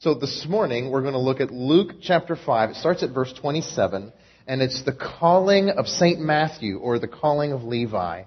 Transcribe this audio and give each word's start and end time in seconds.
So 0.00 0.14
this 0.14 0.46
morning 0.48 0.92
we're 0.92 1.02
going 1.02 1.14
to 1.14 1.18
look 1.18 1.40
at 1.40 1.50
Luke 1.50 1.94
chapter 2.00 2.36
5. 2.36 2.70
It 2.70 2.76
starts 2.76 3.02
at 3.02 3.10
verse 3.10 3.32
27 3.32 4.12
and 4.46 4.62
it's 4.62 4.84
the 4.84 4.92
calling 4.92 5.70
of 5.70 5.88
St. 5.88 6.20
Matthew 6.20 6.78
or 6.78 7.00
the 7.00 7.08
calling 7.08 7.50
of 7.50 7.64
Levi. 7.64 8.22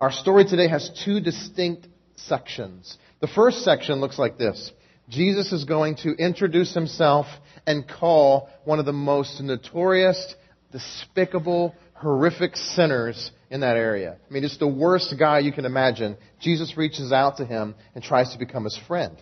Our 0.00 0.10
story 0.10 0.46
today 0.46 0.66
has 0.66 0.90
two 1.04 1.20
distinct 1.20 1.86
sections. 2.16 2.98
The 3.20 3.28
first 3.28 3.62
section 3.62 4.00
looks 4.00 4.18
like 4.18 4.36
this. 4.36 4.72
Jesus 5.08 5.52
is 5.52 5.62
going 5.62 5.94
to 5.98 6.10
introduce 6.10 6.74
himself 6.74 7.26
and 7.68 7.86
call 7.86 8.48
one 8.64 8.80
of 8.80 8.84
the 8.84 8.92
most 8.92 9.40
notorious, 9.40 10.34
despicable, 10.72 11.76
horrific 11.94 12.56
sinners 12.56 13.30
in 13.48 13.60
that 13.60 13.76
area. 13.76 14.16
I 14.28 14.32
mean, 14.34 14.42
it's 14.42 14.58
the 14.58 14.66
worst 14.66 15.14
guy 15.16 15.38
you 15.38 15.52
can 15.52 15.66
imagine. 15.66 16.16
Jesus 16.40 16.76
reaches 16.76 17.12
out 17.12 17.36
to 17.36 17.44
him 17.44 17.76
and 17.94 18.02
tries 18.02 18.32
to 18.32 18.40
become 18.40 18.64
his 18.64 18.76
friend. 18.88 19.16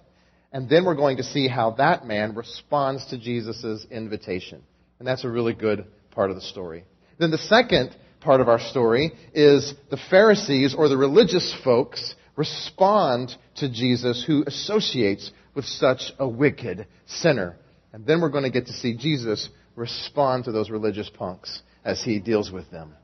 And 0.55 0.68
then 0.68 0.84
we're 0.84 0.95
going 0.95 1.16
to 1.16 1.25
see 1.25 1.48
how 1.48 1.73
that 1.73 2.07
man 2.07 2.36
responds 2.36 3.04
to 3.07 3.18
Jesus' 3.18 3.85
invitation. 3.90 4.62
And 5.00 5.08
that's 5.08 5.25
a 5.25 5.29
really 5.29 5.53
good 5.53 5.85
part 6.12 6.31
of 6.31 6.36
the 6.36 6.43
story. 6.43 6.85
Then 7.18 7.32
the 7.32 7.39
second 7.39 7.95
part 8.21 8.40
of 8.40 8.49
our 8.49 8.61
story 8.61 9.12
is 9.35 9.75
the 9.90 9.98
Pharisees 10.11 10.72
or 10.72 10.89
the 10.89 10.96
religious 10.96 11.53
folks 11.64 12.14
respond 12.36 13.36
to 13.57 13.68
Jesus 13.68 14.25
who 14.25 14.45
associates 14.46 15.32
with 15.57 15.64
such 15.64 16.12
a 16.21 16.29
wicked 16.29 16.86
sinner. 17.07 17.57
And 17.93 18.07
then 18.07 18.21
we're 18.21 18.29
going 18.29 18.45
to 18.45 18.50
get 18.50 18.67
to 18.67 18.73
see 18.73 18.96
Jesus 18.96 19.48
respond 19.75 20.45
to 20.45 20.53
those 20.53 20.71
religious 20.71 21.11
punks 21.11 21.62
as 21.84 22.00
he 22.00 22.21
deals 22.21 22.53
with 22.53 22.71
them. 22.71 22.95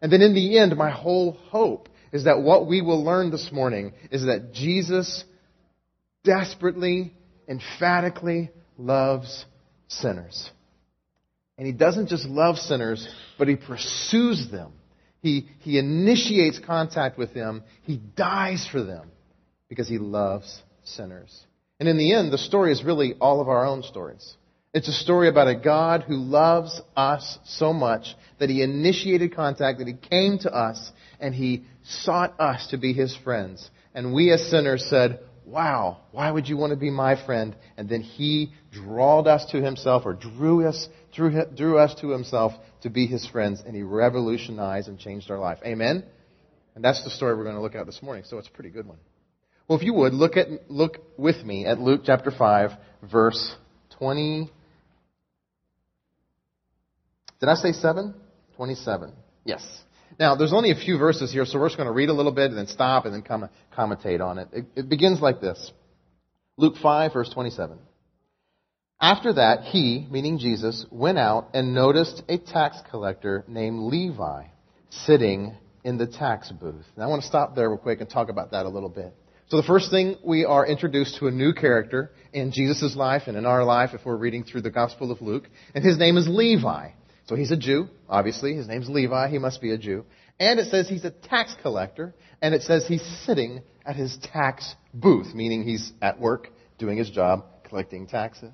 And 0.00 0.12
then 0.12 0.20
in 0.20 0.34
the 0.34 0.58
end, 0.58 0.76
my 0.76 0.90
whole 0.90 1.32
hope 1.32 1.88
is 2.10 2.24
that 2.24 2.42
what 2.42 2.66
we 2.66 2.82
will 2.82 3.04
learn 3.04 3.30
this 3.30 3.50
morning 3.52 3.92
is 4.10 4.26
that 4.26 4.52
Jesus 4.52 5.24
desperately, 6.24 7.14
emphatically 7.48 8.50
loves 8.78 9.44
sinners. 9.88 10.50
And 11.58 11.66
he 11.66 11.72
doesn't 11.72 12.08
just 12.08 12.26
love 12.26 12.58
sinners, 12.58 13.06
but 13.38 13.48
he 13.48 13.56
pursues 13.56 14.50
them. 14.50 14.72
He, 15.20 15.48
he 15.60 15.78
initiates 15.78 16.58
contact 16.58 17.16
with 17.16 17.34
them. 17.34 17.62
He 17.82 17.96
dies 17.96 18.66
for 18.70 18.82
them 18.82 19.10
because 19.68 19.88
he 19.88 19.98
loves 19.98 20.60
sinners. 20.82 21.46
And 21.78 21.88
in 21.88 21.98
the 21.98 22.14
end, 22.14 22.32
the 22.32 22.38
story 22.38 22.72
is 22.72 22.82
really 22.82 23.14
all 23.20 23.40
of 23.40 23.48
our 23.48 23.64
own 23.64 23.82
stories. 23.82 24.36
It's 24.74 24.88
a 24.88 24.92
story 24.92 25.28
about 25.28 25.48
a 25.48 25.54
God 25.54 26.02
who 26.02 26.16
loves 26.16 26.80
us 26.96 27.38
so 27.44 27.72
much 27.72 28.16
that 28.38 28.48
he 28.48 28.62
initiated 28.62 29.34
contact, 29.34 29.78
that 29.78 29.86
he 29.86 29.94
came 29.94 30.38
to 30.40 30.52
us, 30.52 30.90
and 31.20 31.34
he 31.34 31.64
sought 31.84 32.38
us 32.40 32.68
to 32.68 32.78
be 32.78 32.92
his 32.92 33.14
friends. 33.14 33.68
And 33.94 34.14
we 34.14 34.32
as 34.32 34.48
sinners 34.48 34.86
said, 34.88 35.20
Wow, 35.52 35.98
why 36.12 36.30
would 36.30 36.48
you 36.48 36.56
want 36.56 36.70
to 36.70 36.78
be 36.78 36.88
my 36.88 37.22
friend? 37.26 37.54
And 37.76 37.86
then 37.86 38.00
he 38.00 38.52
drawed 38.70 39.26
us 39.26 39.44
to 39.50 39.60
himself 39.60 40.04
or 40.06 40.14
drew 40.14 40.66
us, 40.66 40.88
drew, 41.12 41.44
drew 41.54 41.78
us 41.78 41.94
to 42.00 42.08
himself 42.08 42.54
to 42.80 42.88
be 42.88 43.06
his 43.06 43.26
friends, 43.26 43.62
and 43.66 43.76
he 43.76 43.82
revolutionized 43.82 44.88
and 44.88 44.98
changed 44.98 45.30
our 45.30 45.38
life. 45.38 45.58
Amen? 45.62 46.04
And 46.74 46.82
that's 46.82 47.04
the 47.04 47.10
story 47.10 47.36
we're 47.36 47.44
going 47.44 47.56
to 47.56 47.60
look 47.60 47.74
at 47.74 47.84
this 47.84 48.02
morning, 48.02 48.24
so 48.26 48.38
it's 48.38 48.48
a 48.48 48.50
pretty 48.50 48.70
good 48.70 48.88
one. 48.88 48.96
Well, 49.68 49.78
if 49.78 49.84
you 49.84 49.92
would, 49.92 50.14
look, 50.14 50.38
at, 50.38 50.48
look 50.70 50.96
with 51.18 51.44
me 51.44 51.66
at 51.66 51.78
Luke 51.78 52.00
chapter 52.06 52.30
5, 52.30 52.70
verse 53.10 53.54
20. 53.98 54.50
Did 57.40 57.48
I 57.50 57.54
say 57.56 57.72
7? 57.72 58.14
27. 58.56 59.12
Yes. 59.44 59.82
Now, 60.22 60.36
there's 60.36 60.52
only 60.52 60.70
a 60.70 60.76
few 60.76 60.98
verses 60.98 61.32
here, 61.32 61.44
so 61.44 61.58
we're 61.58 61.66
just 61.66 61.76
going 61.76 61.88
to 61.88 61.92
read 61.92 62.08
a 62.08 62.12
little 62.12 62.30
bit 62.30 62.50
and 62.50 62.56
then 62.56 62.68
stop 62.68 63.06
and 63.06 63.12
then 63.12 63.22
come 63.22 63.48
commentate 63.76 64.20
on 64.20 64.38
it. 64.38 64.46
it. 64.52 64.66
It 64.76 64.88
begins 64.88 65.20
like 65.20 65.40
this. 65.40 65.72
Luke 66.56 66.76
5, 66.80 67.12
verse 67.12 67.28
27. 67.30 67.76
After 69.00 69.32
that, 69.32 69.64
he, 69.64 70.06
meaning 70.12 70.38
Jesus, 70.38 70.86
went 70.92 71.18
out 71.18 71.48
and 71.54 71.74
noticed 71.74 72.22
a 72.28 72.38
tax 72.38 72.78
collector 72.88 73.44
named 73.48 73.80
Levi 73.80 74.44
sitting 74.90 75.56
in 75.82 75.98
the 75.98 76.06
tax 76.06 76.52
booth. 76.52 76.86
Now, 76.96 77.02
I 77.02 77.06
want 77.08 77.22
to 77.22 77.28
stop 77.28 77.56
there 77.56 77.68
real 77.68 77.78
quick 77.78 78.00
and 78.00 78.08
talk 78.08 78.28
about 78.28 78.52
that 78.52 78.64
a 78.64 78.68
little 78.68 78.90
bit. 78.90 79.12
So 79.48 79.56
the 79.56 79.64
first 79.64 79.90
thing, 79.90 80.18
we 80.24 80.44
are 80.44 80.64
introduced 80.64 81.16
to 81.18 81.26
a 81.26 81.32
new 81.32 81.52
character 81.52 82.12
in 82.32 82.52
Jesus' 82.52 82.94
life 82.94 83.22
and 83.26 83.36
in 83.36 83.44
our 83.44 83.64
life 83.64 83.90
if 83.92 84.06
we're 84.06 84.14
reading 84.14 84.44
through 84.44 84.62
the 84.62 84.70
Gospel 84.70 85.10
of 85.10 85.20
Luke, 85.20 85.48
and 85.74 85.84
his 85.84 85.98
name 85.98 86.16
is 86.16 86.28
Levi. 86.28 86.90
So 87.32 87.36
he's 87.36 87.50
a 87.50 87.56
Jew, 87.56 87.88
obviously. 88.10 88.54
His 88.54 88.68
name's 88.68 88.90
Levi. 88.90 89.30
He 89.30 89.38
must 89.38 89.62
be 89.62 89.70
a 89.72 89.78
Jew. 89.78 90.04
And 90.38 90.60
it 90.60 90.70
says 90.70 90.86
he's 90.86 91.06
a 91.06 91.10
tax 91.10 91.56
collector, 91.62 92.14
and 92.42 92.54
it 92.54 92.60
says 92.60 92.86
he's 92.86 93.00
sitting 93.24 93.62
at 93.86 93.96
his 93.96 94.18
tax 94.18 94.74
booth, 94.92 95.34
meaning 95.34 95.62
he's 95.62 95.94
at 96.02 96.20
work 96.20 96.50
doing 96.76 96.98
his 96.98 97.08
job 97.08 97.46
collecting 97.64 98.06
taxes. 98.06 98.52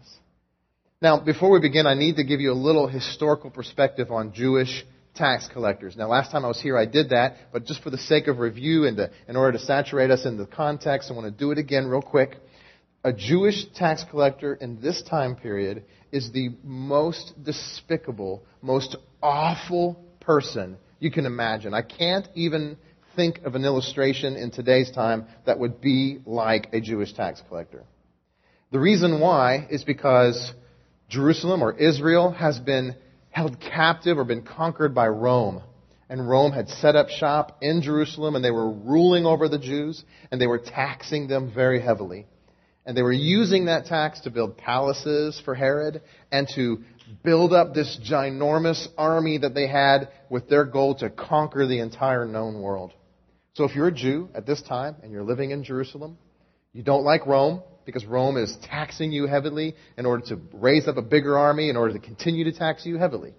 Now, 1.03 1.19
before 1.19 1.50
we 1.50 1.59
begin, 1.59 1.88
I 1.88 1.94
need 1.94 2.19
to 2.19 2.25
give 2.25 2.38
you 2.38 2.53
a 2.53 2.55
little 2.55 2.87
historical 2.87 3.50
perspective 3.50 4.12
on 4.12 4.33
Jewish 4.33 4.87
tax 5.12 5.49
collectors. 5.53 5.97
Now, 5.97 6.06
last 6.06 6.31
time 6.31 6.44
I 6.44 6.49
was 6.49 6.61
here, 6.61 6.78
I 6.78 6.87
did 6.87 7.09
that, 7.09 7.34
but 7.53 7.65
just 7.65 7.83
for 7.83 7.91
the 7.91 7.99
sake 7.99 8.28
of 8.28 8.38
review 8.38 8.87
and 8.87 8.97
to, 8.99 9.11
in 9.27 9.34
order 9.34 9.59
to 9.59 9.65
saturate 9.65 10.12
us 10.12 10.25
in 10.25 10.37
the 10.37 10.47
context, 10.47 11.11
I 11.11 11.15
want 11.15 11.25
to 11.25 11.33
do 11.33 11.50
it 11.50 11.59
again 11.59 11.88
real 11.88 12.00
quick. 12.00 12.37
A 13.08 13.12
Jewish 13.14 13.64
tax 13.74 14.04
collector 14.10 14.52
in 14.52 14.82
this 14.82 15.00
time 15.00 15.34
period 15.34 15.84
is 16.12 16.30
the 16.30 16.50
most 16.62 17.32
despicable, 17.42 18.44
most 18.60 18.96
awful 19.22 19.98
person 20.20 20.76
you 21.00 21.10
can 21.10 21.24
imagine. 21.24 21.72
I 21.72 21.80
can't 21.80 22.28
even 22.34 22.76
think 23.16 23.38
of 23.46 23.54
an 23.54 23.64
illustration 23.64 24.36
in 24.36 24.50
today's 24.50 24.91
time 24.91 25.24
that 25.46 25.58
would 25.58 25.80
be 25.80 26.19
like 26.26 26.69
a 26.74 26.82
Jewish 26.82 27.14
tax 27.14 27.42
collector. 27.48 27.82
The 28.72 28.78
reason 28.78 29.20
why 29.20 29.66
is 29.70 29.84
because 29.84 30.52
Jerusalem 31.08 31.62
or 31.62 31.72
Israel 31.72 32.32
has 32.32 32.60
been 32.60 32.94
held 33.30 33.58
captive 33.58 34.19
or 34.19 34.25
been 34.25 34.42
conquered 34.42 34.94
by 34.94 35.08
Rome. 35.08 35.62
And 36.10 36.28
Rome 36.28 36.52
had 36.52 36.69
set 36.69 36.94
up 36.94 37.08
shop 37.08 37.56
in 37.62 37.80
Jerusalem 37.80 38.36
and 38.36 38.44
they 38.44 38.50
were 38.50 38.70
ruling 38.70 39.25
over 39.25 39.48
the 39.48 39.58
Jews 39.58 40.04
and 40.30 40.38
they 40.38 40.46
were 40.46 40.58
taxing 40.58 41.26
them 41.26 41.50
very 41.54 41.80
heavily. 41.80 42.26
And 42.88 42.97
they 42.97 43.03
were 43.03 43.12
using 43.12 43.66
that 43.66 43.84
tax 43.84 44.21
to 44.21 44.31
build 44.31 44.56
palaces 44.56 45.38
for 45.44 45.54
Herod 45.54 46.00
and 46.32 46.49
to 46.54 46.78
build 47.22 47.53
up 47.53 47.75
this 47.75 48.00
ginormous 48.03 48.88
army 48.97 49.37
that 49.37 49.53
they 49.53 49.69
had 49.69 50.09
with 50.31 50.49
their 50.49 50.65
goal 50.65 50.94
to 50.97 51.10
conquer 51.10 51.66
the 51.66 51.81
entire 51.81 52.25
known 52.25 52.62
world. 52.62 52.94
So 53.53 53.65
if 53.65 53.76
you're 53.76 53.88
a 53.88 53.93
Jew 53.93 54.31
at 54.34 54.47
this 54.47 54.62
time 54.62 54.97
and 55.03 55.12
you're 55.12 55.22
living 55.22 55.50
in 55.50 55.65
Jerusalem, 55.65 56.16
you 56.72 56.82
don't 56.82 57.04
like 57.04 57.26
Rome 57.26 57.62
because 57.84 58.06
Rome 58.06 58.38
is 58.38 58.56
taxing 58.62 59.12
you 59.12 59.26
heavily 59.26 59.76
in 59.99 60.06
order 60.06 60.25
to 60.28 60.41
raise 60.55 60.88
up 60.88 60.97
a 60.97 61.03
bigger 61.03 61.37
army 61.37 61.69
in 61.69 61.76
order 61.76 61.93
to 61.93 62.00
continue 62.00 62.44
to 62.44 62.53
tax 62.53 62.87
you 62.87 62.97
heavily. 62.97 63.34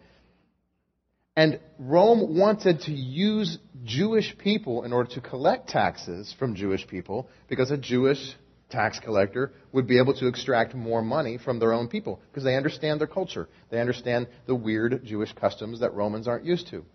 And 1.35 1.59
Rome 1.79 2.37
wanted 2.37 2.81
to 2.81 2.91
use 2.91 3.57
Jewish 3.83 4.37
people 4.37 4.83
in 4.83 4.93
order 4.93 5.09
to 5.15 5.21
collect 5.21 5.69
taxes 5.69 6.35
from 6.37 6.53
Jewish 6.53 6.85
people 6.85 7.27
because 7.47 7.71
a 7.71 7.77
Jewish 7.77 8.35
tax 8.69 8.99
collector 8.99 9.53
would 9.71 9.87
be 9.87 9.99
able 9.99 10.13
to 10.15 10.27
extract 10.27 10.75
more 10.75 11.01
money 11.01 11.37
from 11.37 11.59
their 11.59 11.73
own 11.73 11.87
people 11.87 12.21
because 12.29 12.43
they 12.43 12.55
understand 12.55 12.99
their 12.99 13.07
culture. 13.07 13.49
They 13.69 13.79
understand 13.79 14.27
the 14.45 14.55
weird 14.55 15.03
Jewish 15.03 15.33
customs 15.33 15.79
that 15.79 15.93
Romans 15.93 16.27
aren't 16.27 16.45
used 16.45 16.67
to. 16.69 16.85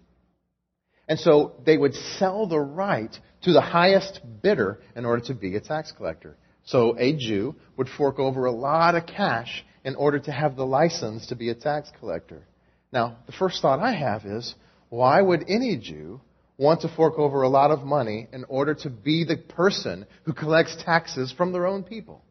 And 1.08 1.18
so 1.18 1.52
they 1.66 1.76
would 1.76 1.94
sell 1.94 2.46
the 2.46 2.60
right 2.60 3.14
to 3.42 3.52
the 3.52 3.60
highest 3.60 4.20
bidder 4.42 4.80
in 4.96 5.04
order 5.04 5.22
to 5.26 5.34
be 5.34 5.54
a 5.56 5.60
tax 5.60 5.92
collector. 5.92 6.36
So 6.64 6.96
a 6.98 7.14
Jew 7.14 7.56
would 7.76 7.88
fork 7.88 8.18
over 8.18 8.46
a 8.46 8.52
lot 8.52 8.94
of 8.94 9.06
cash 9.06 9.64
in 9.84 9.96
order 9.96 10.18
to 10.18 10.32
have 10.32 10.56
the 10.56 10.64
license 10.64 11.26
to 11.26 11.36
be 11.36 11.50
a 11.50 11.54
tax 11.54 11.90
collector. 12.00 12.46
Now, 12.90 13.18
the 13.26 13.32
first 13.32 13.60
thought 13.60 13.80
I 13.80 13.92
have 13.92 14.24
is, 14.24 14.54
why 14.88 15.20
would 15.20 15.44
any 15.48 15.76
Jew 15.76 16.20
want 16.56 16.82
to 16.82 16.88
fork 16.88 17.18
over 17.18 17.42
a 17.42 17.48
lot 17.48 17.70
of 17.70 17.82
money 17.82 18.28
in 18.32 18.44
order 18.44 18.74
to 18.74 18.90
be 18.90 19.24
the 19.24 19.36
person 19.36 20.06
who 20.24 20.32
collects 20.32 20.76
taxes 20.84 21.32
from 21.32 21.52
their 21.52 21.66
own 21.66 21.82
people? 21.82 22.24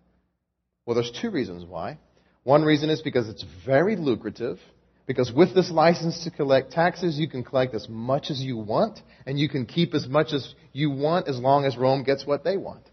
Well, 0.85 0.95
there's 0.95 1.11
two 1.21 1.31
reasons 1.31 1.65
why. 1.65 1.99
One 2.43 2.63
reason 2.63 2.89
is 2.89 3.01
because 3.01 3.29
it's 3.29 3.45
very 3.65 3.95
lucrative, 3.95 4.59
because 5.05 5.31
with 5.31 5.53
this 5.55 5.71
license 5.71 6.23
to 6.23 6.31
collect 6.31 6.71
taxes, 6.71 7.17
you 7.17 7.29
can 7.29 7.43
collect 7.43 7.73
as 7.73 7.87
much 7.89 8.29
as 8.29 8.39
you 8.39 8.57
want, 8.57 8.99
and 9.25 9.39
you 9.39 9.49
can 9.49 9.65
keep 9.65 9.93
as 9.93 10.07
much 10.07 10.33
as 10.33 10.53
you 10.71 10.91
want 10.91 11.27
as 11.27 11.37
long 11.37 11.65
as 11.65 11.77
Rome 11.77 12.03
gets 12.03 12.25
what 12.25 12.43
they 12.43 12.57
want. 12.57 12.83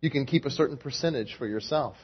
You 0.00 0.10
can 0.10 0.26
keep 0.26 0.44
a 0.44 0.50
certain 0.50 0.76
percentage 0.76 1.34
for 1.38 1.46
yourself. 1.46 1.96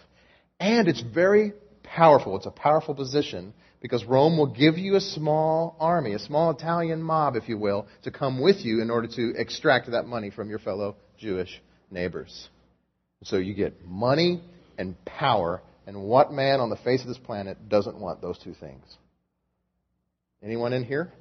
And 0.58 0.88
it's 0.88 1.02
very 1.02 1.52
powerful. 1.82 2.36
It's 2.36 2.46
a 2.46 2.50
powerful 2.50 2.94
position 2.94 3.54
because 3.84 4.02
Rome 4.06 4.38
will 4.38 4.46
give 4.46 4.78
you 4.78 4.96
a 4.96 5.00
small 5.00 5.76
army, 5.78 6.14
a 6.14 6.18
small 6.18 6.52
Italian 6.52 7.02
mob, 7.02 7.36
if 7.36 7.50
you 7.50 7.58
will, 7.58 7.86
to 8.04 8.10
come 8.10 8.40
with 8.40 8.64
you 8.64 8.80
in 8.80 8.90
order 8.90 9.08
to 9.08 9.34
extract 9.36 9.90
that 9.90 10.06
money 10.06 10.30
from 10.30 10.48
your 10.48 10.58
fellow 10.58 10.96
Jewish 11.18 11.60
neighbors. 11.90 12.48
So 13.24 13.36
you 13.36 13.52
get 13.52 13.84
money 13.84 14.42
and 14.78 14.96
power, 15.04 15.60
and 15.86 16.02
what 16.02 16.32
man 16.32 16.60
on 16.60 16.70
the 16.70 16.78
face 16.78 17.02
of 17.02 17.08
this 17.08 17.18
planet 17.18 17.68
doesn't 17.68 18.00
want 18.00 18.22
those 18.22 18.38
two 18.38 18.54
things? 18.54 18.86
Anyone 20.42 20.72
in 20.72 20.84
here? 20.84 21.12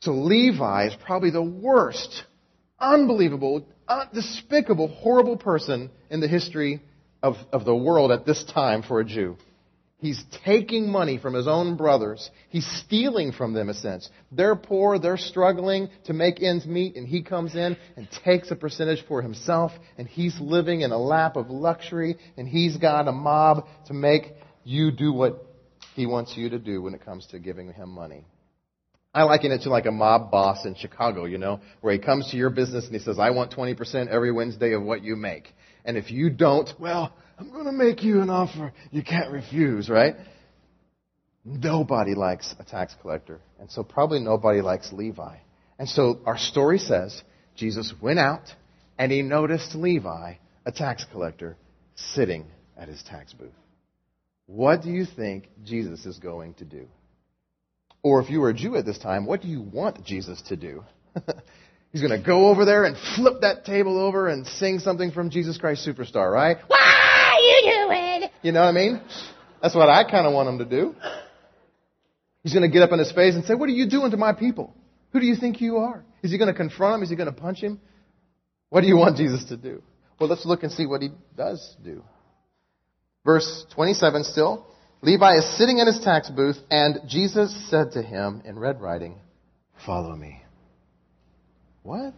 So 0.00 0.12
Levi 0.12 0.86
is 0.86 0.96
probably 1.04 1.32
the 1.32 1.42
worst, 1.42 2.24
unbelievable, 2.80 3.66
uh, 3.86 4.06
despicable, 4.14 4.88
horrible 4.88 5.36
person 5.36 5.90
in 6.08 6.20
the 6.20 6.28
history 6.28 6.80
of, 7.22 7.34
of 7.52 7.66
the 7.66 7.76
world 7.76 8.10
at 8.10 8.24
this 8.24 8.42
time 8.42 8.82
for 8.82 9.00
a 9.00 9.04
Jew. 9.04 9.36
He's 10.02 10.20
taking 10.44 10.90
money 10.90 11.16
from 11.16 11.32
his 11.32 11.46
own 11.46 11.76
brothers. 11.76 12.28
He's 12.48 12.66
stealing 12.66 13.30
from 13.30 13.52
them, 13.52 13.68
a 13.68 13.74
sense. 13.74 14.10
They're 14.32 14.56
poor, 14.56 14.98
they're 14.98 15.16
struggling 15.16 15.90
to 16.06 16.12
make 16.12 16.42
ends 16.42 16.66
meet, 16.66 16.96
and 16.96 17.06
he 17.06 17.22
comes 17.22 17.54
in 17.54 17.76
and 17.96 18.08
takes 18.24 18.50
a 18.50 18.56
percentage 18.56 19.06
for 19.06 19.22
himself, 19.22 19.70
and 19.96 20.08
he's 20.08 20.40
living 20.40 20.80
in 20.80 20.90
a 20.90 20.98
lap 20.98 21.36
of 21.36 21.50
luxury, 21.50 22.18
and 22.36 22.48
he's 22.48 22.76
got 22.78 23.06
a 23.06 23.12
mob 23.12 23.68
to 23.86 23.94
make 23.94 24.34
you 24.64 24.90
do 24.90 25.12
what 25.12 25.46
he 25.94 26.04
wants 26.04 26.36
you 26.36 26.50
to 26.50 26.58
do 26.58 26.82
when 26.82 26.94
it 26.94 27.04
comes 27.04 27.24
to 27.26 27.38
giving 27.38 27.72
him 27.72 27.88
money. 27.88 28.26
I 29.14 29.22
liken 29.22 29.52
it 29.52 29.62
to 29.62 29.70
like 29.70 29.86
a 29.86 29.92
mob 29.92 30.32
boss 30.32 30.64
in 30.64 30.74
Chicago, 30.74 31.26
you 31.26 31.38
know, 31.38 31.60
where 31.80 31.92
he 31.92 32.00
comes 32.00 32.32
to 32.32 32.36
your 32.36 32.50
business 32.50 32.86
and 32.86 32.92
he 32.94 32.98
says, 32.98 33.20
I 33.20 33.30
want 33.30 33.52
20% 33.52 34.08
every 34.08 34.32
Wednesday 34.32 34.72
of 34.72 34.82
what 34.82 35.04
you 35.04 35.14
make. 35.14 35.54
And 35.84 35.96
if 35.96 36.10
you 36.10 36.28
don't, 36.28 36.68
well, 36.80 37.14
I'm 37.42 37.50
going 37.50 37.64
to 37.64 37.72
make 37.72 38.04
you 38.04 38.20
an 38.20 38.30
offer 38.30 38.72
you 38.92 39.02
can't 39.02 39.32
refuse, 39.32 39.88
right? 39.88 40.14
Nobody 41.44 42.14
likes 42.14 42.54
a 42.60 42.64
tax 42.64 42.94
collector. 43.02 43.40
And 43.58 43.68
so 43.68 43.82
probably 43.82 44.20
nobody 44.20 44.60
likes 44.60 44.92
Levi. 44.92 45.38
And 45.76 45.88
so 45.88 46.20
our 46.24 46.38
story 46.38 46.78
says 46.78 47.20
Jesus 47.56 47.92
went 48.00 48.20
out 48.20 48.54
and 48.96 49.10
he 49.10 49.22
noticed 49.22 49.74
Levi, 49.74 50.34
a 50.64 50.72
tax 50.72 51.04
collector, 51.10 51.56
sitting 51.96 52.46
at 52.76 52.86
his 52.86 53.02
tax 53.02 53.32
booth. 53.32 53.50
What 54.46 54.82
do 54.82 54.90
you 54.90 55.04
think 55.04 55.48
Jesus 55.64 56.06
is 56.06 56.20
going 56.20 56.54
to 56.54 56.64
do? 56.64 56.86
Or 58.04 58.22
if 58.22 58.30
you 58.30 58.40
were 58.40 58.50
a 58.50 58.54
Jew 58.54 58.76
at 58.76 58.86
this 58.86 58.98
time, 58.98 59.26
what 59.26 59.42
do 59.42 59.48
you 59.48 59.62
want 59.62 60.04
Jesus 60.04 60.40
to 60.42 60.54
do? 60.54 60.84
He's 61.92 62.02
going 62.02 62.18
to 62.18 62.24
go 62.24 62.50
over 62.50 62.64
there 62.64 62.84
and 62.84 62.96
flip 63.16 63.40
that 63.40 63.64
table 63.64 63.98
over 63.98 64.28
and 64.28 64.46
sing 64.46 64.78
something 64.78 65.10
from 65.10 65.30
Jesus 65.30 65.58
Christ 65.58 65.86
Superstar, 65.86 66.32
right? 66.32 66.58
Doing? 66.68 67.01
You 68.42 68.52
know 68.52 68.60
what 68.60 68.68
I 68.68 68.72
mean? 68.72 69.00
That's 69.62 69.74
what 69.74 69.88
I 69.88 70.02
kind 70.02 70.26
of 70.26 70.32
want 70.32 70.48
him 70.48 70.58
to 70.58 70.64
do. 70.64 70.94
He's 72.42 72.52
going 72.52 72.68
to 72.68 72.72
get 72.72 72.82
up 72.82 72.90
in 72.92 72.98
his 72.98 73.12
face 73.12 73.34
and 73.34 73.44
say, 73.44 73.54
What 73.54 73.68
are 73.68 73.72
you 73.72 73.88
doing 73.88 74.10
to 74.10 74.16
my 74.16 74.32
people? 74.32 74.74
Who 75.12 75.20
do 75.20 75.26
you 75.26 75.36
think 75.36 75.60
you 75.60 75.76
are? 75.76 76.04
Is 76.22 76.32
he 76.32 76.38
going 76.38 76.52
to 76.52 76.56
confront 76.56 76.96
him? 76.96 77.02
Is 77.02 77.10
he 77.10 77.16
going 77.16 77.32
to 77.32 77.40
punch 77.40 77.60
him? 77.60 77.80
What 78.70 78.80
do 78.80 78.88
you 78.88 78.96
want 78.96 79.16
Jesus 79.16 79.44
to 79.46 79.56
do? 79.56 79.82
Well, 80.18 80.28
let's 80.28 80.44
look 80.46 80.62
and 80.62 80.72
see 80.72 80.86
what 80.86 81.02
he 81.02 81.10
does 81.36 81.76
do. 81.84 82.02
Verse 83.24 83.64
27 83.74 84.24
still. 84.24 84.66
Levi 85.02 85.34
is 85.34 85.58
sitting 85.58 85.78
in 85.78 85.86
his 85.86 86.00
tax 86.00 86.30
booth, 86.30 86.56
and 86.70 87.00
Jesus 87.08 87.54
said 87.68 87.92
to 87.92 88.02
him 88.02 88.42
in 88.44 88.58
red 88.58 88.80
writing, 88.80 89.18
Follow 89.84 90.14
me. 90.14 90.42
What? 91.82 92.14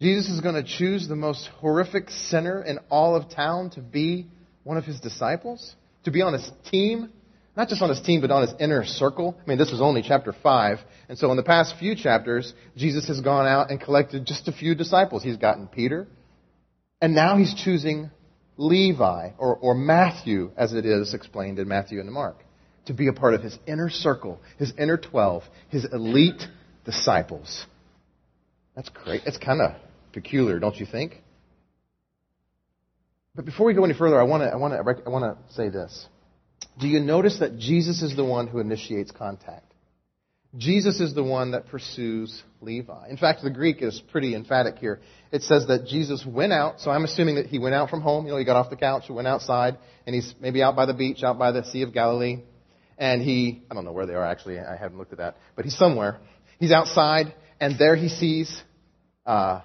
Jesus 0.00 0.30
is 0.30 0.40
going 0.40 0.54
to 0.54 0.62
choose 0.62 1.08
the 1.08 1.16
most 1.16 1.48
horrific 1.58 2.10
sinner 2.10 2.62
in 2.62 2.78
all 2.88 3.16
of 3.16 3.30
town 3.30 3.70
to 3.70 3.80
be 3.80 4.26
one 4.66 4.76
of 4.76 4.84
his 4.84 4.98
disciples? 4.98 5.76
To 6.04 6.10
be 6.10 6.22
on 6.22 6.32
his 6.32 6.50
team? 6.72 7.10
Not 7.56 7.68
just 7.68 7.82
on 7.82 7.88
his 7.88 8.00
team, 8.00 8.20
but 8.20 8.32
on 8.32 8.42
his 8.42 8.52
inner 8.58 8.84
circle. 8.84 9.36
I 9.40 9.48
mean, 9.48 9.58
this 9.58 9.70
is 9.70 9.80
only 9.80 10.02
chapter 10.02 10.32
5. 10.32 10.78
And 11.08 11.16
so 11.16 11.30
in 11.30 11.36
the 11.36 11.44
past 11.44 11.76
few 11.78 11.94
chapters, 11.94 12.52
Jesus 12.76 13.06
has 13.06 13.20
gone 13.20 13.46
out 13.46 13.70
and 13.70 13.80
collected 13.80 14.26
just 14.26 14.48
a 14.48 14.52
few 14.52 14.74
disciples. 14.74 15.22
He's 15.22 15.36
gotten 15.36 15.68
Peter. 15.68 16.08
And 17.00 17.14
now 17.14 17.36
he's 17.36 17.54
choosing 17.54 18.10
Levi, 18.56 19.30
or, 19.38 19.54
or 19.56 19.74
Matthew, 19.76 20.50
as 20.56 20.72
it 20.72 20.84
is 20.84 21.14
explained 21.14 21.60
in 21.60 21.68
Matthew 21.68 22.00
and 22.00 22.10
Mark, 22.10 22.38
to 22.86 22.92
be 22.92 23.06
a 23.06 23.12
part 23.12 23.34
of 23.34 23.42
his 23.42 23.56
inner 23.68 23.88
circle, 23.88 24.40
his 24.58 24.72
inner 24.76 24.96
12, 24.96 25.44
his 25.68 25.84
elite 25.84 26.42
disciples. 26.84 27.66
That's 28.74 28.88
great. 28.88 29.22
It's 29.26 29.38
kind 29.38 29.60
of 29.60 29.76
peculiar, 30.12 30.58
don't 30.58 30.76
you 30.76 30.86
think? 30.86 31.22
But 33.36 33.44
before 33.44 33.66
we 33.66 33.74
go 33.74 33.84
any 33.84 33.94
further, 33.94 34.18
I 34.18 34.24
want 34.24 34.42
to 34.42 34.48
I 34.48 34.56
want 34.56 34.72
to 34.72 35.02
I 35.06 35.10
want 35.10 35.24
to 35.24 35.54
say 35.54 35.68
this. 35.68 36.06
Do 36.80 36.88
you 36.88 37.00
notice 37.00 37.38
that 37.40 37.58
Jesus 37.58 38.02
is 38.02 38.16
the 38.16 38.24
one 38.24 38.46
who 38.46 38.58
initiates 38.58 39.10
contact? 39.10 39.72
Jesus 40.56 41.00
is 41.00 41.14
the 41.14 41.22
one 41.22 41.50
that 41.50 41.66
pursues 41.66 42.42
Levi. 42.62 43.08
In 43.08 43.18
fact, 43.18 43.42
the 43.42 43.50
Greek 43.50 43.82
is 43.82 44.02
pretty 44.10 44.34
emphatic 44.34 44.78
here. 44.78 45.00
It 45.30 45.42
says 45.42 45.66
that 45.66 45.86
Jesus 45.86 46.24
went 46.24 46.52
out, 46.52 46.80
so 46.80 46.90
I'm 46.90 47.04
assuming 47.04 47.34
that 47.34 47.46
he 47.46 47.58
went 47.58 47.74
out 47.74 47.90
from 47.90 48.00
home. 48.00 48.24
You 48.24 48.32
know, 48.32 48.38
he 48.38 48.44
got 48.44 48.56
off 48.56 48.70
the 48.70 48.76
couch, 48.76 49.04
went 49.10 49.28
outside, 49.28 49.76
and 50.06 50.14
he's 50.14 50.34
maybe 50.40 50.62
out 50.62 50.74
by 50.74 50.86
the 50.86 50.94
beach, 50.94 51.22
out 51.22 51.38
by 51.38 51.52
the 51.52 51.62
Sea 51.64 51.82
of 51.82 51.92
Galilee. 51.92 52.38
And 52.96 53.20
he, 53.20 53.64
I 53.70 53.74
don't 53.74 53.84
know 53.84 53.92
where 53.92 54.06
they 54.06 54.14
are 54.14 54.24
actually, 54.24 54.58
I 54.58 54.76
haven't 54.76 54.96
looked 54.96 55.12
at 55.12 55.18
that, 55.18 55.36
but 55.56 55.66
he's 55.66 55.76
somewhere. 55.76 56.20
He's 56.58 56.72
outside, 56.72 57.34
and 57.60 57.78
there 57.78 57.96
he 57.96 58.08
sees 58.08 58.62
uh, 59.26 59.60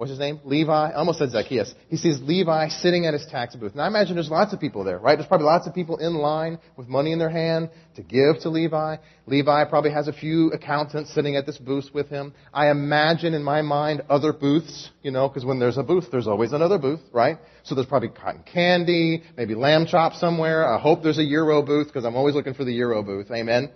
what's 0.00 0.08
his 0.08 0.18
name? 0.18 0.40
Levi. 0.44 0.72
I 0.72 0.94
almost 0.94 1.18
said 1.18 1.30
Zacchaeus. 1.30 1.74
He 1.90 1.98
sees 1.98 2.22
Levi 2.22 2.68
sitting 2.68 3.04
at 3.04 3.12
his 3.12 3.26
tax 3.26 3.54
booth. 3.54 3.72
And 3.72 3.82
I 3.82 3.86
imagine 3.86 4.14
there's 4.14 4.30
lots 4.30 4.54
of 4.54 4.58
people 4.58 4.82
there, 4.82 4.98
right? 4.98 5.14
There's 5.14 5.28
probably 5.28 5.44
lots 5.44 5.66
of 5.66 5.74
people 5.74 5.98
in 5.98 6.14
line 6.14 6.58
with 6.74 6.88
money 6.88 7.12
in 7.12 7.18
their 7.18 7.28
hand 7.28 7.68
to 7.96 8.02
give 8.02 8.40
to 8.40 8.48
Levi. 8.48 8.96
Levi 9.26 9.64
probably 9.66 9.90
has 9.90 10.08
a 10.08 10.14
few 10.14 10.52
accountants 10.52 11.12
sitting 11.12 11.36
at 11.36 11.44
this 11.44 11.58
booth 11.58 11.90
with 11.92 12.08
him. 12.08 12.32
I 12.50 12.70
imagine 12.70 13.34
in 13.34 13.42
my 13.42 13.60
mind 13.60 14.00
other 14.08 14.32
booths, 14.32 14.88
you 15.02 15.10
know, 15.10 15.28
because 15.28 15.44
when 15.44 15.58
there's 15.58 15.76
a 15.76 15.82
booth, 15.82 16.06
there's 16.10 16.26
always 16.26 16.54
another 16.54 16.78
booth, 16.78 17.00
right? 17.12 17.36
So 17.64 17.74
there's 17.74 17.86
probably 17.86 18.08
cotton 18.08 18.42
candy, 18.50 19.22
maybe 19.36 19.54
lamb 19.54 19.84
chop 19.84 20.14
somewhere. 20.14 20.66
I 20.66 20.80
hope 20.80 21.02
there's 21.02 21.18
a 21.18 21.24
Euro 21.24 21.60
booth 21.60 21.88
because 21.88 22.06
I'm 22.06 22.16
always 22.16 22.34
looking 22.34 22.54
for 22.54 22.64
the 22.64 22.72
Euro 22.72 23.02
booth. 23.02 23.30
Amen. 23.30 23.70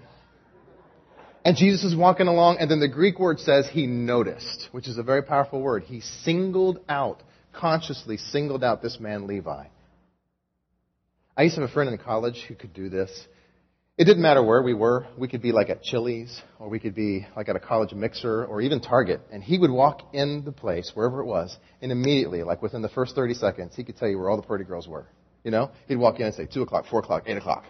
And 1.45 1.57
Jesus 1.57 1.85
is 1.85 1.95
walking 1.95 2.27
along, 2.27 2.57
and 2.59 2.71
then 2.71 2.81
the 2.81 2.89
Greek 2.89 3.19
word 3.19 3.39
says 3.39 3.69
he 3.69 3.87
noticed, 3.87 4.69
which 4.73 4.89
is 4.89 4.97
a 4.97 5.03
very 5.03 5.23
powerful 5.23 5.61
word. 5.61 5.83
He 5.83 6.01
singled 6.01 6.79
out, 6.89 7.23
consciously 7.53 8.17
singled 8.17 8.65
out 8.65 8.81
this 8.81 8.99
man, 8.99 9.27
Levi. 9.27 9.67
I 11.37 11.43
used 11.43 11.57
to 11.57 11.61
have 11.61 11.71
a 11.71 11.73
friend 11.73 11.91
in 11.91 11.99
college 11.99 12.45
who 12.49 12.55
could 12.55 12.73
do 12.73 12.89
this. 12.89 13.11
It 13.99 14.07
didn't 14.07 14.23
matter 14.23 14.43
where 14.43 14.63
we 14.63 14.73
were. 14.73 15.07
We 15.19 15.29
could 15.29 15.43
be 15.43 15.53
like 15.53 15.69
at 15.69 15.83
Chili's, 15.83 16.41
or 16.59 16.71
we 16.71 16.79
could 16.79 16.95
be 16.95 17.27
like 17.37 17.51
at 17.51 17.57
a 17.57 17.61
college 17.61 17.93
mixer, 17.93 18.47
or 18.47 18.63
even 18.63 18.81
Target. 18.81 19.21
And 19.31 19.43
he 19.43 19.59
would 19.59 19.71
walk 19.71 20.15
in 20.15 20.45
the 20.47 20.53
place, 20.53 20.93
wherever 20.95 21.21
it 21.21 21.27
was, 21.27 21.57
and 21.83 21.93
immediately, 21.93 22.43
like 22.43 22.63
within 22.63 22.81
the 22.81 22.89
first 22.89 23.15
30 23.15 23.35
seconds, 23.35 23.77
he 23.77 23.85
could 23.85 23.99
tell 23.99 24.09
you 24.09 24.19
where 24.19 24.31
all 24.31 24.37
the 24.37 24.47
pretty 24.47 24.65
girls 24.65 24.89
were. 24.89 25.07
You 25.45 25.51
know? 25.51 25.71
He'd 25.89 25.97
walk 25.97 26.21
in 26.21 26.27
and 26.27 26.35
say, 26.35 26.47
2 26.47 26.63
o'clock, 26.63 26.87
4 26.91 27.01
o'clock, 27.01 27.25
8 27.27 27.37
o'clock. 27.37 27.65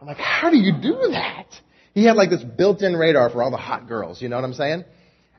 I'm 0.00 0.06
like, 0.08 0.16
how 0.16 0.50
do 0.50 0.56
you 0.56 0.72
do 0.72 1.10
that? 1.12 1.46
He 1.94 2.04
had 2.04 2.16
like 2.16 2.30
this 2.30 2.42
built-in 2.42 2.94
radar 2.96 3.30
for 3.30 3.42
all 3.42 3.50
the 3.50 3.56
hot 3.56 3.88
girls, 3.88 4.22
you 4.22 4.28
know 4.28 4.36
what 4.36 4.44
I'm 4.44 4.54
saying? 4.54 4.84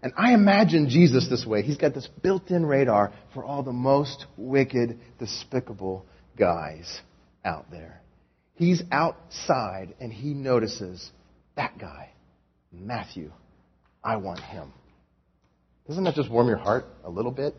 And 0.04 0.14
I 0.18 0.34
imagine 0.34 0.90
Jesus 0.90 1.28
this 1.30 1.46
way. 1.46 1.62
He's 1.62 1.78
got 1.78 1.94
this 1.94 2.08
built-in 2.22 2.66
radar 2.66 3.14
for 3.34 3.44
all 3.44 3.64
the 3.64 3.72
most 3.72 4.26
wicked, 4.36 5.00
despicable 5.20 6.06
guys 6.38 7.02
out 7.46 7.70
there. 7.72 8.02
He's 8.56 8.82
outside 8.92 9.96
and 10.00 10.12
he 10.12 10.34
notices 10.34 11.10
that 11.56 11.78
guy, 11.78 12.10
Matthew. 12.72 13.32
I 14.04 14.18
want 14.18 14.40
him. 14.40 14.74
Doesn't 15.88 16.04
that 16.04 16.16
just 16.16 16.30
warm 16.30 16.48
your 16.48 16.58
heart 16.58 16.86
a 17.04 17.10
little 17.10 17.32
bit? 17.32 17.56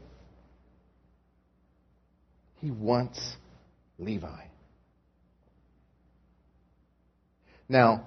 He 2.60 2.70
wants 2.70 3.20
Levi. 3.98 4.44
Now, 7.68 8.04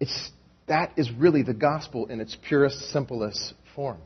it's, 0.00 0.30
that 0.66 0.92
is 0.96 1.10
really 1.10 1.42
the 1.42 1.54
gospel 1.54 2.06
in 2.06 2.20
its 2.20 2.36
purest, 2.48 2.90
simplest 2.90 3.54
form. 3.74 3.98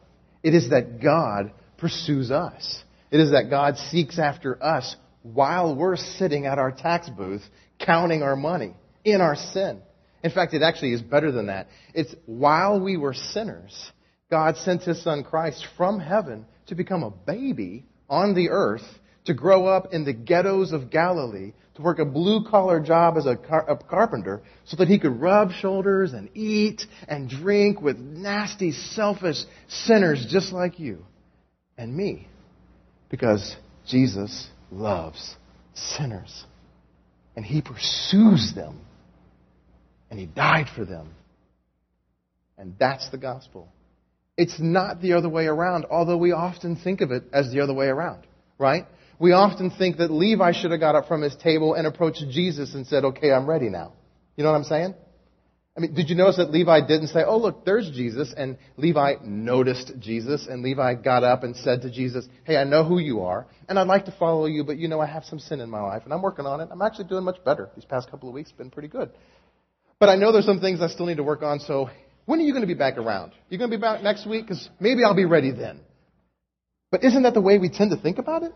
It 0.43 0.55
is 0.55 0.71
that 0.71 1.03
God 1.03 1.53
pursues 1.79 2.31
us. 2.31 2.83
It 3.11 3.21
is 3.21 3.33
that 3.33 3.51
God 3.51 3.77
seeks 3.77 4.19
after 4.19 4.63
us 4.63 4.97
while 5.23 5.75
we're 5.75 5.97
sitting 5.97 6.47
at 6.47 6.59
our 6.59 6.71
tax 6.71 7.09
booth 7.11 7.43
counting 7.79 8.23
our 8.23 8.37
money 8.37 8.75
in 9.05 9.21
our 9.21 9.37
sin. 9.37 9.81
In 10.23 10.31
fact, 10.31 10.55
it 10.55 10.63
actually 10.63 10.93
is 10.93 11.03
better 11.03 11.33
than 11.33 11.47
that. 11.47 11.69
It's 11.95 12.15
while 12.27 12.81
we 12.81 12.97
were 12.97 13.15
sinners, 13.15 13.91
God 14.31 14.57
sent 14.59 14.83
His 14.83 15.03
Son 15.03 15.25
Christ 15.25 15.67
from 15.77 15.99
heaven 15.99 16.47
to 16.67 16.75
become 16.75 17.03
a 17.03 17.11
baby 17.11 17.87
on 18.09 18.35
the 18.35 18.51
earth, 18.51 18.87
to 19.25 19.35
grow 19.35 19.67
up 19.67 19.93
in 19.93 20.05
the 20.05 20.13
ghettos 20.13 20.73
of 20.73 20.91
Galilee, 20.91 21.53
to 21.75 21.83
work 21.83 21.99
a 21.99 22.05
blue 22.05 22.45
collar 22.45 22.81
job 22.81 23.17
as 23.17 23.27
a, 23.27 23.37
car- 23.37 23.69
a, 23.69 23.77
carpenter 23.77 24.43
so 24.65 24.77
that 24.77 24.89
he 24.89 24.99
could 24.99 25.21
rub 25.21 25.53
shoulders 25.53 26.13
and 26.13 26.29
eat 26.35 26.83
and 27.09 27.29
drink 27.29 27.81
with 27.81 27.99
nasty, 27.99 28.73
selfish 28.73 29.39
sinners 29.69 30.27
just 30.29 30.53
like 30.53 30.79
you 30.79 31.05
and 31.77 31.95
me. 31.95 32.29
Because 33.09 33.57
Jesus 33.87 34.49
loves 34.71 35.37
sinners. 35.75 36.45
And 37.37 37.45
he 37.45 37.63
pursues 37.63 38.53
them. 38.55 38.81
And 40.11 40.19
he 40.19 40.27
died 40.27 40.67
for 40.75 40.85
them. 40.85 41.15
And 42.59 42.75
that's 42.79 43.09
the 43.11 43.19
gospel. 43.19 43.69
It's 44.37 44.59
not 44.59 45.01
the 45.01 45.15
other 45.15 45.29
way 45.29 45.47
around, 45.47 45.87
although 45.91 46.17
we 46.17 46.33
often 46.33 46.77
think 46.77 47.01
of 47.01 47.11
it 47.11 47.25
as 47.33 47.51
the 47.51 47.61
other 47.61 47.75
way 47.75 47.87
around, 47.87 48.27
right? 48.59 48.87
We 49.21 49.33
often 49.33 49.71
think 49.71 49.99
that 49.99 50.11
Levi 50.11 50.53
should 50.53 50.71
have 50.71 50.81
got 50.81 50.95
up 50.95 51.07
from 51.07 51.21
his 51.21 51.37
table 51.37 51.75
and 51.75 51.87
approached 51.87 52.25
Jesus 52.31 52.75
and 52.75 52.87
said, 52.87 53.05
okay, 53.05 53.31
I'm 53.31 53.47
ready 53.47 53.69
now. 53.69 53.93
You 54.35 54.45
know 54.45 54.51
what 54.51 54.57
I'm 54.57 54.65
saying? 54.65 54.95
I 55.77 55.81
mean, 55.81 55.95
did 55.95 56.09
you 56.09 56.17
notice 56.17 56.39
that 56.39 56.51
Levi 56.51 56.81
didn't 56.87 57.09
say, 57.09 57.21
oh, 57.25 57.37
look, 57.37 57.65
there's 57.67 57.91
Jesus, 57.91 58.35
and 58.37 58.57
Levi 58.79 59.17
noticed 59.23 59.93
Jesus, 60.01 60.47
and 60.49 60.63
Levi 60.63 60.95
got 60.95 61.23
up 61.23 61.45
and 61.45 61.55
said 61.55 61.83
to 61.83 61.91
Jesus, 61.91 62.27
hey, 62.45 62.57
I 62.57 62.65
know 62.65 62.83
who 62.83 62.99
you 62.99 63.21
are, 63.21 63.47
and 63.69 63.79
I'd 63.79 63.87
like 63.87 64.07
to 64.07 64.13
follow 64.19 64.47
you, 64.47 64.65
but 64.65 64.79
you 64.79 64.89
know 64.89 65.01
I 65.01 65.07
have 65.07 65.25
some 65.25 65.39
sin 65.39 65.61
in 65.61 65.69
my 65.69 65.81
life, 65.81 66.03
and 66.05 66.15
I'm 66.15 66.23
working 66.23 66.47
on 66.47 66.61
it. 66.61 66.69
I'm 66.73 66.83
actually 66.83 67.09
doing 67.09 67.23
much 67.23 67.45
better. 67.45 67.71
These 67.77 67.85
past 67.85 68.11
couple 68.11 68.29
of 68.29 68.35
weeks 68.35 68.51
been 68.53 68.71
pretty 68.71 68.89
good. 68.89 69.11
But 69.99 70.09
I 70.09 70.17
know 70.17 70.33
there's 70.33 70.47
some 70.47 70.61
things 70.61 70.81
I 70.81 70.89
still 70.89 71.07
need 71.07 71.19
to 71.19 71.23
work 71.23 71.43
on, 71.43 71.61
so 71.61 71.91
when 72.25 72.41
are 72.41 72.43
you 72.43 72.53
going 72.53 72.63
to 72.63 72.67
be 72.67 72.75
back 72.75 72.97
around? 72.97 73.33
You're 73.51 73.59
going 73.59 73.71
to 73.71 73.77
be 73.77 73.81
back 73.81 74.03
next 74.03 74.27
week? 74.27 74.47
Because 74.47 74.69
maybe 74.81 75.05
I'll 75.05 75.15
be 75.15 75.27
ready 75.27 75.51
then. 75.51 75.81
But 76.91 77.05
isn't 77.05 77.23
that 77.23 77.35
the 77.35 77.41
way 77.41 77.59
we 77.59 77.69
tend 77.69 77.91
to 77.91 77.97
think 77.97 78.19
about 78.19 78.43
it? 78.43 78.53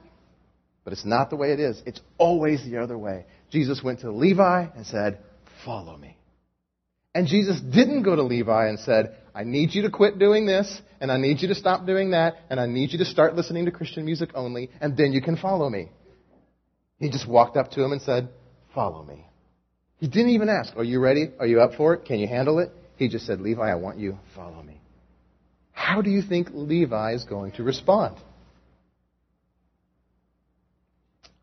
But 0.84 0.92
it's 0.92 1.04
not 1.04 1.30
the 1.30 1.36
way 1.36 1.52
it 1.52 1.60
is. 1.60 1.82
It's 1.86 2.00
always 2.18 2.62
the 2.64 2.78
other 2.78 2.96
way. 2.96 3.24
Jesus 3.50 3.82
went 3.82 4.00
to 4.00 4.12
Levi 4.12 4.66
and 4.76 4.86
said, 4.86 5.18
follow 5.64 5.96
me. 5.96 6.16
And 7.14 7.26
Jesus 7.26 7.60
didn't 7.60 8.02
go 8.02 8.16
to 8.16 8.22
Levi 8.22 8.68
and 8.68 8.78
said, 8.78 9.16
I 9.34 9.44
need 9.44 9.74
you 9.74 9.82
to 9.82 9.90
quit 9.90 10.18
doing 10.18 10.46
this, 10.46 10.80
and 11.00 11.10
I 11.10 11.16
need 11.16 11.40
you 11.42 11.48
to 11.48 11.54
stop 11.54 11.86
doing 11.86 12.10
that, 12.10 12.36
and 12.50 12.60
I 12.60 12.66
need 12.66 12.92
you 12.92 12.98
to 12.98 13.04
start 13.04 13.34
listening 13.34 13.64
to 13.64 13.70
Christian 13.70 14.04
music 14.04 14.30
only, 14.34 14.70
and 14.80 14.96
then 14.96 15.12
you 15.12 15.22
can 15.22 15.36
follow 15.36 15.70
me. 15.70 15.90
He 16.98 17.10
just 17.10 17.28
walked 17.28 17.56
up 17.56 17.70
to 17.72 17.82
him 17.82 17.92
and 17.92 18.02
said, 18.02 18.28
Follow 18.74 19.04
me. 19.04 19.26
He 19.98 20.08
didn't 20.08 20.30
even 20.30 20.48
ask, 20.48 20.76
Are 20.76 20.84
you 20.84 21.00
ready? 21.00 21.30
Are 21.38 21.46
you 21.46 21.60
up 21.60 21.74
for 21.74 21.94
it? 21.94 22.04
Can 22.04 22.18
you 22.18 22.28
handle 22.28 22.58
it? 22.58 22.70
He 22.96 23.08
just 23.08 23.26
said, 23.26 23.40
Levi, 23.40 23.62
I 23.62 23.74
want 23.74 23.98
you. 23.98 24.18
Follow 24.34 24.62
me. 24.62 24.80
How 25.72 26.00
do 26.02 26.10
you 26.10 26.22
think 26.22 26.48
Levi 26.52 27.14
is 27.14 27.24
going 27.24 27.52
to 27.52 27.62
respond? 27.62 28.16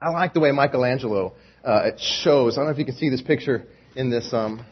I 0.01 0.10
like 0.10 0.34
the 0.34 0.39
way 0.39 0.51
Michelangelo 0.51 1.34
uh, 1.63 1.91
shows. 1.98 2.58
I 2.58 2.62
don't 2.62 2.65
know 2.65 2.72
if 2.72 2.79
you 2.79 2.86
can 2.86 2.96
see 2.96 3.10
this 3.10 3.22
picture 3.22 3.67
in 3.96 4.10
this 4.10 4.34
um, 4.34 4.65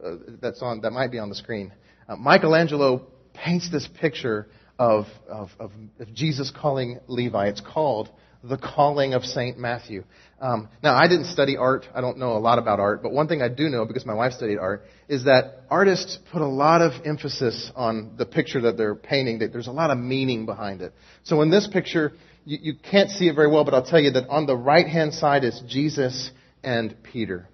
uh, 0.00 0.12
that's 0.40 0.62
on 0.62 0.82
that 0.82 0.92
might 0.92 1.10
be 1.10 1.18
on 1.18 1.28
the 1.28 1.34
screen. 1.34 1.72
Uh, 2.08 2.14
Michelangelo 2.14 3.06
paints 3.34 3.68
this 3.68 3.88
picture 4.00 4.46
of, 4.78 5.06
of, 5.28 5.50
of, 5.58 5.72
of, 5.98 6.14
Jesus 6.14 6.52
calling 6.56 7.00
Levi. 7.08 7.48
It's 7.48 7.60
called 7.60 8.08
the 8.44 8.56
calling 8.56 9.12
of 9.12 9.24
Saint 9.24 9.58
Matthew. 9.58 10.04
Um, 10.40 10.68
now, 10.82 10.94
I 10.94 11.08
didn't 11.08 11.26
study 11.26 11.56
art. 11.56 11.84
I 11.92 12.00
don't 12.00 12.16
know 12.16 12.36
a 12.36 12.38
lot 12.38 12.58
about 12.58 12.80
art, 12.80 13.02
but 13.02 13.12
one 13.12 13.28
thing 13.28 13.42
I 13.42 13.48
do 13.48 13.68
know 13.68 13.84
because 13.84 14.06
my 14.06 14.14
wife 14.14 14.32
studied 14.32 14.58
art 14.58 14.84
is 15.08 15.24
that 15.24 15.64
artists 15.68 16.18
put 16.32 16.40
a 16.40 16.46
lot 16.46 16.80
of 16.80 16.92
emphasis 17.04 17.70
on 17.74 18.12
the 18.16 18.24
picture 18.24 18.62
that 18.62 18.76
they're 18.76 18.94
painting. 18.94 19.40
That 19.40 19.52
there's 19.52 19.66
a 19.66 19.72
lot 19.72 19.90
of 19.90 19.98
meaning 19.98 20.46
behind 20.46 20.80
it. 20.80 20.94
So 21.24 21.42
in 21.42 21.50
this 21.50 21.66
picture, 21.66 22.12
you, 22.44 22.58
you 22.60 22.74
can't 22.74 23.10
see 23.10 23.28
it 23.28 23.34
very 23.34 23.50
well, 23.50 23.64
but 23.64 23.74
I'll 23.74 23.84
tell 23.84 24.00
you 24.00 24.12
that 24.12 24.28
on 24.28 24.46
the 24.46 24.56
right 24.56 24.86
hand 24.86 25.14
side 25.14 25.44
is 25.44 25.60
Jesus 25.66 26.30
and 26.62 26.94
Peter 27.02 27.48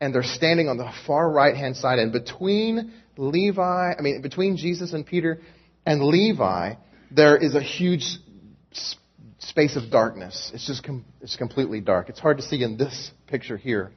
and 0.00 0.14
they're 0.14 0.22
standing 0.22 0.68
on 0.68 0.76
the 0.76 0.90
far 1.06 1.30
right 1.30 1.56
hand 1.56 1.76
side. 1.76 1.98
And 1.98 2.12
between 2.12 2.92
Levi, 3.16 3.92
I 3.98 4.00
mean, 4.00 4.22
between 4.22 4.56
Jesus 4.56 4.92
and 4.92 5.04
Peter 5.04 5.40
and 5.84 6.02
Levi, 6.02 6.74
there 7.10 7.36
is 7.36 7.54
a 7.54 7.62
huge 7.62 8.06
space 9.38 9.76
of 9.76 9.90
darkness. 9.90 10.50
It's 10.54 10.66
just 10.66 10.84
com- 10.84 11.04
it's 11.20 11.36
completely 11.36 11.80
dark. 11.80 12.08
It's 12.08 12.20
hard 12.20 12.36
to 12.38 12.42
see 12.42 12.62
in 12.62 12.76
this 12.76 13.10
picture 13.26 13.56
here. 13.56 13.90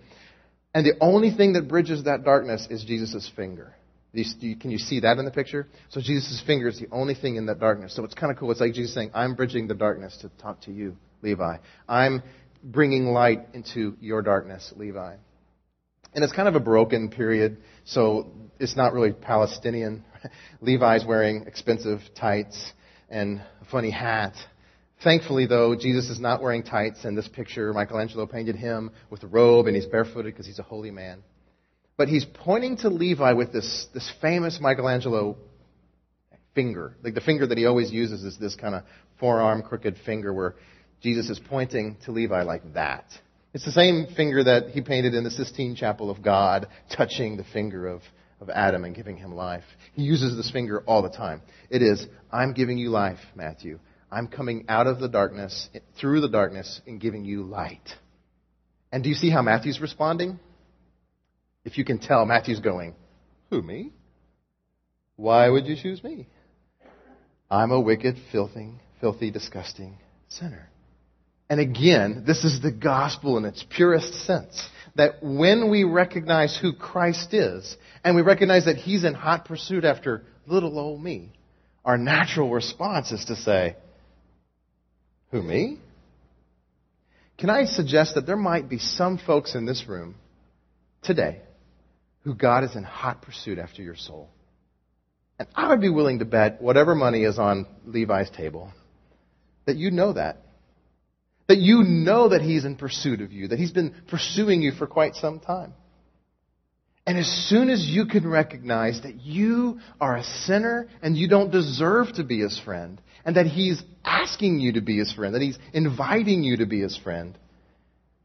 And 0.74 0.86
the 0.86 0.94
only 1.02 1.32
thing 1.32 1.54
that 1.54 1.68
bridges 1.68 2.06
that 2.06 2.24
darkness 2.24 2.68
is 2.70 2.84
Jesus' 2.84 3.30
finger. 3.36 3.76
Can 4.14 4.72
you 4.72 4.78
see 4.78 5.00
that 5.02 5.18
in 5.18 5.26
the 5.26 5.32
picture? 5.32 5.68
So 5.90 6.02
Jesus' 6.02 6.42
finger 6.46 6.68
is 6.68 6.80
the 6.80 6.88
only 6.92 7.16
thing 7.16 7.38
in 7.38 7.46
that 7.46 7.60
darkness. 7.60 7.96
So 7.96 8.04
it's 8.04 8.14
kind 8.14 8.32
of 8.32 8.38
cool. 8.38 8.52
It's 8.52 8.60
like 8.60 8.74
Jesus 8.74 8.94
saying, 8.94 9.12
I'm 9.14 9.36
bridging 9.36 9.68
the 9.68 9.74
darkness 9.74 10.18
to 10.22 10.30
talk 10.42 10.62
to 10.62 10.72
you, 10.72 10.98
Levi. 11.22 11.58
I'm 11.88 12.22
bringing 12.64 13.06
light 13.06 13.48
into 13.54 13.96
your 14.02 14.22
darkness, 14.22 14.74
Levi. 14.76 15.16
And 16.14 16.24
it's 16.24 16.34
kind 16.34 16.50
of 16.50 16.56
a 16.56 16.60
baroque 16.60 16.92
period, 17.12 17.58
so 17.86 18.32
it's 18.60 18.76
not 18.76 18.92
really 18.92 19.14
Palestinian. 19.14 20.04
Levi's 20.62 21.06
wearing 21.06 21.46
expensive 21.48 22.02
tights 22.20 22.74
and 23.10 23.42
a 23.62 23.66
funny 23.72 23.92
hat. 23.92 24.34
Thankfully, 25.04 25.46
though, 25.46 25.74
Jesus 25.74 26.10
is 26.10 26.20
not 26.20 26.42
wearing 26.42 26.64
tights 26.64 27.06
in 27.06 27.16
this 27.16 27.28
picture. 27.30 27.74
Michelangelo 27.74 28.28
painted 28.28 28.56
him 28.58 28.92
with 29.10 29.24
a 29.24 29.28
robe 29.28 29.68
and 29.68 29.76
he's 29.76 29.86
barefooted 29.86 30.34
because 30.34 30.46
he's 30.46 30.60
a 30.60 30.64
holy 30.64 30.92
man. 30.92 31.24
But 32.02 32.10
he's 32.10 32.26
pointing 32.26 32.78
to 32.78 32.90
Levi 32.90 33.34
with 33.34 33.54
this, 33.54 33.86
this 33.94 34.12
famous 34.22 34.58
Michelangelo 34.60 35.38
finger. 36.56 36.96
Like 37.04 37.14
the 37.14 37.22
finger 37.22 37.46
that 37.46 37.60
he 37.60 37.68
always 37.68 37.92
uses 37.92 38.24
is 38.24 38.40
this 38.40 38.56
kind 38.56 38.74
of 38.74 38.82
forearm 39.20 39.62
crooked 39.62 39.98
finger 40.04 40.34
where 40.34 40.56
Jesus 41.04 41.30
is 41.30 41.38
pointing 41.38 41.98
to 42.06 42.12
Levi 42.12 42.42
like 42.42 42.74
that. 42.74 43.06
It's 43.54 43.66
the 43.66 43.72
same 43.72 44.08
finger 44.18 44.44
that 44.46 44.70
he 44.70 44.82
painted 44.82 45.14
in 45.14 45.24
the 45.24 45.30
Sistine 45.30 45.76
Chapel 45.76 46.10
of 46.10 46.24
God, 46.24 46.70
touching 46.92 47.38
the 47.38 47.44
finger 47.44 47.86
of, 47.88 48.02
of 48.40 48.50
Adam 48.50 48.84
and 48.84 48.96
giving 48.96 49.18
him 49.18 49.36
life. 49.36 49.66
He 49.94 50.02
uses 50.02 50.36
this 50.36 50.50
finger 50.50 50.82
all 50.88 51.04
the 51.04 51.10
time. 51.10 51.44
It 51.70 51.84
is, 51.84 52.08
I'm 52.32 52.54
giving 52.54 52.80
you 52.80 52.90
life, 52.90 53.20
Matthew. 53.36 53.78
I'm 54.12 54.28
coming 54.28 54.66
out 54.70 54.88
of 54.88 55.00
the 55.00 55.08
darkness, 55.08 55.70
through 56.00 56.22
the 56.22 56.30
darkness, 56.30 56.82
and 56.88 57.00
giving 57.00 57.26
you 57.26 57.44
light. 57.44 57.88
And 58.92 59.04
do 59.04 59.10
you 59.10 59.16
see 59.16 59.30
how 59.30 59.44
Matthew's 59.44 59.80
responding? 59.80 60.40
If 61.64 61.78
you 61.78 61.86
can 61.86 62.00
tell, 62.00 62.26
Matthew's 62.26 62.60
going, 62.60 62.96
Who, 63.50 63.62
me? 63.62 63.92
Why 65.16 65.50
would 65.50 65.68
you 65.68 65.76
choose 65.76 66.04
me? 66.04 66.28
I'm 67.50 67.72
a 67.72 67.80
wicked, 67.80 68.18
filthy, 68.32 68.72
filthy, 69.00 69.30
disgusting 69.30 69.98
sinner. 70.30 70.70
And 71.50 71.60
again, 71.60 72.24
this 72.26 72.46
is 72.46 72.62
the 72.62 72.72
gospel 72.72 73.38
in 73.38 73.46
its 73.46 73.64
purest 73.70 74.26
sense. 74.26 74.68
That 74.96 75.22
when 75.22 75.70
we 75.70 75.84
recognize 75.84 76.58
who 76.58 76.74
Christ 76.74 77.34
is, 77.34 77.78
and 78.04 78.16
we 78.16 78.22
recognize 78.22 78.66
that 78.66 78.78
He's 78.78 79.04
in 79.04 79.14
hot 79.14 79.46
pursuit 79.46 79.86
after 79.86 80.24
little 80.48 80.80
old 80.80 81.04
me, 81.04 81.34
our 81.86 81.98
natural 81.98 82.50
response 82.50 83.12
is 83.12 83.26
to 83.26 83.36
say, 83.36 83.76
Who, 85.32 85.44
me? 85.44 85.80
Can 87.38 87.50
I 87.50 87.66
suggest 87.66 88.16
that 88.16 88.26
there 88.26 88.38
might 88.38 88.70
be 88.70 88.80
some 88.80 89.18
folks 89.18 89.56
in 89.56 89.66
this 89.66 89.86
room 89.88 90.16
today 91.02 91.42
who 92.24 92.36
God 92.36 92.64
is 92.64 92.76
in 92.76 92.84
hot 92.84 93.22
pursuit 93.22 93.60
after 93.60 93.82
your 93.82 93.96
soul? 93.96 94.30
And 95.40 95.48
I 95.56 95.70
would 95.70 95.82
be 95.82 95.90
willing 95.90 96.20
to 96.20 96.26
bet 96.26 96.62
whatever 96.62 96.94
money 96.94 97.24
is 97.24 97.40
on 97.40 97.66
Levi's 97.86 98.30
table 98.30 98.72
that 99.66 99.76
you 99.76 99.92
know 99.92 100.14
that 100.14 100.38
that 101.52 101.58
you 101.58 101.84
know 101.84 102.30
that 102.30 102.42
He's 102.42 102.64
in 102.64 102.78
pursuit 102.78 103.20
of 103.20 103.34
you, 103.34 103.50
that 103.50 103.60
He's 103.60 103.72
been 103.74 103.94
pursuing 104.08 104.62
you 104.62 104.72
for 104.72 104.88
quite 104.88 105.16
some 105.16 105.42
time. 105.42 105.74
And 107.06 107.18
as 107.18 107.28
soon 107.50 107.70
as 107.70 107.86
you 107.86 108.06
can 108.06 108.26
recognize 108.26 109.02
that 109.02 109.20
you 109.20 109.82
are 110.00 110.16
a 110.16 110.24
sinner 110.24 110.88
and 111.02 111.18
you 111.18 111.28
don't 111.28 111.52
deserve 111.52 112.14
to 112.14 112.24
be 112.24 112.40
His 112.40 112.58
friend, 112.58 113.02
and 113.26 113.36
that 113.36 113.48
He's 113.48 113.84
asking 114.06 114.62
you 114.62 114.74
to 114.74 114.82
be 114.82 114.98
His 114.98 115.12
friend, 115.12 115.36
that 115.36 115.42
He's 115.42 115.60
inviting 115.74 116.44
you 116.44 116.56
to 116.58 116.66
be 116.66 116.80
His 116.80 116.96
friend, 116.96 117.38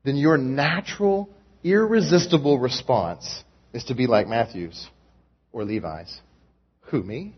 then 0.04 0.14
your 0.14 0.38
natural, 0.38 1.28
irresistible 1.64 2.60
response 2.60 3.42
is 3.76 3.84
to 3.84 3.94
be 3.94 4.06
like 4.06 4.26
Matthew's 4.26 4.88
or 5.52 5.64
Levi's. 5.64 6.20
Who, 6.90 7.02
me? 7.02 7.34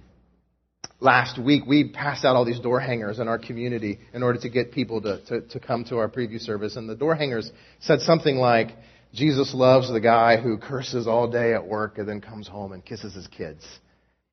last 1.01 1.39
week, 1.39 1.65
we 1.67 1.91
passed 1.91 2.25
out 2.25 2.37
all 2.37 2.45
these 2.45 2.61
door 2.61 2.81
hangers 2.81 3.19
in 3.19 3.29
our 3.29 3.39
community 3.39 3.99
in 4.13 4.23
order 4.23 4.41
to 4.41 4.49
get 4.49 4.73
people 4.73 5.01
to, 5.03 5.25
to, 5.27 5.41
to, 5.43 5.61
come 5.61 5.85
to 5.85 5.99
our 5.99 6.09
preview 6.09 6.41
service. 6.41 6.77
And 6.77 6.89
the 6.89 6.97
door 6.97 7.15
hangers 7.15 7.51
said 7.81 8.01
something 8.01 8.37
like, 8.37 8.69
Jesus 9.15 9.55
loves 9.55 9.91
the 9.91 10.01
guy 10.01 10.37
who 10.37 10.59
curses 10.59 11.07
all 11.07 11.31
day 11.31 11.55
at 11.55 11.67
work 11.67 11.99
and 11.99 12.09
then 12.09 12.21
comes 12.21 12.47
home 12.47 12.73
and 12.73 12.85
kisses 12.85 13.15
his 13.15 13.27
kids. 13.29 13.67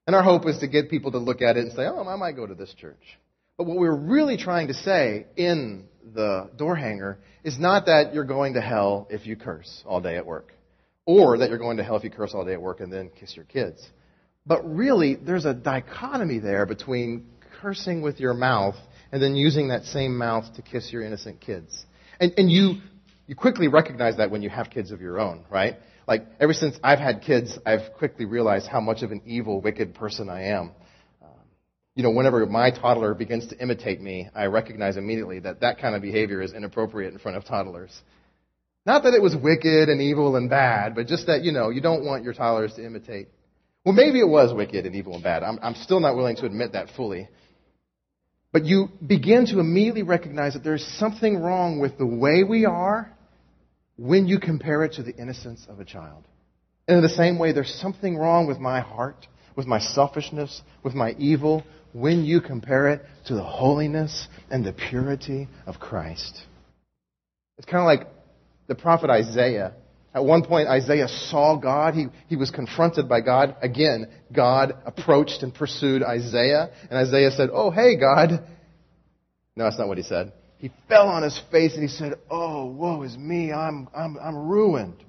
And 0.08 0.16
our 0.16 0.24
hope 0.24 0.46
is 0.48 0.60
to 0.60 0.68
get 0.68 0.90
people 0.90 1.12
to 1.12 1.18
look 1.18 1.42
at 1.42 1.58
it 1.58 1.62
and 1.62 1.72
say, 1.72 1.84
oh, 1.84 2.08
I 2.08 2.16
might 2.16 2.36
go 2.36 2.46
to 2.46 2.56
this 2.56 2.74
church. 2.74 3.02
But 3.58 3.68
what 3.68 3.78
we're 3.78 3.96
really 3.96 4.38
trying 4.38 4.68
to 4.68 4.74
say 4.74 5.28
in 5.38 5.86
the 6.14 6.50
door 6.58 6.76
hanger 6.76 7.20
is 7.44 7.58
not 7.58 7.86
that 7.86 8.14
you're 8.14 8.26
going 8.26 8.56
to 8.56 8.62
hell 8.62 9.08
if 9.10 9.26
you 9.26 9.38
curse 9.38 9.82
all 9.86 10.02
day 10.02 10.18
at 10.18 10.26
work. 10.26 10.52
Or 11.06 11.38
that 11.38 11.50
you're 11.50 11.60
going 11.60 11.78
to 11.78 11.84
hell 11.84 11.98
if 11.98 12.04
you 12.04 12.10
curse 12.10 12.34
all 12.34 12.46
day 12.46 12.54
at 12.54 12.62
work 12.62 12.80
and 12.80 12.92
then 12.92 13.12
kiss 13.20 13.36
your 13.36 13.46
kids. 13.46 13.88
But 14.46 14.64
really, 14.64 15.16
there's 15.16 15.46
a 15.46 15.54
dichotomy 15.54 16.40
there 16.40 16.66
between 16.66 17.28
cursing 17.62 18.02
with 18.02 18.20
your 18.20 18.34
mouth 18.34 18.76
and 19.12 19.22
then 19.22 19.36
using 19.36 19.70
that 19.70 19.86
same 19.86 20.18
mouth 20.18 20.46
to 20.56 20.62
kiss 20.62 20.92
your 20.92 21.04
innocent 21.04 21.42
kids. 21.42 21.86
And, 22.20 22.34
and 22.38 22.52
you, 22.52 22.82
you 23.28 23.36
quickly 23.36 23.68
recognize 23.68 24.18
that 24.18 24.32
when 24.32 24.42
you 24.42 24.50
have 24.50 24.70
kids 24.70 24.92
of 24.92 25.02
your 25.02 25.20
own, 25.20 25.46
right? 25.50 25.76
Like, 26.08 26.26
ever 26.40 26.54
since 26.54 26.78
I've 26.84 27.00
had 27.00 27.22
kids, 27.22 27.58
I've 27.66 27.94
quickly 27.98 28.26
realized 28.26 28.68
how 28.68 28.80
much 28.80 29.02
of 29.02 29.12
an 29.12 29.22
evil, 29.26 29.62
wicked 29.62 29.96
person 29.96 30.30
I 30.30 30.50
am. 30.50 30.72
Um, 31.22 31.30
you 31.96 32.04
know, 32.04 32.12
whenever 32.12 32.46
my 32.46 32.70
toddler 32.70 33.16
begins 33.16 33.48
to 33.48 33.58
imitate 33.58 34.00
me, 34.02 34.30
I 34.36 34.46
recognize 34.46 34.98
immediately 34.98 35.40
that 35.40 35.62
that 35.62 35.80
kind 35.80 35.96
of 35.96 36.04
behavior 36.04 36.42
is 36.42 36.54
inappropriate 36.54 37.14
in 37.14 37.20
front 37.20 37.38
of 37.38 37.46
toddlers. 37.46 37.92
Not 38.86 39.04
that 39.04 39.14
it 39.14 39.22
was 39.22 39.36
wicked 39.36 39.90
and 39.90 40.02
evil 40.02 40.36
and 40.36 40.50
bad, 40.50 40.96
but 40.96 41.08
just 41.08 41.28
that, 41.28 41.44
you 41.44 41.52
know, 41.52 41.70
you 41.70 41.82
don't 41.82 42.06
want 42.06 42.24
your 42.24 42.34
toddlers 42.34 42.74
to 42.76 42.86
imitate 42.86 43.30
well, 43.86 43.94
maybe 43.94 44.20
it 44.20 44.28
was 44.28 44.52
wicked 44.52 44.88
and 44.88 44.96
evil 44.96 45.14
and 45.14 45.24
bad. 45.24 45.44
I'm, 45.44 45.60
I'm 45.62 45.76
still 45.76 46.00
not 46.00 46.16
willing 46.16 46.36
to 46.38 46.48
admit 46.48 46.74
that 46.74 46.90
fully. 46.98 47.30
But 48.52 48.66
you 48.66 48.90
begin 49.06 49.46
to 49.48 49.60
immediately 49.60 50.02
recognize 50.02 50.54
that 50.54 50.64
there's 50.64 50.84
something 50.98 51.38
wrong 51.38 51.80
with 51.80 51.98
the 52.00 52.06
way 52.06 52.44
we 52.44 52.66
are 52.66 53.12
when 53.98 54.28
you 54.28 54.40
compare 54.40 54.84
it 54.84 54.94
to 54.94 55.04
the 55.04 55.16
innocence 55.16 55.68
of 55.70 55.80
a 55.80 55.86
child. 55.86 56.24
And 56.88 56.98
in 56.98 57.04
the 57.04 57.10
same 57.10 57.38
way, 57.38 57.52
there's 57.52 57.74
something 57.80 58.18
wrong 58.18 58.48
with 58.48 58.58
my 58.58 58.80
heart, 58.80 59.28
with 59.56 59.68
my 59.68 59.80
selfishness, 59.80 60.62
with 60.84 60.96
my 60.96 61.12
evil, 61.20 61.64
when 61.94 62.26
you 62.26 62.42
compare 62.42 62.90
it 62.90 63.04
to 63.28 63.36
the 63.36 63.44
holiness 63.44 64.28
and 64.50 64.66
the 64.66 64.74
purity 64.74 65.48
of 65.68 65.80
Christ. 65.80 66.42
It's 67.58 67.68
kind 67.68 67.82
of 67.82 67.86
like 67.86 68.12
the 68.68 68.76
prophet 68.76 69.10
Isaiah. 69.10 69.74
At 70.14 70.24
one 70.24 70.46
point, 70.46 70.70
Isaiah 70.70 71.10
saw 71.10 71.58
God. 71.58 71.94
He, 71.94 72.06
he 72.28 72.38
was 72.38 72.50
confronted 72.50 73.10
by 73.10 73.20
God. 73.20 73.58
Again, 73.62 74.08
God 74.34 74.74
approached 74.86 75.44
and 75.44 75.54
pursued 75.54 76.04
Isaiah. 76.04 76.70
And 76.90 76.98
Isaiah 76.98 77.32
said, 77.32 77.50
Oh, 77.52 77.70
hey, 77.70 77.98
God. 77.98 78.48
No, 79.58 79.66
that's 79.66 79.78
not 79.78 79.90
what 79.90 79.98
he 79.98 80.04
said. 80.04 80.32
He 80.58 80.72
fell 80.88 81.10
on 81.10 81.22
his 81.22 81.40
face 81.52 81.74
and 81.74 81.82
he 81.82 81.90
said, 81.90 82.14
Oh, 82.30 82.66
woe 82.66 83.02
is 83.04 83.18
me. 83.18 83.52
I'm, 83.52 83.90
I'm, 83.94 84.18
I'm 84.18 84.48
ruined. 84.48 85.04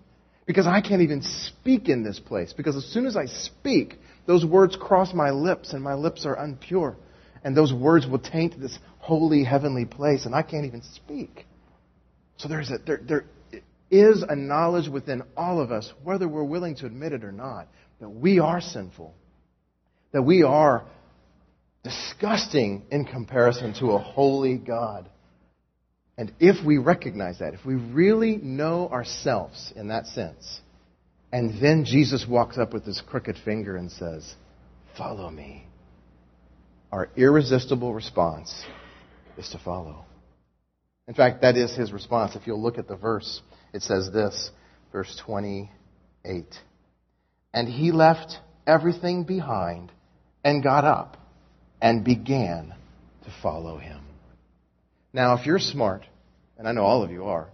Because 0.45 0.67
I 0.67 0.81
can't 0.81 1.03
even 1.03 1.23
speak 1.23 1.89
in 1.89 2.03
this 2.03 2.19
place. 2.19 2.53
Because 2.53 2.77
as 2.77 2.85
soon 2.85 3.07
as 3.07 3.17
I 3.17 3.27
speak, 3.27 3.99
those 4.27 4.45
words 4.45 4.77
cross 4.77 5.15
my 5.15 5.31
lips 5.31 5.73
and 5.73 5.83
my 5.83 5.95
lips 5.95 6.27
are 6.27 6.37
impure. 6.37 6.97
And 7.45 7.57
those 7.57 7.73
words 7.73 8.09
will 8.09 8.19
taint 8.19 8.59
this 8.61 8.77
holy 8.99 9.45
heavenly 9.45 9.85
place 9.85 10.27
and 10.27 10.35
I 10.35 10.43
can't 10.43 10.67
even 10.67 10.83
speak. 10.83 11.47
So 12.39 12.49
there's 12.49 12.71
a, 12.71 12.79
there, 12.85 13.01
there 13.07 13.25
is 13.91 14.25
a 14.29 14.35
knowledge 14.35 14.89
within 14.89 15.23
all 15.37 15.61
of 15.61 15.71
us, 15.71 15.93
whether 16.03 16.29
we're 16.29 16.45
willing 16.45 16.77
to 16.77 16.87
admit 16.87 17.13
it 17.13 17.25
or 17.25 17.33
not, 17.33 17.69
that 18.01 18.09
we 18.09 18.39
are 18.39 18.61
sinful. 18.61 19.15
That 20.13 20.23
we 20.23 20.43
are 20.43 20.85
disgusting 21.85 22.85
in 22.91 23.05
comparison 23.05 23.75
to 23.75 23.93
a 23.93 23.99
holy 23.99 24.57
God. 24.57 25.09
And 26.19 26.33
if 26.41 26.65
we 26.65 26.79
recognize 26.79 27.39
that, 27.39 27.55
if 27.55 27.65
we 27.65 27.75
really 27.75 28.37
know 28.37 28.89
ourselves 28.89 29.73
in 29.77 29.89
that 29.89 30.07
sense, 30.07 30.61
and 31.31 31.61
then 31.61 31.85
Jesus 31.85 32.27
walks 32.29 32.59
up 32.59 32.73
with 32.73 32.85
his 32.85 33.01
crooked 33.07 33.37
finger 33.45 33.77
and 33.77 33.91
says, 33.93 34.35
Follow 34.97 35.31
me, 35.31 35.67
our 36.91 37.11
irresistible 37.17 37.93
response 37.93 38.65
is 39.37 39.49
to 39.51 39.59
follow. 39.59 40.07
In 41.07 41.15
fact, 41.15 41.43
that 41.43 41.57
is 41.57 41.77
his 41.77 41.93
response. 41.93 42.35
If 42.35 42.47
you'll 42.47 42.63
look 42.63 42.79
at 42.79 42.89
the 42.89 42.97
verse, 42.97 43.43
it 43.77 43.83
says 43.83 44.11
this, 44.13 44.51
verse 44.91 45.21
28. 45.25 46.45
And 47.53 47.69
he 47.69 47.93
left 47.93 48.39
everything 48.67 49.25
behind 49.25 49.93
and 50.43 50.63
got 50.63 50.85
up 50.85 51.17
and 51.81 52.05
began 52.05 52.75
to 53.25 53.35
follow 53.43 53.79
him. 53.79 54.01
Now, 55.13 55.37
if 55.37 55.47
you're 55.47 55.59
smart, 55.59 56.05
and 56.59 56.67
I 56.67 56.73
know 56.73 56.85
all 56.85 57.03
of 57.03 57.11
you 57.11 57.25
are, 57.25 57.49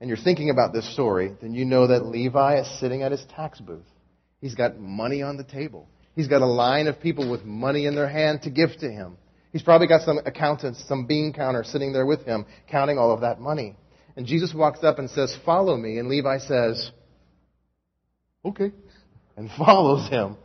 and 0.00 0.08
you're 0.08 0.16
thinking 0.16 0.50
about 0.50 0.72
this 0.72 0.90
story, 0.92 1.34
then 1.40 1.54
you 1.54 1.64
know 1.64 1.88
that 1.88 2.06
Levi 2.06 2.60
is 2.60 2.80
sitting 2.80 3.02
at 3.02 3.12
his 3.12 3.24
tax 3.34 3.60
booth. 3.60 3.82
He's 4.40 4.54
got 4.54 4.78
money 4.78 5.22
on 5.22 5.36
the 5.36 5.44
table. 5.44 5.88
He's 6.14 6.28
got 6.28 6.42
a 6.42 6.46
line 6.46 6.86
of 6.86 7.00
people 7.00 7.30
with 7.30 7.44
money 7.44 7.86
in 7.86 7.94
their 7.94 8.08
hand 8.08 8.42
to 8.42 8.50
give 8.50 8.70
to 8.78 8.90
him. 8.90 9.16
He's 9.50 9.62
probably 9.62 9.86
got 9.86 10.02
some 10.02 10.18
accountants, 10.24 10.84
some 10.86 11.06
bean 11.06 11.32
counter 11.32 11.64
sitting 11.64 11.92
there 11.92 12.06
with 12.06 12.24
him, 12.24 12.46
counting 12.70 12.98
all 12.98 13.12
of 13.12 13.22
that 13.22 13.40
money. 13.40 13.76
And 14.16 14.26
Jesus 14.26 14.54
walks 14.54 14.84
up 14.84 14.98
and 14.98 15.10
says, 15.10 15.36
Follow 15.44 15.76
me. 15.76 15.98
And 15.98 16.08
Levi 16.08 16.38
says, 16.38 16.90
Okay. 18.44 18.72
And 19.36 19.50
follows 19.58 20.08
him. 20.08 20.36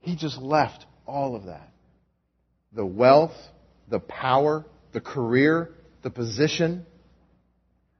He 0.00 0.16
just 0.16 0.38
left 0.38 0.86
all 1.06 1.36
of 1.36 1.44
that 1.46 1.70
the 2.72 2.84
wealth, 2.84 3.34
the 3.88 4.00
power, 4.00 4.64
the 4.92 5.00
career, 5.00 5.70
the 6.02 6.10
position. 6.10 6.84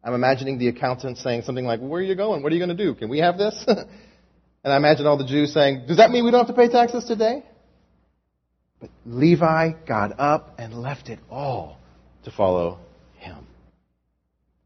I'm 0.03 0.15
imagining 0.15 0.59
the 0.59 0.69
accountant 0.69 1.19
saying 1.19 1.43
something 1.43 1.65
like, 1.65 1.81
Where 1.81 2.01
are 2.01 2.05
you 2.05 2.15
going? 2.15 2.43
What 2.43 2.53
are 2.53 2.55
you 2.57 2.65
going 2.65 2.77
to 2.77 2.85
do? 2.85 2.95
Can 2.95 3.09
we 3.09 3.19
have 3.19 3.39
this? 3.39 3.65
and 3.69 3.87
I 4.73 4.77
imagine 4.77 5.07
all 5.07 5.17
the 5.17 5.27
Jews 5.27 5.53
saying, 5.53 5.85
Does 5.89 5.97
that 5.97 6.11
mean 6.11 6.25
we 6.25 6.31
don't 6.31 6.47
have 6.47 6.55
to 6.55 6.61
pay 6.61 6.69
taxes 6.69 7.05
today? 7.05 7.45
But 8.81 8.91
Levi 9.07 9.73
got 9.87 10.19
up 10.19 10.57
and 10.59 10.75
left 10.75 11.09
it 11.09 11.19
all 11.31 11.79
to 12.25 12.31
follow. 12.31 12.81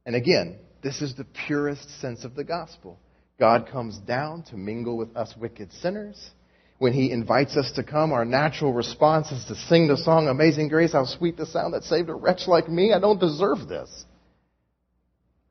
And 0.08 0.16
again, 0.16 0.56
this 0.82 1.02
is 1.02 1.14
the 1.14 1.26
purest 1.46 2.00
sense 2.00 2.24
of 2.24 2.34
the 2.34 2.42
gospel. 2.42 2.98
God 3.38 3.68
comes 3.70 3.98
down 3.98 4.42
to 4.44 4.56
mingle 4.56 4.96
with 4.96 5.14
us 5.14 5.34
wicked 5.38 5.70
sinners. 5.70 6.30
When 6.78 6.94
he 6.94 7.10
invites 7.10 7.58
us 7.58 7.72
to 7.72 7.82
come, 7.82 8.14
our 8.14 8.24
natural 8.24 8.72
response 8.72 9.30
is 9.30 9.44
to 9.44 9.54
sing 9.54 9.86
the 9.86 9.98
song 9.98 10.26
Amazing 10.26 10.68
Grace, 10.68 10.94
how 10.94 11.04
sweet 11.04 11.36
the 11.36 11.44
sound 11.44 11.74
that 11.74 11.84
saved 11.84 12.08
a 12.08 12.14
wretch 12.14 12.48
like 12.48 12.70
me. 12.70 12.94
I 12.94 13.00
don't 13.00 13.20
deserve 13.20 13.68
this. 13.68 14.06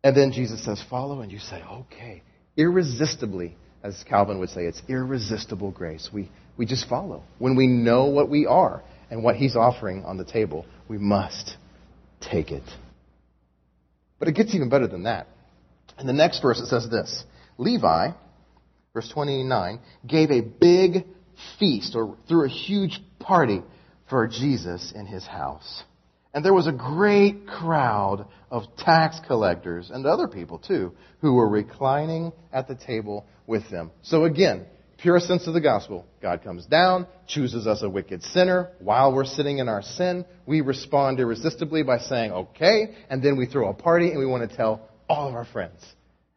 And 0.04 0.18
then 0.18 0.32
Jesus 0.32 0.66
says, 0.66 0.84
follow, 0.90 1.22
and 1.22 1.32
you 1.32 1.38
say, 1.38 1.62
okay. 1.62 2.24
Irresistibly, 2.58 3.56
as 3.84 4.04
Calvin 4.10 4.40
would 4.40 4.50
say, 4.50 4.66
it's 4.66 4.82
irresistible 4.88 5.70
grace. 5.70 6.10
We, 6.12 6.32
we 6.58 6.66
just 6.66 6.90
follow. 6.90 7.22
When 7.38 7.56
we 7.56 7.68
know 7.68 8.06
what 8.06 8.28
we 8.28 8.48
are 8.48 8.82
and 9.12 9.24
what 9.24 9.36
He's 9.36 9.56
offering 9.56 10.04
on 10.04 10.18
the 10.18 10.26
table, 10.26 10.66
we 10.88 10.98
must 10.98 11.58
take 12.22 12.50
it. 12.50 12.64
But 14.20 14.28
it 14.28 14.36
gets 14.36 14.54
even 14.56 14.70
better 14.70 14.88
than 14.88 15.04
that. 15.04 15.28
In 16.00 16.08
the 16.08 16.14
next 16.14 16.42
verse, 16.42 16.60
it 16.60 16.68
says 16.68 16.90
this 16.90 17.24
Levi, 17.58 18.10
verse 18.94 19.10
29, 19.10 19.80
gave 20.06 20.32
a 20.32 20.42
big 20.42 21.06
feast 21.60 21.96
or 21.96 22.18
threw 22.28 22.46
a 22.46 22.50
huge 22.50 23.00
party 23.20 23.62
for 24.10 24.28
Jesus 24.28 24.92
in 24.96 25.06
his 25.06 25.26
house. 25.26 25.84
And 26.34 26.44
there 26.46 26.54
was 26.54 26.68
a 26.68 26.72
great 26.72 27.48
crowd 27.48 28.28
of 28.52 28.64
tax 28.78 29.20
collectors 29.26 29.90
and 29.90 30.06
other 30.06 30.28
people 30.28 30.60
too 30.60 30.94
who 31.22 31.34
were 31.34 31.48
reclining 31.48 32.32
at 32.54 32.68
the 32.68 32.76
table 32.76 33.26
with 33.48 33.70
them. 33.70 33.92
So 34.04 34.26
again, 34.26 34.66
pure 34.98 35.20
sense 35.20 35.48
of 35.48 35.54
the 35.54 35.62
gospel. 35.62 36.06
God 36.22 36.44
comes 36.44 36.66
down, 36.66 37.08
chooses 37.28 37.68
us 37.68 37.84
a 37.84 37.90
wicked 37.90 38.24
sinner. 38.24 38.72
While 38.80 39.14
we're 39.14 39.26
sitting 39.26 39.60
in 39.60 39.70
our 39.70 39.82
sin, 39.82 40.26
we 40.46 40.62
respond 40.62 41.20
irresistibly 41.20 41.84
by 41.84 42.00
saying, 42.00 42.32
okay, 42.32 42.96
and 43.10 43.22
then 43.22 43.38
we 43.38 43.46
throw 43.46 43.70
a 43.70 43.74
party 43.74 44.10
and 44.10 44.20
we 44.20 44.26
want 44.26 44.50
to 44.50 44.56
tell 44.56 44.90
all 45.08 45.28
of 45.28 45.36
our 45.36 45.46
friends. 45.46 45.86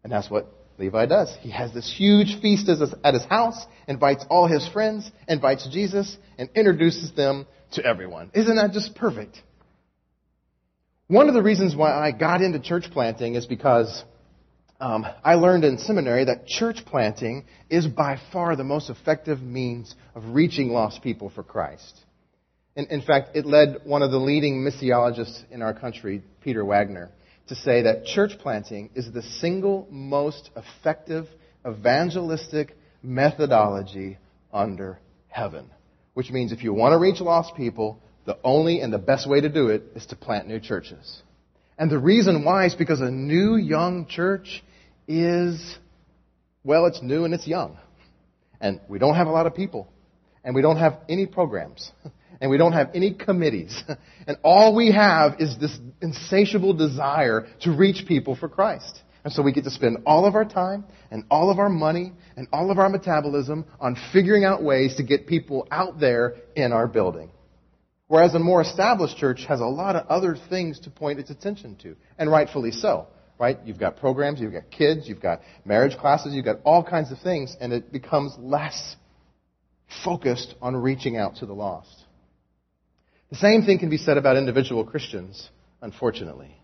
And 0.05 0.13
that's 0.13 0.31
what 0.31 0.53
Levi 0.79 1.07
does. 1.07 1.35
He 1.41 1.51
has 1.51 1.73
this 1.73 1.93
huge 1.93 2.41
feast 2.41 2.69
at 2.69 3.15
his 3.15 3.25
house, 3.25 3.67
invites 3.87 4.25
all 4.31 4.47
his 4.47 4.67
friends, 4.69 5.11
invites 5.29 5.69
Jesus, 5.71 6.17
and 6.39 6.49
introduces 6.55 7.13
them 7.13 7.47
to 7.73 7.85
everyone. 7.85 8.31
Isn't 8.35 8.57
that 8.57 8.73
just 8.73 8.95
perfect? 8.95 9.43
One 11.07 11.29
of 11.29 11.35
the 11.35 11.43
reasons 11.43 11.75
why 11.75 11.93
I 11.93 12.13
got 12.13 12.41
into 12.41 12.61
church 12.61 12.85
planting 12.93 13.35
is 13.35 13.47
because 13.47 14.05
um, 14.81 15.07
I 15.23 15.35
learned 15.35 15.65
in 15.65 15.79
seminary 15.79 16.25
that 16.25 16.47
church 16.47 16.85
planting 16.87 17.45
is 17.69 17.87
by 17.87 18.19
far 18.33 18.57
the 18.57 18.65
most 18.65 18.89
effective 18.89 19.43
means 19.43 19.95
of 20.15 20.35
reaching 20.35 20.71
lost 20.71 21.03
people 21.03 21.31
for 21.31 21.43
Christ. 21.43 22.01
In, 22.77 22.87
in 22.87 23.03
fact, 23.03 23.37
it 23.37 23.45
led 23.45 23.83
one 23.85 24.03
of 24.03 24.11
the 24.11 24.19
leading 24.19 24.63
missiologists 24.63 25.43
in 25.51 25.61
our 25.61 25.75
country, 25.75 26.23
Peter 26.41 26.65
Wagner, 26.65 27.11
to 27.49 27.55
say 27.55 27.83
that 27.83 28.07
church 28.07 28.33
planting 28.39 28.91
is 28.95 29.13
the 29.13 29.23
single 29.23 29.87
most 29.91 30.51
effective 30.57 31.27
evangelistic 31.67 32.75
methodology 33.03 34.17
under 34.53 34.99
heaven. 35.29 35.71
Which 36.15 36.31
means 36.31 36.53
if 36.53 36.65
you 36.65 36.73
want 36.73 36.93
to 36.93 36.99
reach 36.99 37.21
lost 37.21 37.55
people, 37.55 38.01
the 38.25 38.39
only 38.43 38.81
and 38.81 38.93
the 38.93 38.99
best 38.99 39.29
way 39.29 39.41
to 39.43 39.49
do 39.49 39.69
it 39.69 39.83
is 39.95 40.07
to 40.07 40.17
plant 40.17 40.49
new 40.49 40.61
churches. 40.61 41.23
And 41.79 41.91
the 41.91 41.99
reason 41.99 42.45
why 42.45 42.67
is 42.67 42.75
because 42.75 43.01
a 43.01 43.11
new 43.11 43.57
young 43.57 44.07
church 44.07 44.63
is, 45.11 45.77
well, 46.63 46.87
it's 46.87 47.03
new 47.03 47.25
and 47.25 47.35
it's 47.35 47.47
young. 47.47 47.77
And 48.61 48.81
we 48.89 49.01
don't 49.01 49.17
have 49.17 49.27
a 49.27 49.31
lot 49.31 49.47
of 49.47 49.55
people. 49.55 49.89
And 50.45 50.55
we 50.55 50.63
don't 50.63 50.77
have 50.77 50.99
any 51.09 51.27
programs. 51.27 51.91
And 52.43 52.51
we 52.51 52.57
don't 52.57 52.73
have 52.73 52.93
any 52.95 53.13
committees. 53.13 53.83
And 54.27 54.39
all 54.43 54.75
we 54.75 54.93
have 54.93 55.41
is 55.41 55.59
this 55.59 55.79
insatiable 56.01 56.73
desire 56.73 57.47
to 57.63 57.71
reach 57.71 58.07
people 58.07 58.35
for 58.35 58.49
Christ. 58.49 59.03
And 59.25 59.31
so 59.31 59.43
we 59.43 59.53
get 59.53 59.65
to 59.65 59.71
spend 59.71 59.99
all 60.07 60.25
of 60.25 60.35
our 60.35 60.47
time 60.47 60.85
and 61.11 61.25
all 61.31 61.51
of 61.51 61.59
our 61.59 61.69
money 61.69 62.15
and 62.37 62.49
all 62.51 62.71
of 62.71 62.79
our 62.79 62.89
metabolism 62.89 63.67
on 63.79 63.95
figuring 64.15 64.47
out 64.47 64.63
ways 64.63 64.95
to 64.97 65.03
get 65.03 65.27
people 65.27 65.69
out 65.71 66.01
there 66.01 66.37
in 66.57 66.73
our 66.73 66.87
building. 66.87 67.31
Whereas 68.07 68.35
a 68.35 68.39
more 68.39 68.63
established 68.63 69.19
church 69.19 69.45
has 69.47 69.61
a 69.61 69.67
lot 69.67 69.97
of 69.97 70.07
other 70.07 70.35
things 70.49 70.81
to 70.81 70.91
point 70.91 71.19
its 71.19 71.29
attention 71.29 71.77
to, 71.83 71.95
and 72.17 72.31
rightfully 72.31 72.71
so 72.71 73.09
right? 73.41 73.59
You've 73.65 73.79
got 73.79 73.97
programs, 73.97 74.39
you've 74.39 74.53
got 74.53 74.71
kids, 74.71 75.09
you've 75.09 75.23
got 75.23 75.41
marriage 75.65 75.97
classes, 75.97 76.35
you've 76.35 76.45
got 76.45 76.59
all 76.63 76.85
kinds 76.85 77.11
of 77.11 77.19
things, 77.21 77.57
and 77.59 77.73
it 77.73 77.91
becomes 77.91 78.35
less 78.39 78.97
focused 80.05 80.55
on 80.61 80.77
reaching 80.77 81.17
out 81.17 81.37
to 81.37 81.47
the 81.47 81.55
lost. 81.55 82.05
The 83.31 83.37
same 83.37 83.63
thing 83.63 83.79
can 83.79 83.89
be 83.89 83.97
said 83.97 84.19
about 84.19 84.37
individual 84.37 84.85
Christians, 84.85 85.49
unfortunately. 85.81 86.55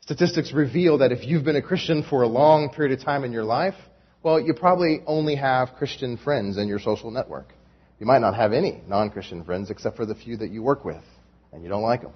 Statistics 0.00 0.52
reveal 0.52 0.98
that 0.98 1.12
if 1.12 1.24
you've 1.24 1.44
been 1.44 1.56
a 1.56 1.62
Christian 1.62 2.02
for 2.02 2.22
a 2.22 2.26
long 2.26 2.70
period 2.70 2.98
of 2.98 3.04
time 3.04 3.22
in 3.22 3.30
your 3.30 3.44
life, 3.44 3.76
well, 4.24 4.40
you 4.40 4.54
probably 4.54 5.02
only 5.06 5.36
have 5.36 5.74
Christian 5.78 6.16
friends 6.16 6.58
in 6.58 6.66
your 6.66 6.80
social 6.80 7.12
network. 7.12 7.54
You 8.00 8.06
might 8.06 8.20
not 8.20 8.34
have 8.34 8.52
any 8.52 8.82
non 8.88 9.10
Christian 9.10 9.44
friends 9.44 9.70
except 9.70 9.96
for 9.96 10.04
the 10.04 10.16
few 10.16 10.36
that 10.38 10.50
you 10.50 10.64
work 10.64 10.84
with, 10.84 11.04
and 11.52 11.62
you 11.62 11.68
don't 11.68 11.82
like 11.82 12.02
them. 12.02 12.12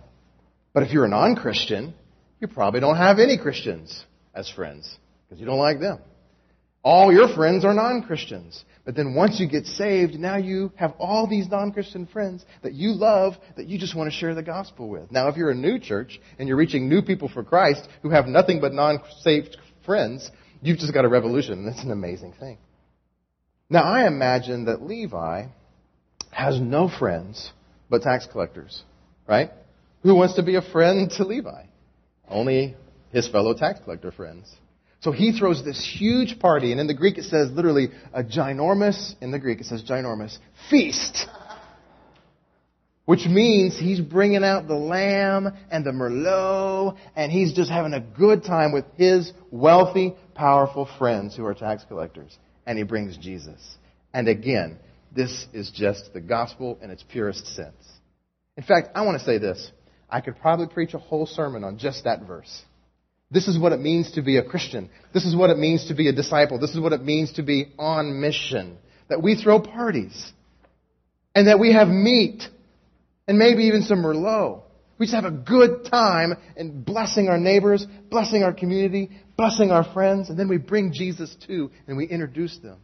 But 0.75 0.83
if 0.83 0.93
you're 0.93 1.05
a 1.05 1.09
non 1.09 1.37
Christian, 1.37 1.95
you 2.41 2.49
probably 2.49 2.81
don't 2.81 2.97
have 2.97 3.19
any 3.19 3.39
Christians 3.39 4.05
as 4.35 4.49
friends 4.51 4.97
because 5.27 5.41
you 5.41 5.47
don't 5.47 5.59
like 5.59 5.81
them. 5.81 6.01
All 6.83 7.13
your 7.13 7.29
friends 7.35 7.65
are 7.65 7.75
non-Christians. 7.75 8.65
But 8.85 8.95
then 8.95 9.15
once 9.15 9.41
you 9.41 9.49
get 9.49 9.67
saved, 9.67 10.15
now 10.15 10.37
you 10.37 10.71
have 10.77 10.95
all 11.01 11.27
these 11.27 11.49
non-Christian 11.49 12.07
friends 12.07 12.45
that 12.63 12.75
you 12.75 12.93
love 12.93 13.35
that 13.57 13.67
you 13.67 13.77
just 13.79 13.97
want 13.97 14.09
to 14.09 14.17
share 14.17 14.37
the 14.37 14.43
gospel 14.43 14.89
with. 14.89 15.11
Now 15.11 15.27
if 15.27 15.37
you're 15.37 15.51
a 15.51 15.57
new 15.57 15.81
church 15.81 16.21
and 16.39 16.47
you're 16.47 16.57
reaching 16.57 16.89
new 16.89 17.03
people 17.03 17.29
for 17.29 17.43
Christ 17.43 17.89
who 18.03 18.11
have 18.11 18.27
nothing 18.27 18.61
but 18.61 18.73
non-saved 18.73 19.57
friends, 19.85 20.31
you've 20.63 20.79
just 20.79 20.95
got 20.95 21.05
a 21.05 21.09
revolution. 21.09 21.67
That's 21.67 21.83
an 21.83 21.91
amazing 21.91 22.35
thing. 22.39 22.59
Now 23.69 23.83
I 23.83 24.07
imagine 24.07 24.67
that 24.67 24.83
Levi 24.83 25.47
has 26.31 26.61
no 26.61 26.89
friends 26.89 27.51
but 27.91 28.03
tax 28.03 28.29
collectors, 28.31 28.83
right? 29.27 29.51
Who 30.05 30.15
wants 30.15 30.35
to 30.35 30.45
be 30.45 30.55
a 30.55 30.63
friend 30.63 31.11
to 31.13 31.25
Levi? 31.25 31.65
Only 32.29 32.75
his 33.13 33.29
fellow 33.29 33.55
tax 33.55 33.81
collector 33.81 34.11
friends. 34.11 34.55
So 35.01 35.13
he 35.13 35.33
throws 35.33 35.65
this 35.65 35.85
huge 35.85 36.39
party, 36.39 36.73
and 36.73 36.81
in 36.81 36.87
the 36.87 36.95
Greek 36.95 37.19
it 37.19 37.25
says 37.25 37.51
literally 37.51 37.91
a 38.13 38.25
ginormous, 38.25 39.15
in 39.21 39.31
the 39.31 39.39
Greek 39.39 39.61
it 39.61 39.67
says 39.67 39.83
ginormous, 39.83 40.39
feast. 40.69 41.27
Which 43.05 43.27
means 43.27 43.79
he's 43.79 44.01
bringing 44.01 44.43
out 44.43 44.67
the 44.67 44.75
lamb 44.75 45.53
and 45.71 45.85
the 45.85 45.93
merlot, 45.93 46.97
and 47.15 47.31
he's 47.31 47.53
just 47.53 47.71
having 47.71 47.95
a 47.95 48.01
good 48.01 48.43
time 48.43 48.73
with 48.73 48.85
his 48.97 49.33
wealthy, 49.53 50.17
powerful 50.35 50.89
friends 50.99 51.37
who 51.37 51.45
are 51.45 51.55
tax 51.55 51.85
collectors. 51.87 52.37
And 52.67 52.77
he 52.77 52.83
brings 52.83 53.17
Jesus. 53.17 53.77
And 54.13 54.27
again, 54.27 54.79
this 55.15 55.47
is 55.53 55.71
just 55.71 56.13
the 56.15 56.21
gospel 56.21 56.79
in 56.83 56.91
its 56.91 57.05
purest 57.05 57.47
sense. 57.55 57.77
In 58.57 58.65
fact, 58.65 58.89
I 58.97 59.03
want 59.03 59.21
to 59.21 59.25
say 59.25 59.39
this. 59.39 59.71
I 60.09 60.21
could 60.21 60.39
probably 60.39 60.67
preach 60.67 60.95
a 60.95 60.99
whole 60.99 61.27
sermon 61.27 61.65
on 61.65 61.79
just 61.79 62.05
that 62.05 62.23
verse. 62.27 62.63
This 63.31 63.49
is 63.49 63.59
what 63.59 63.73
it 63.73 63.81
means 63.81 64.13
to 64.13 64.23
be 64.23 64.37
a 64.37 64.45
Christian. 64.45 64.89
This 65.13 65.25
is 65.25 65.35
what 65.35 65.51
it 65.51 65.59
means 65.59 65.89
to 65.89 65.95
be 65.95 66.09
a 66.09 66.13
disciple. 66.13 66.61
This 66.61 66.71
is 66.71 66.81
what 66.81 66.93
it 66.93 67.03
means 67.03 67.33
to 67.35 67.43
be 67.43 67.73
on 67.79 68.21
mission. 68.21 68.79
That 69.09 69.23
we 69.23 69.35
throw 69.35 69.61
parties. 69.61 70.33
And 71.35 71.49
that 71.49 71.59
we 71.59 71.73
have 71.73 71.89
meat. 71.89 72.45
And 73.27 73.39
maybe 73.39 73.65
even 73.65 73.83
some 73.83 73.99
Merlot. 73.99 74.63
We 74.99 75.07
just 75.07 75.15
have 75.15 75.25
a 75.25 75.31
good 75.31 75.87
time 75.91 76.35
in 76.57 76.83
blessing 76.83 77.29
our 77.29 77.39
neighbors, 77.39 77.87
blessing 78.09 78.43
our 78.43 78.53
community, 78.53 79.11
blessing 79.37 79.71
our 79.71 79.85
friends, 79.85 80.31
and 80.31 80.39
then 80.39 80.49
we 80.49 80.57
bring 80.57 80.93
Jesus 80.95 81.37
too, 81.47 81.71
and 81.87 81.97
we 81.97 82.07
introduce 82.07 82.57
them. 82.59 82.79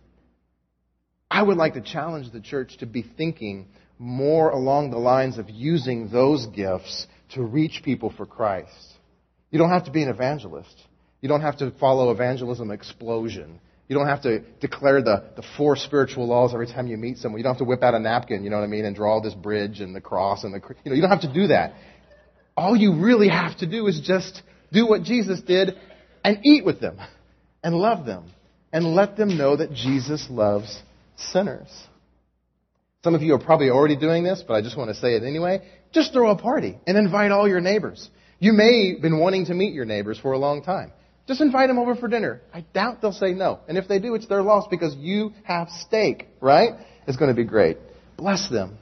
I 1.30 1.42
would 1.42 1.56
like 1.56 1.74
to 1.74 1.80
challenge 1.80 2.30
the 2.30 2.40
church 2.40 2.76
to 2.78 2.86
be 2.86 3.02
thinking 3.02 3.68
more 4.02 4.50
along 4.50 4.90
the 4.90 4.98
lines 4.98 5.38
of 5.38 5.48
using 5.48 6.08
those 6.08 6.46
gifts 6.46 7.06
to 7.34 7.42
reach 7.42 7.82
people 7.84 8.10
for 8.10 8.26
Christ. 8.26 8.74
You 9.52 9.60
don't 9.60 9.70
have 9.70 9.84
to 9.84 9.92
be 9.92 10.02
an 10.02 10.08
evangelist. 10.08 10.74
You 11.20 11.28
don't 11.28 11.42
have 11.42 11.58
to 11.58 11.70
follow 11.78 12.10
evangelism 12.10 12.72
explosion. 12.72 13.60
You 13.86 13.96
don't 13.96 14.08
have 14.08 14.22
to 14.22 14.40
declare 14.60 15.02
the, 15.02 15.22
the 15.36 15.44
four 15.56 15.76
spiritual 15.76 16.26
laws 16.26 16.52
every 16.52 16.66
time 16.66 16.88
you 16.88 16.96
meet 16.96 17.18
someone. 17.18 17.38
You 17.38 17.44
don't 17.44 17.52
have 17.52 17.58
to 17.60 17.64
whip 17.64 17.84
out 17.84 17.94
a 17.94 18.00
napkin, 18.00 18.42
you 18.42 18.50
know 18.50 18.56
what 18.56 18.64
I 18.64 18.66
mean, 18.66 18.84
and 18.84 18.96
draw 18.96 19.20
this 19.20 19.34
bridge 19.34 19.78
and 19.78 19.94
the 19.94 20.00
cross 20.00 20.42
and 20.42 20.52
the, 20.52 20.60
you 20.84 20.90
know, 20.90 20.96
you 20.96 21.00
don't 21.00 21.10
have 21.10 21.20
to 21.20 21.32
do 21.32 21.46
that. 21.46 21.74
All 22.56 22.76
you 22.76 22.96
really 22.96 23.28
have 23.28 23.56
to 23.58 23.66
do 23.68 23.86
is 23.86 24.00
just 24.00 24.42
do 24.72 24.88
what 24.88 25.04
Jesus 25.04 25.40
did 25.42 25.76
and 26.24 26.40
eat 26.42 26.64
with 26.64 26.80
them 26.80 26.98
and 27.62 27.76
love 27.76 28.04
them 28.04 28.32
and 28.72 28.84
let 28.96 29.16
them 29.16 29.38
know 29.38 29.56
that 29.56 29.72
Jesus 29.72 30.26
loves 30.28 30.82
sinners. 31.16 31.68
Some 33.04 33.16
of 33.16 33.22
you 33.22 33.34
are 33.34 33.38
probably 33.38 33.68
already 33.68 33.96
doing 33.96 34.22
this, 34.22 34.44
but 34.46 34.54
I 34.54 34.62
just 34.62 34.76
want 34.76 34.90
to 34.90 34.94
say 34.94 35.14
it 35.14 35.24
anyway. 35.24 35.62
Just 35.90 36.12
throw 36.12 36.30
a 36.30 36.36
party 36.36 36.78
and 36.86 36.96
invite 36.96 37.32
all 37.32 37.48
your 37.48 37.60
neighbors. 37.60 38.08
You 38.38 38.52
may 38.52 38.92
have 38.92 39.02
been 39.02 39.18
wanting 39.18 39.46
to 39.46 39.54
meet 39.54 39.74
your 39.74 39.84
neighbors 39.84 40.18
for 40.20 40.32
a 40.32 40.38
long 40.38 40.62
time. 40.62 40.92
Just 41.26 41.40
invite 41.40 41.68
them 41.68 41.78
over 41.78 41.96
for 41.96 42.08
dinner. 42.08 42.42
I 42.54 42.60
doubt 42.74 43.00
they'll 43.00 43.12
say 43.12 43.32
no. 43.32 43.60
And 43.68 43.76
if 43.76 43.88
they 43.88 43.98
do, 43.98 44.14
it's 44.14 44.26
their 44.26 44.42
loss 44.42 44.66
because 44.68 44.94
you 44.96 45.32
have 45.44 45.68
steak, 45.68 46.28
right? 46.40 46.70
It's 47.08 47.16
going 47.16 47.30
to 47.30 47.34
be 47.34 47.44
great. 47.44 47.78
Bless 48.16 48.48
them. 48.48 48.78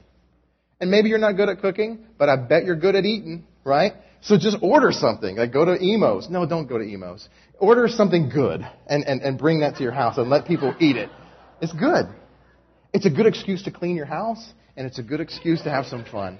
And 0.79 0.91
maybe 0.91 1.09
you're 1.09 1.19
not 1.19 1.33
good 1.33 1.49
at 1.49 1.59
cooking, 1.59 2.05
but 2.17 2.29
I 2.29 2.35
bet 2.35 2.63
you're 2.63 2.75
good 2.75 2.95
at 2.95 3.05
eating, 3.05 3.45
right? 3.63 3.93
So 4.21 4.37
just 4.37 4.57
order 4.61 4.91
something. 4.91 5.35
Like 5.35 5.51
go 5.51 5.65
to 5.65 5.77
Emo's. 5.83 6.29
No, 6.29 6.45
don't 6.45 6.67
go 6.67 6.77
to 6.77 6.83
Emo's. 6.83 7.27
Order 7.59 7.87
something 7.87 8.29
good 8.29 8.61
and, 8.87 9.03
and, 9.03 9.21
and 9.21 9.37
bring 9.37 9.61
that 9.61 9.77
to 9.77 9.83
your 9.83 9.91
house 9.91 10.17
and 10.17 10.29
let 10.29 10.45
people 10.45 10.75
eat 10.79 10.95
it. 10.95 11.09
It's 11.59 11.73
good. 11.73 12.07
It's 12.93 13.05
a 13.05 13.09
good 13.09 13.25
excuse 13.25 13.63
to 13.63 13.71
clean 13.71 13.95
your 13.95 14.05
house 14.05 14.53
and 14.75 14.85
it's 14.85 14.99
a 14.99 15.03
good 15.03 15.21
excuse 15.21 15.61
to 15.63 15.69
have 15.69 15.85
some 15.85 16.05
fun. 16.05 16.37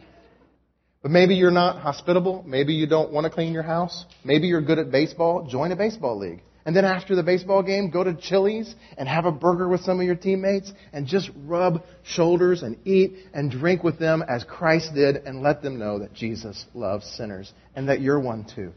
But 1.02 1.12
maybe 1.12 1.36
you're 1.36 1.50
not 1.50 1.82
hospitable. 1.82 2.44
Maybe 2.46 2.74
you 2.74 2.88
don't 2.88 3.12
want 3.12 3.26
to 3.26 3.30
clean 3.30 3.54
your 3.54 3.64
house. 3.64 4.06
Maybe 4.24 4.48
you're 4.48 4.62
good 4.62 4.78
at 4.78 4.92
baseball. 4.92 5.48
Join 5.50 5.72
a 5.72 5.76
baseball 5.76 6.20
league. 6.20 6.42
And 6.64 6.76
then 6.76 6.86
after 6.86 7.16
the 7.16 7.24
baseball 7.24 7.64
game, 7.64 7.90
go 7.90 8.04
to 8.04 8.14
Chili's 8.14 8.76
and 8.96 9.08
have 9.08 9.26
a 9.26 9.32
burger 9.32 9.68
with 9.68 9.82
some 9.82 10.00
of 10.00 10.06
your 10.06 10.16
teammates 10.16 10.72
and 10.94 11.08
just 11.08 11.32
rub 11.46 11.84
shoulders 12.04 12.62
and 12.62 12.78
eat 12.86 13.16
and 13.34 13.50
drink 13.50 13.84
with 13.84 13.98
them 13.98 14.24
as 14.28 14.44
Christ 14.44 14.94
did 14.94 15.16
and 15.16 15.42
let 15.42 15.64
them 15.64 15.80
know 15.80 16.00
that 16.00 16.14
Jesus 16.14 16.66
loves 16.76 17.08
sinners 17.18 17.52
and 17.76 17.90
that 17.90 18.02
you're 18.02 18.20
one 18.20 18.46
too. 18.46 18.74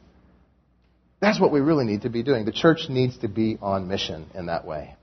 That's 1.20 1.38
what 1.38 1.52
we 1.52 1.60
really 1.60 1.84
need 1.84 2.02
to 2.02 2.10
be 2.10 2.22
doing. 2.22 2.46
The 2.46 2.52
church 2.52 2.88
needs 2.88 3.18
to 3.18 3.28
be 3.28 3.58
on 3.60 3.86
mission 3.86 4.30
in 4.34 4.46
that 4.46 4.66
way. 4.66 4.96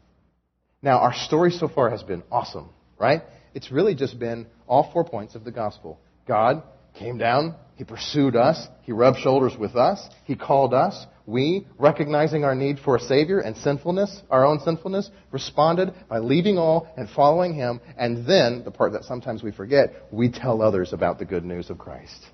Now, 0.84 1.00
our 1.00 1.14
story 1.14 1.52
so 1.52 1.68
far 1.68 1.92
has 1.92 2.02
been 2.02 2.24
awesome, 2.32 2.70
right? 3.00 3.22
It's 3.54 3.72
really 3.72 3.94
just 3.94 4.18
been 4.18 4.48
all 4.68 4.90
four 4.92 5.04
points 5.04 5.36
of 5.36 5.44
the 5.44 5.52
gospel. 5.52 6.00
God 6.28 6.64
came 6.96 7.18
down. 7.18 7.56
He 7.76 7.84
pursued 7.84 8.36
us. 8.36 8.68
He 8.82 8.92
rubbed 8.92 9.20
shoulders 9.20 9.56
with 9.58 9.76
us. 9.76 10.08
He 10.26 10.36
called 10.36 10.74
us. 10.74 11.06
We, 11.28 11.68
recognizing 11.78 12.44
our 12.44 12.56
need 12.56 12.80
for 12.80 12.96
a 12.96 13.00
Savior 13.00 13.40
and 13.40 13.56
sinfulness, 13.58 14.22
our 14.30 14.46
own 14.46 14.60
sinfulness, 14.60 15.10
responded 15.32 15.94
by 16.10 16.18
leaving 16.18 16.58
all 16.58 16.92
and 16.98 17.08
following 17.10 17.54
Him. 17.54 17.80
And 17.96 18.26
then, 18.28 18.64
the 18.64 18.72
part 18.72 18.94
that 18.94 19.04
sometimes 19.04 19.44
we 19.44 19.52
forget, 19.52 19.94
we 20.12 20.32
tell 20.32 20.62
others 20.62 20.94
about 20.94 21.20
the 21.20 21.26
good 21.26 21.46
news 21.46 21.70
of 21.70 21.78
Christ. 21.78 22.26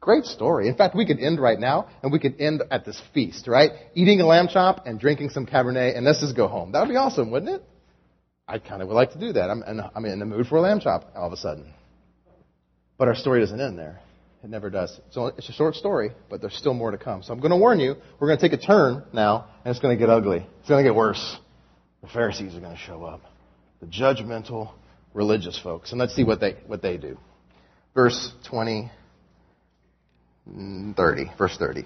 Great 0.00 0.24
story. 0.24 0.68
In 0.68 0.74
fact, 0.76 0.96
we 0.96 1.06
could 1.06 1.20
end 1.20 1.40
right 1.40 1.58
now, 1.58 1.88
and 2.02 2.12
we 2.12 2.18
could 2.18 2.40
end 2.40 2.62
at 2.70 2.84
this 2.84 3.00
feast, 3.12 3.46
right? 3.48 3.70
Eating 3.94 4.20
a 4.20 4.26
lamb 4.26 4.48
chop 4.48 4.86
and 4.86 4.98
drinking 4.98 5.30
some 5.30 5.46
Cabernet, 5.46 5.96
and 5.96 6.04
let's 6.04 6.20
just 6.20 6.36
go 6.36 6.48
home. 6.48 6.72
That 6.72 6.80
would 6.80 6.88
be 6.88 6.96
awesome, 6.96 7.30
wouldn't 7.30 7.54
it? 7.56 7.62
I 8.46 8.58
kind 8.58 8.82
of 8.82 8.88
would 8.88 8.94
like 8.94 9.12
to 9.12 9.18
do 9.18 9.32
that. 9.34 9.50
I'm, 9.50 9.62
I'm 9.94 10.04
in 10.04 10.18
the 10.18 10.26
mood 10.26 10.46
for 10.46 10.56
a 10.56 10.60
lamb 10.60 10.80
chop 10.80 11.12
all 11.14 11.26
of 11.26 11.32
a 11.32 11.36
sudden. 11.36 11.72
But 12.98 13.08
our 13.08 13.14
story 13.14 13.40
doesn't 13.40 13.60
end 13.60 13.78
there. 13.78 14.00
It 14.42 14.50
never 14.50 14.70
does. 14.70 14.98
So 15.10 15.26
it's 15.26 15.48
a 15.48 15.52
short 15.52 15.76
story, 15.76 16.10
but 16.28 16.40
there's 16.40 16.56
still 16.56 16.74
more 16.74 16.90
to 16.90 16.98
come. 16.98 17.22
So 17.22 17.32
I'm 17.32 17.38
going 17.38 17.52
to 17.52 17.56
warn 17.56 17.78
you, 17.78 17.94
we're 18.18 18.26
going 18.26 18.38
to 18.38 18.48
take 18.48 18.58
a 18.58 18.62
turn 18.62 19.04
now, 19.12 19.46
and 19.64 19.70
it's 19.70 19.80
going 19.80 19.96
to 19.96 19.98
get 19.98 20.10
ugly. 20.10 20.46
It's 20.60 20.68
going 20.68 20.84
to 20.84 20.88
get 20.88 20.96
worse. 20.96 21.36
The 22.02 22.08
Pharisees 22.08 22.54
are 22.56 22.60
going 22.60 22.76
to 22.76 22.82
show 22.82 23.04
up. 23.04 23.22
The 23.80 23.86
judgmental 23.86 24.72
religious 25.14 25.58
folks. 25.60 25.92
And 25.92 26.00
let's 26.00 26.14
see 26.14 26.24
what 26.24 26.40
they, 26.40 26.56
what 26.66 26.82
they 26.82 26.96
do. 26.96 27.18
Verse 27.94 28.32
20, 28.48 28.90
mm, 30.50 30.96
30. 30.96 31.30
Verse 31.38 31.56
30. 31.56 31.84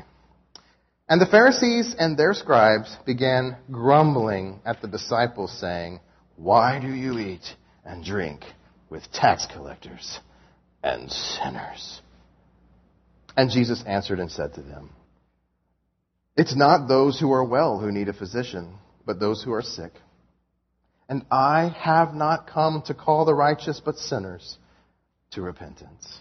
And 1.08 1.20
the 1.20 1.26
Pharisees 1.26 1.94
and 1.98 2.16
their 2.16 2.32
scribes 2.32 2.96
began 3.04 3.56
grumbling 3.70 4.60
at 4.64 4.80
the 4.80 4.88
disciples, 4.88 5.56
saying, 5.60 6.00
Why 6.36 6.78
do 6.78 6.88
you 6.88 7.18
eat 7.18 7.44
and 7.84 8.04
drink 8.04 8.44
with 8.90 9.10
tax 9.12 9.46
collectors 9.52 10.20
and 10.82 11.10
sinners. 11.10 12.00
And 13.36 13.50
Jesus 13.50 13.82
answered 13.86 14.20
and 14.20 14.30
said 14.30 14.54
to 14.54 14.62
them, 14.62 14.90
It's 16.36 16.56
not 16.56 16.88
those 16.88 17.18
who 17.18 17.32
are 17.32 17.44
well 17.44 17.78
who 17.78 17.92
need 17.92 18.08
a 18.08 18.12
physician, 18.12 18.74
but 19.04 19.20
those 19.20 19.42
who 19.42 19.52
are 19.52 19.62
sick. 19.62 19.92
And 21.08 21.24
I 21.30 21.74
have 21.78 22.14
not 22.14 22.48
come 22.48 22.82
to 22.86 22.94
call 22.94 23.24
the 23.24 23.34
righteous, 23.34 23.80
but 23.84 23.96
sinners 23.96 24.58
to 25.32 25.42
repentance. 25.42 26.20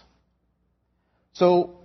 So, 1.32 1.78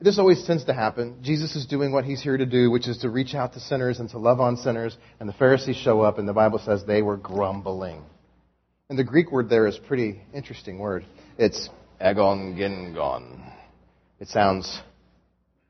this 0.00 0.18
always 0.18 0.42
tends 0.44 0.64
to 0.64 0.74
happen. 0.74 1.18
Jesus 1.22 1.54
is 1.56 1.66
doing 1.66 1.92
what 1.92 2.04
he's 2.04 2.22
here 2.22 2.36
to 2.36 2.46
do, 2.46 2.70
which 2.70 2.88
is 2.88 2.98
to 2.98 3.10
reach 3.10 3.34
out 3.34 3.52
to 3.52 3.60
sinners 3.60 4.00
and 4.00 4.08
to 4.10 4.18
love 4.18 4.40
on 4.40 4.56
sinners. 4.56 4.96
And 5.18 5.28
the 5.28 5.34
Pharisees 5.34 5.76
show 5.76 6.00
up, 6.00 6.18
and 6.18 6.26
the 6.26 6.32
Bible 6.32 6.58
says 6.58 6.84
they 6.84 7.02
were 7.02 7.16
grumbling. 7.16 8.02
And 8.88 8.98
the 8.98 9.04
Greek 9.04 9.30
word 9.30 9.48
there 9.48 9.66
is 9.66 9.76
a 9.76 9.80
pretty 9.80 10.22
interesting 10.32 10.78
word. 10.78 11.04
It's 11.38 11.68
Egon 12.00 12.56
Gingon. 12.56 13.52
It 14.18 14.28
sounds 14.28 14.80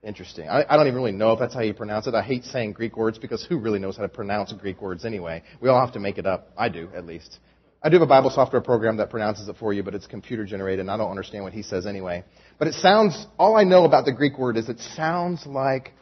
interesting. 0.03 0.49
I, 0.49 0.65
I, 0.69 0.77
don't 0.77 0.87
even 0.87 0.97
really 0.97 1.13
know 1.13 1.33
if 1.33 1.39
that's 1.39 1.55
how 1.55 1.61
you 1.61 1.75
pronounce 1.75 2.07
it. 2.07 2.15
I 2.15 2.23
hate 2.23 2.45
saying 2.45 2.73
Greek 2.73 2.97
words 2.97 3.19
because 3.19 3.45
who 3.45 3.59
really 3.59 3.79
knows 3.79 3.97
how 3.97 4.03
to 4.03 4.09
pronounce 4.09 4.53
Greek 4.53 4.81
words 4.81 5.05
anyway? 5.05 5.43
We 5.61 5.69
all 5.69 5.81
have 5.85 5.95
to 5.95 6.01
make 6.01 6.19
it 6.19 6.27
up. 6.27 6.51
I 6.57 6.69
do, 6.69 6.89
at 6.95 7.05
least. 7.05 7.39
I 7.83 7.89
do 7.89 7.97
have 7.97 8.03
a 8.03 8.07
Bible 8.07 8.29
software 8.29 8.61
program 8.61 8.99
that 8.99 9.09
pronounces 9.09 9.49
it 9.49 9.57
for 9.57 9.73
you, 9.73 9.83
but 9.83 9.95
it's 9.95 10.07
computer 10.07 10.45
generated 10.45 10.81
and 10.81 10.91
I 10.91 10.99
don't 10.99 11.11
understand 11.11 11.45
what 11.45 11.55
he 11.55 11.63
says 11.63 11.87
anyway. 11.87 12.25
But 12.59 12.69
it 12.69 12.75
sounds, 12.75 13.27
all 13.39 13.57
I 13.57 13.65
know 13.65 13.85
about 13.85 14.05
the 14.05 14.13
Greek 14.13 14.39
word 14.39 14.59
is 14.59 14.69
it 14.69 14.81
sounds 14.81 15.47
like 15.47 15.93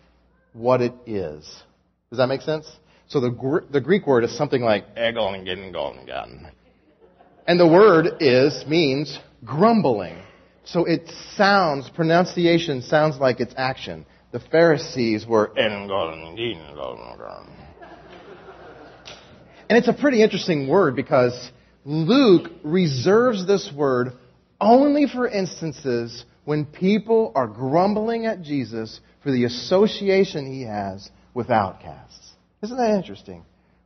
what 0.52 0.80
it 0.80 0.92
is. 1.06 1.44
Does 2.10 2.18
that 2.18 2.26
make 2.26 2.42
sense? 2.42 2.68
So 3.06 3.20
the, 3.20 3.60
the 3.70 3.80
Greek 3.80 4.08
word 4.08 4.24
is 4.24 4.36
something 4.36 4.60
like 4.60 4.86
Egon 4.96 5.44
Gingon. 5.44 6.50
And 7.46 7.60
the 7.60 7.66
word 7.66 8.16
is, 8.20 8.64
means 8.66 9.18
grumbling. 9.44 10.18
So 10.64 10.84
it 10.84 11.10
sounds, 11.36 11.88
pronunciation 11.88 12.82
sounds 12.82 13.18
like 13.18 13.38
it's 13.38 13.54
action. 13.56 14.04
The 14.32 14.40
Pharisees 14.40 15.26
were 15.26 15.52
And 19.70 19.78
it's 19.78 19.88
a 19.88 19.94
pretty 19.94 20.22
interesting 20.22 20.66
word 20.66 20.96
because 20.96 21.52
Luke 21.88 22.51
reserves 22.64 23.46
this 23.46 23.72
word 23.74 24.12
only 24.61 25.07
for 25.07 25.27
instances 25.27 26.22
when 26.44 26.66
people 26.66 27.33
are 27.35 27.46
grumbling 27.46 28.27
at 28.27 28.42
Jesus 28.42 29.01
for 29.22 29.31
the 29.31 29.44
association 29.44 30.53
he 30.53 30.64
has 30.64 31.09
with 31.33 31.48
outcasts. 31.48 32.33
Isn't 32.62 32.77
that 32.77 32.94
interesting? 32.94 33.42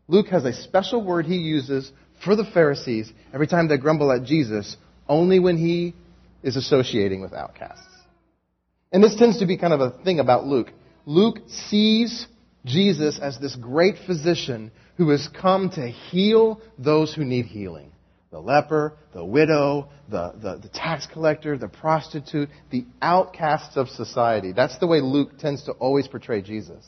Luke 0.09 0.27
has 0.33 0.45
a 0.45 0.53
special 0.53 1.05
word 1.05 1.27
he 1.27 1.37
uses 1.37 1.93
for 2.25 2.35
the 2.35 2.45
Pharisees 2.45 3.13
every 3.33 3.47
time 3.47 3.69
they 3.69 3.79
grumble 3.79 4.11
at 4.11 4.25
Jesus, 4.25 4.77
only 5.09 5.39
when 5.39 5.57
he 5.57 5.95
is 6.43 6.57
associating 6.57 7.21
with 7.21 7.33
outcasts. 7.33 7.87
And 8.91 9.01
this 9.01 9.15
tends 9.15 9.39
to 9.39 9.47
be 9.47 9.57
kind 9.57 9.73
of 9.73 9.81
a 9.81 10.03
thing 10.03 10.19
about 10.19 10.45
Luke. 10.45 10.73
Luke 11.07 11.39
sees 11.47 12.27
Jesus 12.65 13.21
as 13.23 13.39
this 13.39 13.55
great 13.55 13.95
physician 14.05 14.73
who 14.97 15.11
has 15.11 15.29
come 15.29 15.71
to 15.71 15.87
heal 15.87 16.61
those 16.79 17.15
who 17.15 17.25
need 17.25 17.47
healing. 17.47 17.92
The 18.33 18.41
leper, 18.41 18.97
the 19.13 19.25
widow, 19.25 19.91
the, 20.09 20.33
the, 20.41 20.59
the, 20.63 20.69
tax 20.71 21.07
collector, 21.07 21.59
the 21.59 21.69
prostitute, 21.69 22.49
the 22.71 22.87
outcasts 23.03 23.77
of 23.77 23.89
society. 23.91 24.53
That's 24.53 24.79
the 24.79 24.87
way 24.87 25.03
Luke 25.03 25.39
tends 25.39 25.65
to 25.65 25.73
always 25.73 26.09
portray 26.09 26.41
Jesus. 26.41 26.85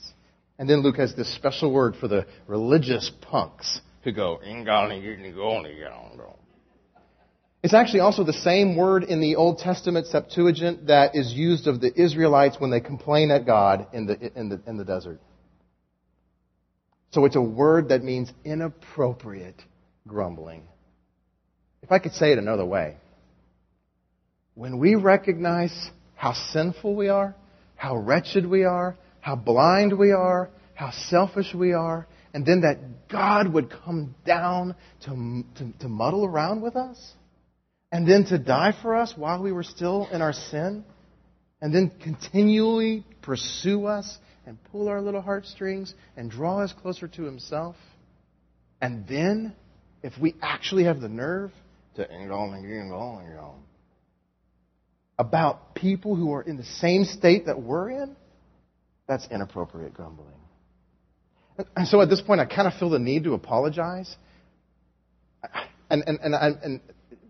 And 0.58 0.68
then 0.68 0.82
Luke 0.82 0.96
has 0.96 1.14
this 1.14 1.32
special 1.34 1.70
word 1.70 1.96
for 1.96 2.08
the 2.08 2.26
religious 2.46 3.10
punks 3.20 3.80
who 4.04 4.12
go, 4.12 4.40
it's 7.62 7.74
actually 7.74 8.00
also 8.00 8.24
the 8.24 8.32
same 8.32 8.76
word 8.76 9.04
in 9.04 9.20
the 9.20 9.36
Old 9.36 9.58
Testament 9.58 10.06
Septuagint 10.06 10.86
that 10.88 11.14
is 11.14 11.32
used 11.32 11.66
of 11.66 11.80
the 11.80 11.92
Israelites 11.98 12.56
when 12.58 12.70
they 12.70 12.80
complain 12.80 13.30
at 13.30 13.46
God 13.46 13.86
in 13.92 14.06
the, 14.06 14.32
in 14.38 14.50
the, 14.50 14.60
in 14.66 14.76
the 14.76 14.84
desert. 14.84 15.20
So 17.12 17.24
it's 17.26 17.36
a 17.36 17.42
word 17.42 17.88
that 17.88 18.02
means 18.02 18.30
inappropriate 18.44 19.62
grumbling. 20.06 20.64
If 21.84 21.92
I 21.92 21.98
could 21.98 22.14
say 22.14 22.32
it 22.32 22.38
another 22.38 22.64
way, 22.64 22.96
when 24.54 24.78
we 24.78 24.94
recognize 24.94 25.70
how 26.14 26.32
sinful 26.32 26.96
we 26.96 27.10
are, 27.10 27.36
how 27.76 27.94
wretched 27.94 28.46
we 28.46 28.64
are, 28.64 28.96
how 29.20 29.36
blind 29.36 29.98
we 29.98 30.10
are, 30.10 30.48
how 30.72 30.92
selfish 30.92 31.52
we 31.54 31.74
are, 31.74 32.06
and 32.32 32.46
then 32.46 32.62
that 32.62 33.08
God 33.10 33.52
would 33.52 33.70
come 33.84 34.14
down 34.24 34.74
to, 35.02 35.44
to, 35.58 35.72
to 35.80 35.88
muddle 35.90 36.24
around 36.24 36.62
with 36.62 36.74
us, 36.74 37.12
and 37.92 38.08
then 38.08 38.24
to 38.28 38.38
die 38.38 38.74
for 38.80 38.94
us 38.94 39.12
while 39.14 39.42
we 39.42 39.52
were 39.52 39.62
still 39.62 40.08
in 40.10 40.22
our 40.22 40.32
sin, 40.32 40.86
and 41.60 41.74
then 41.74 41.92
continually 42.02 43.04
pursue 43.20 43.84
us 43.84 44.16
and 44.46 44.56
pull 44.72 44.88
our 44.88 45.02
little 45.02 45.20
heartstrings 45.20 45.92
and 46.16 46.30
draw 46.30 46.62
us 46.62 46.72
closer 46.80 47.08
to 47.08 47.24
Himself. 47.24 47.76
And 48.80 49.06
then, 49.06 49.54
if 50.02 50.14
we 50.18 50.34
actually 50.40 50.84
have 50.84 51.02
the 51.02 51.10
nerve 51.10 51.52
to 51.96 52.10
about 55.18 55.74
people 55.74 56.16
who 56.16 56.32
are 56.32 56.42
in 56.42 56.56
the 56.56 56.64
same 56.64 57.04
state 57.04 57.46
that 57.46 57.60
we're 57.60 57.90
in, 57.90 58.16
that's 59.06 59.26
inappropriate 59.30 59.94
grumbling. 59.94 60.34
And 61.76 61.86
so 61.86 62.00
at 62.00 62.08
this 62.08 62.20
point, 62.20 62.40
I 62.40 62.46
kind 62.46 62.66
of 62.66 62.74
feel 62.74 62.90
the 62.90 62.98
need 62.98 63.24
to 63.24 63.34
apologize. 63.34 64.14
And, 65.88 66.02
and, 66.06 66.18
and, 66.20 66.34
and 66.34 66.80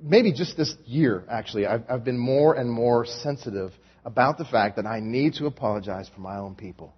maybe 0.01 0.33
just 0.33 0.57
this 0.57 0.75
year, 0.87 1.25
actually, 1.31 1.67
I've, 1.67 1.83
I've 1.89 2.05
been 2.05 2.19
more 2.19 2.55
and 2.55 2.71
more 2.71 3.05
sensitive 3.05 3.73
about 4.05 4.39
the 4.39 4.45
fact 4.45 4.77
that 4.77 4.87
I 4.87 5.01
need 5.01 5.35
to 5.35 5.47
apologize 5.47 6.09
for 6.15 6.21
my 6.21 6.39
own 6.39 6.55
people. 6.55 6.95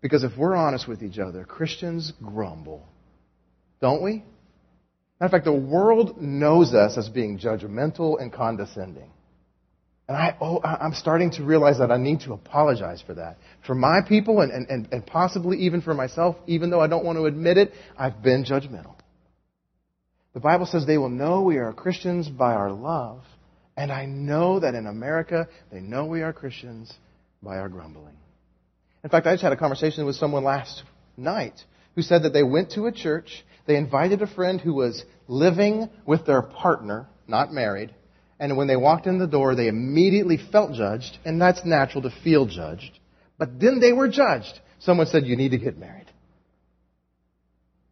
Because 0.00 0.24
if 0.24 0.36
we're 0.36 0.56
honest 0.56 0.88
with 0.88 1.02
each 1.02 1.18
other, 1.18 1.44
Christians 1.44 2.12
grumble. 2.22 2.88
Don't 3.80 4.02
we? 4.02 4.24
Matter 5.20 5.26
of 5.26 5.30
fact, 5.32 5.44
the 5.44 5.52
world 5.52 6.20
knows 6.20 6.72
us 6.72 6.96
as 6.96 7.10
being 7.10 7.38
judgmental 7.38 8.20
and 8.20 8.32
condescending. 8.32 9.10
And 10.08 10.16
I, 10.16 10.34
oh, 10.40 10.60
I'm 10.64 10.94
starting 10.94 11.30
to 11.32 11.44
realize 11.44 11.78
that 11.78 11.92
I 11.92 11.98
need 11.98 12.20
to 12.22 12.32
apologize 12.32 13.02
for 13.06 13.14
that. 13.14 13.36
For 13.66 13.74
my 13.74 14.00
people 14.00 14.40
and, 14.40 14.50
and, 14.50 14.88
and 14.90 15.06
possibly 15.06 15.58
even 15.58 15.82
for 15.82 15.94
myself, 15.94 16.36
even 16.46 16.70
though 16.70 16.80
I 16.80 16.88
don't 16.88 17.04
want 17.04 17.18
to 17.18 17.26
admit 17.26 17.58
it, 17.58 17.72
I've 17.96 18.22
been 18.22 18.44
judgmental. 18.44 18.94
The 20.32 20.40
Bible 20.40 20.66
says 20.66 20.86
they 20.86 20.98
will 20.98 21.10
know 21.10 21.42
we 21.42 21.58
are 21.58 21.72
Christians 21.72 22.28
by 22.28 22.54
our 22.54 22.72
love. 22.72 23.22
And 23.76 23.92
I 23.92 24.06
know 24.06 24.60
that 24.60 24.74
in 24.74 24.86
America, 24.86 25.48
they 25.70 25.80
know 25.80 26.06
we 26.06 26.22
are 26.22 26.32
Christians 26.32 26.92
by 27.42 27.58
our 27.58 27.68
grumbling. 27.68 28.16
In 29.04 29.10
fact, 29.10 29.26
I 29.26 29.34
just 29.34 29.42
had 29.42 29.52
a 29.52 29.56
conversation 29.56 30.06
with 30.06 30.16
someone 30.16 30.44
last 30.44 30.82
night 31.16 31.62
who 31.94 32.02
said 32.02 32.22
that 32.22 32.32
they 32.32 32.42
went 32.42 32.72
to 32.72 32.86
a 32.86 32.92
church, 32.92 33.44
they 33.66 33.76
invited 33.76 34.22
a 34.22 34.26
friend 34.26 34.60
who 34.60 34.74
was 34.74 35.04
living 35.28 35.88
with 36.06 36.26
their 36.26 36.42
partner, 36.42 37.08
not 37.26 37.52
married, 37.52 37.94
and 38.40 38.56
when 38.56 38.66
they 38.66 38.76
walked 38.76 39.06
in 39.06 39.18
the 39.18 39.26
door, 39.26 39.54
they 39.54 39.68
immediately 39.68 40.38
felt 40.38 40.72
judged, 40.72 41.18
and 41.26 41.38
that's 41.38 41.62
natural 41.64 42.02
to 42.02 42.10
feel 42.24 42.46
judged. 42.46 42.98
But 43.38 43.60
then 43.60 43.80
they 43.80 43.92
were 43.92 44.08
judged. 44.08 44.58
Someone 44.78 45.06
said, 45.06 45.26
You 45.26 45.36
need 45.36 45.50
to 45.50 45.58
get 45.58 45.78
married. 45.78 46.06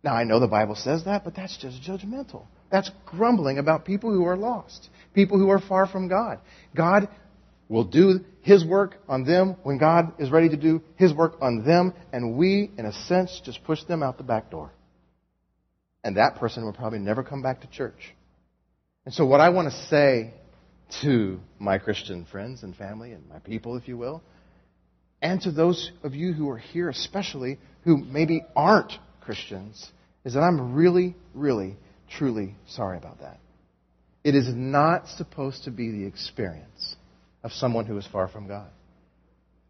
Now, 0.03 0.15
I 0.15 0.25
know 0.25 0.41
the 0.41 0.49
Bible 0.49 0.75
says 0.75 1.05
that, 1.05 1.23
but 1.23 1.37
that's 1.37 1.57
just 1.59 1.83
judgmental. 1.83 2.47
That's 2.71 2.91
grumbling 3.05 3.59
about 3.59 3.85
people 3.85 4.11
who 4.11 4.25
are 4.25 4.37
lost, 4.37 4.89
people 5.15 5.39
who 5.39 5.51
are 5.51 5.61
far 5.61 5.87
from 5.87 6.09
God. 6.09 6.41
God 6.75 7.09
will 7.69 7.85
do 7.85 8.25
His 8.43 8.65
work 8.65 8.97
on 9.09 9.25
them 9.25 9.57
when 9.63 9.79
God 9.79 10.13
is 10.19 10.31
ready 10.31 10.49
to 10.49 10.57
do 10.57 10.83
His 10.97 11.13
work 11.13 11.37
on 11.41 11.65
them, 11.65 11.93
and 12.13 12.37
we, 12.37 12.71
in 12.79 12.87
a 12.87 12.93
sense, 12.93 13.41
just 13.45 13.63
push 13.65 13.83
them 13.85 14.03
out 14.03 14.19
the 14.19 14.25
back 14.25 14.51
door. 14.51 14.73
And 16.03 16.17
that 16.17 16.37
person 16.37 16.65
will 16.65 16.73
probably 16.73 17.01
never 17.01 17.23
come 17.23 17.43
back 17.43 17.61
to 17.61 17.67
church. 17.69 18.15
And 19.05 19.15
so, 19.15 19.27
what 19.27 19.41
I 19.41 19.51
want 19.51 19.71
to 19.71 19.87
say 19.87 20.35
to 21.03 21.41
my 21.59 21.79
Christian 21.79 22.25
friends 22.25 22.63
and 22.63 22.75
family 22.75 23.13
and 23.13 23.29
my 23.29 23.39
people, 23.41 23.77
if 23.77 23.89
you 23.89 23.97
will, 23.97 24.23
and 25.21 25.41
to 25.43 25.51
those 25.51 25.91
of 26.03 26.15
you 26.15 26.33
who 26.33 26.49
are 26.49 26.59
here, 26.59 26.89
especially 26.89 27.59
who 27.83 27.97
maybe 27.97 28.45
aren't 28.55 28.93
Christians 29.21 29.91
is 30.25 30.35
that 30.35 30.41
I'm 30.41 30.75
really, 30.75 31.17
really, 31.35 31.77
truly 32.11 32.55
sorry 32.69 32.97
about 32.97 33.21
that. 33.21 33.41
It 34.25 34.35
is 34.35 34.49
not 34.49 35.09
supposed 35.09 35.65
to 35.65 35.71
be 35.71 35.91
the 35.91 36.05
experience 36.05 36.97
of 37.49 37.55
someone 37.55 37.87
who 37.87 37.97
is 37.97 38.07
far 38.13 38.29
from 38.29 38.47
God. 38.47 38.69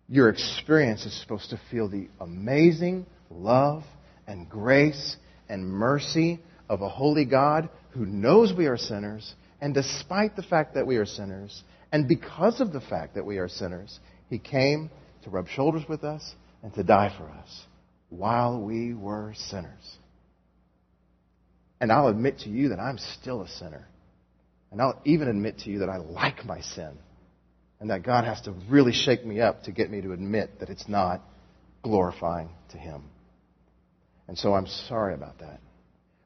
Your 0.08 0.30
experience 0.30 1.06
is 1.06 1.20
supposed 1.20 1.50
to 1.50 1.60
feel 1.70 1.88
the 1.88 2.08
amazing 2.20 3.06
love 3.30 3.84
and 4.26 4.48
grace 4.48 5.16
and 5.48 5.64
mercy 5.64 6.40
of 6.68 6.82
a 6.82 6.88
holy 6.88 7.24
God 7.24 7.68
who 7.90 8.04
knows 8.04 8.52
we 8.52 8.66
are 8.66 8.76
sinners, 8.76 9.32
and 9.60 9.72
despite 9.74 10.34
the 10.34 10.42
fact 10.42 10.74
that 10.74 10.88
we 10.88 10.96
are 10.96 11.06
sinners, 11.06 11.62
and 11.92 12.08
because 12.08 12.60
of 12.60 12.72
the 12.72 12.80
fact 12.80 13.14
that 13.14 13.24
we 13.24 13.38
are 13.38 13.48
sinners, 13.48 14.00
He 14.28 14.40
came 14.40 14.90
to 15.22 15.30
rub 15.30 15.46
shoulders 15.46 15.84
with 15.88 16.02
us 16.02 16.34
and 16.64 16.74
to 16.74 16.82
die 16.82 17.14
for 17.16 17.28
us 17.30 17.66
while 18.08 18.60
we 18.60 18.92
were 18.92 19.34
sinners. 19.36 19.98
And 21.80 21.92
I'll 21.92 22.08
admit 22.08 22.40
to 22.40 22.48
you 22.48 22.70
that 22.70 22.80
I'm 22.80 22.98
still 22.98 23.42
a 23.42 23.48
sinner. 23.48 23.86
And 24.72 24.82
I'll 24.82 25.00
even 25.04 25.28
admit 25.28 25.58
to 25.60 25.70
you 25.70 25.78
that 25.78 25.88
I 25.88 25.98
like 25.98 26.44
my 26.44 26.60
sin. 26.60 26.98
And 27.80 27.90
that 27.90 28.02
God 28.02 28.24
has 28.24 28.40
to 28.42 28.54
really 28.68 28.92
shake 28.92 29.24
me 29.24 29.40
up 29.40 29.64
to 29.64 29.72
get 29.72 29.90
me 29.90 30.00
to 30.00 30.12
admit 30.12 30.60
that 30.60 30.68
it's 30.68 30.88
not 30.88 31.22
glorifying 31.82 32.48
to 32.70 32.78
Him. 32.78 33.04
And 34.26 34.36
so 34.36 34.54
I'm 34.54 34.66
sorry 34.66 35.14
about 35.14 35.38
that. 35.38 35.60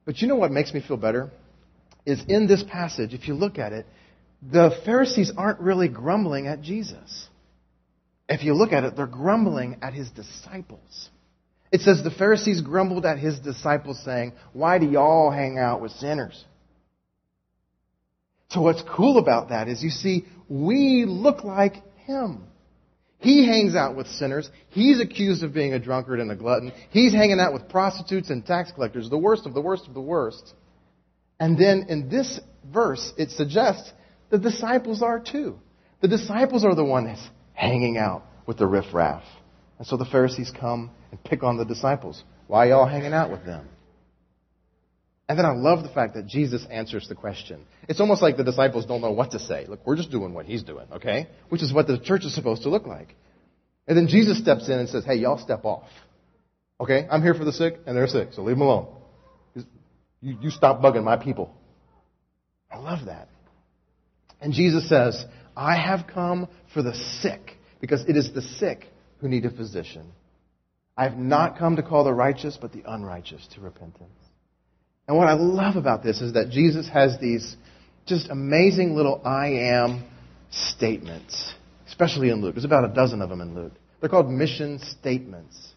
But 0.05 0.21
you 0.21 0.29
know 0.29 0.37
what 0.37 0.51
makes 0.51 0.73
me 0.73 0.81
feel 0.81 0.97
better? 0.97 1.31
Is 2.05 2.23
in 2.27 2.47
this 2.47 2.63
passage, 2.63 3.15
if 3.15 3.29
you 3.29 3.35
look 3.35 3.59
at 3.59 3.73
it, 3.73 3.87
the 4.43 4.71
Pharisees 4.85 5.31
aren't 5.37 5.61
really 5.61 5.89
grumbling 5.89 6.49
at 6.49 6.63
Jesus. 6.63 7.29
If 8.29 8.43
you 8.43 8.55
look 8.55 8.73
at 8.73 8.83
it, 8.85 8.97
they're 8.97 9.07
grumbling 9.07 9.79
at 9.83 9.95
his 9.95 10.11
disciples. 10.11 11.11
It 11.71 11.81
says 11.83 12.03
the 12.03 12.11
Pharisees 12.11 12.61
grumbled 12.61 13.07
at 13.07 13.19
his 13.19 13.39
disciples, 13.39 14.03
saying, 14.05 14.33
Why 14.53 14.79
do 14.79 14.87
y'all 14.87 15.31
hang 15.31 15.59
out 15.59 15.81
with 15.81 15.93
sinners? 15.93 16.45
So, 18.49 18.61
what's 18.61 18.83
cool 18.83 19.17
about 19.19 19.49
that 19.49 19.69
is 19.69 19.83
you 19.83 19.91
see, 19.91 20.27
we 20.53 21.07
look 21.09 21.45
like 21.45 21.83
him. 22.05 22.45
He 23.17 23.47
hangs 23.47 23.75
out 23.75 23.97
with 23.97 24.07
sinners. 24.07 24.51
He's 24.69 25.01
accused 25.01 25.43
of 25.43 25.55
being 25.55 25.73
a 25.73 25.79
drunkard 25.79 26.21
and 26.21 26.31
a 26.31 26.37
glutton. 26.37 26.73
He's 26.91 27.15
hanging 27.15 27.41
out 27.41 27.55
with 27.55 27.71
prostitutes 27.71 28.29
and 28.29 28.45
tax 28.45 28.71
collectors, 28.71 29.09
the 29.09 29.17
worst 29.17 29.47
of 29.47 29.55
the 29.55 29.63
worst 29.63 29.89
of 29.89 29.95
the 29.95 30.01
worst. 30.01 30.53
And 31.41 31.57
then 31.57 31.87
in 31.89 32.11
this 32.11 32.39
verse, 32.71 33.15
it 33.17 33.31
suggests 33.31 33.91
the 34.29 34.39
disciples 34.39 35.01
are 35.01 35.21
too. 35.21 35.59
The 36.03 36.09
disciples 36.09 36.67
are 36.67 36.75
the 36.75 36.85
ones 36.85 37.19
hanging 37.55 37.97
out 37.97 38.25
with 38.45 38.59
the 38.59 38.67
riffraff. 38.67 39.23
And 39.79 39.87
so 39.87 39.97
the 39.97 40.05
Pharisees 40.05 40.53
come 40.61 40.91
and 41.11 41.25
pick 41.25 41.43
on 41.43 41.57
the 41.57 41.65
disciples. 41.65 42.23
Why 42.47 42.67
are 42.67 42.69
y'all 42.69 42.87
hanging 42.87 43.15
out 43.15 43.31
with 43.31 43.47
them? 43.47 43.69
And 45.33 45.39
then 45.39 45.47
I 45.47 45.53
love 45.53 45.83
the 45.83 45.89
fact 45.89 46.13
that 46.17 46.27
Jesus 46.27 46.67
answers 46.71 47.09
the 47.09 47.15
question. 47.15 47.65
It's 47.89 48.01
almost 48.01 48.21
like 48.21 48.37
the 48.37 48.45
disciples 48.45 48.85
don't 48.85 49.01
know 49.01 49.13
what 49.13 49.31
to 49.31 49.39
say. 49.39 49.65
Look, 49.67 49.81
we're 49.87 49.97
just 49.97 50.11
doing 50.11 50.35
what 50.35 50.45
he's 50.45 50.63
doing, 50.63 50.87
okay? 50.93 51.27
Which 51.49 51.63
is 51.63 51.73
what 51.73 51.87
the 51.87 51.99
church 51.99 52.27
is 52.27 52.35
supposed 52.35 52.65
to 52.65 52.69
look 52.69 52.87
like. 52.87 53.17
And 53.89 53.97
then 53.97 54.09
Jesus 54.09 54.37
steps 54.37 54.69
in 54.69 54.75
and 54.79 54.91
says, 54.91 55.07
hey, 55.07 55.15
y'all 55.15 55.39
step 55.39 55.65
off. 55.65 55.89
Okay? 56.79 57.09
I'm 57.11 57.23
here 57.23 57.33
for 57.33 57.47
the 57.47 57.53
sick, 57.55 57.79
and 57.87 57.97
they're 57.97 58.09
sick, 58.09 58.35
so 58.35 58.43
leave 58.43 58.57
them 58.59 58.61
alone. 58.61 58.89
You, 60.21 60.37
you 60.39 60.51
stop 60.51 60.83
bugging 60.83 61.03
my 61.03 61.17
people. 61.17 61.51
I 62.71 62.77
love 62.77 63.07
that. 63.07 63.31
And 64.39 64.53
Jesus 64.53 64.87
says, 64.87 65.25
I 65.57 65.79
have 65.79 66.07
come 66.13 66.47
for 66.75 66.83
the 66.83 66.95
sick, 67.23 67.57
because 67.81 68.05
it 68.07 68.19
is 68.19 68.35
the 68.35 68.43
sick 68.43 68.87
who 69.23 69.29
need 69.29 69.47
a 69.47 69.51
physician. 69.51 70.13
I 70.95 71.05
have 71.05 71.17
not 71.17 71.59
come 71.59 71.77
to 71.77 71.83
call 71.83 72.05
the 72.05 72.13
righteous, 72.13 72.59
but 72.61 72.75
the 72.75 72.83
unrighteous 72.87 73.49
to 73.55 73.63
repentance. 73.63 74.11
And 75.13 75.19
what 75.19 75.29
I 75.29 75.35
love 75.35 75.77
about 75.77 76.03
this 76.03 76.23
is 76.23 76.33
that 76.33 76.49
Jesus 76.49 76.89
has 76.89 77.19
these 77.21 77.55
just 78.07 78.31
amazing 78.31 78.97
little 78.97 79.21
I 79.23 79.49
am 79.49 80.05
statements, 80.51 81.53
especially 81.87 82.31
in 82.31 82.41
Luke. 82.41 82.55
There's 82.55 82.65
about 82.65 82.87
a 82.91 82.95
dozen 82.95 83.21
of 83.21 83.29
them 83.29 83.43
in 83.43 83.55
Luke. 83.55 83.75
They're 84.01 84.09
called 84.09 84.31
mission 84.31 84.79
statements. 84.79 85.75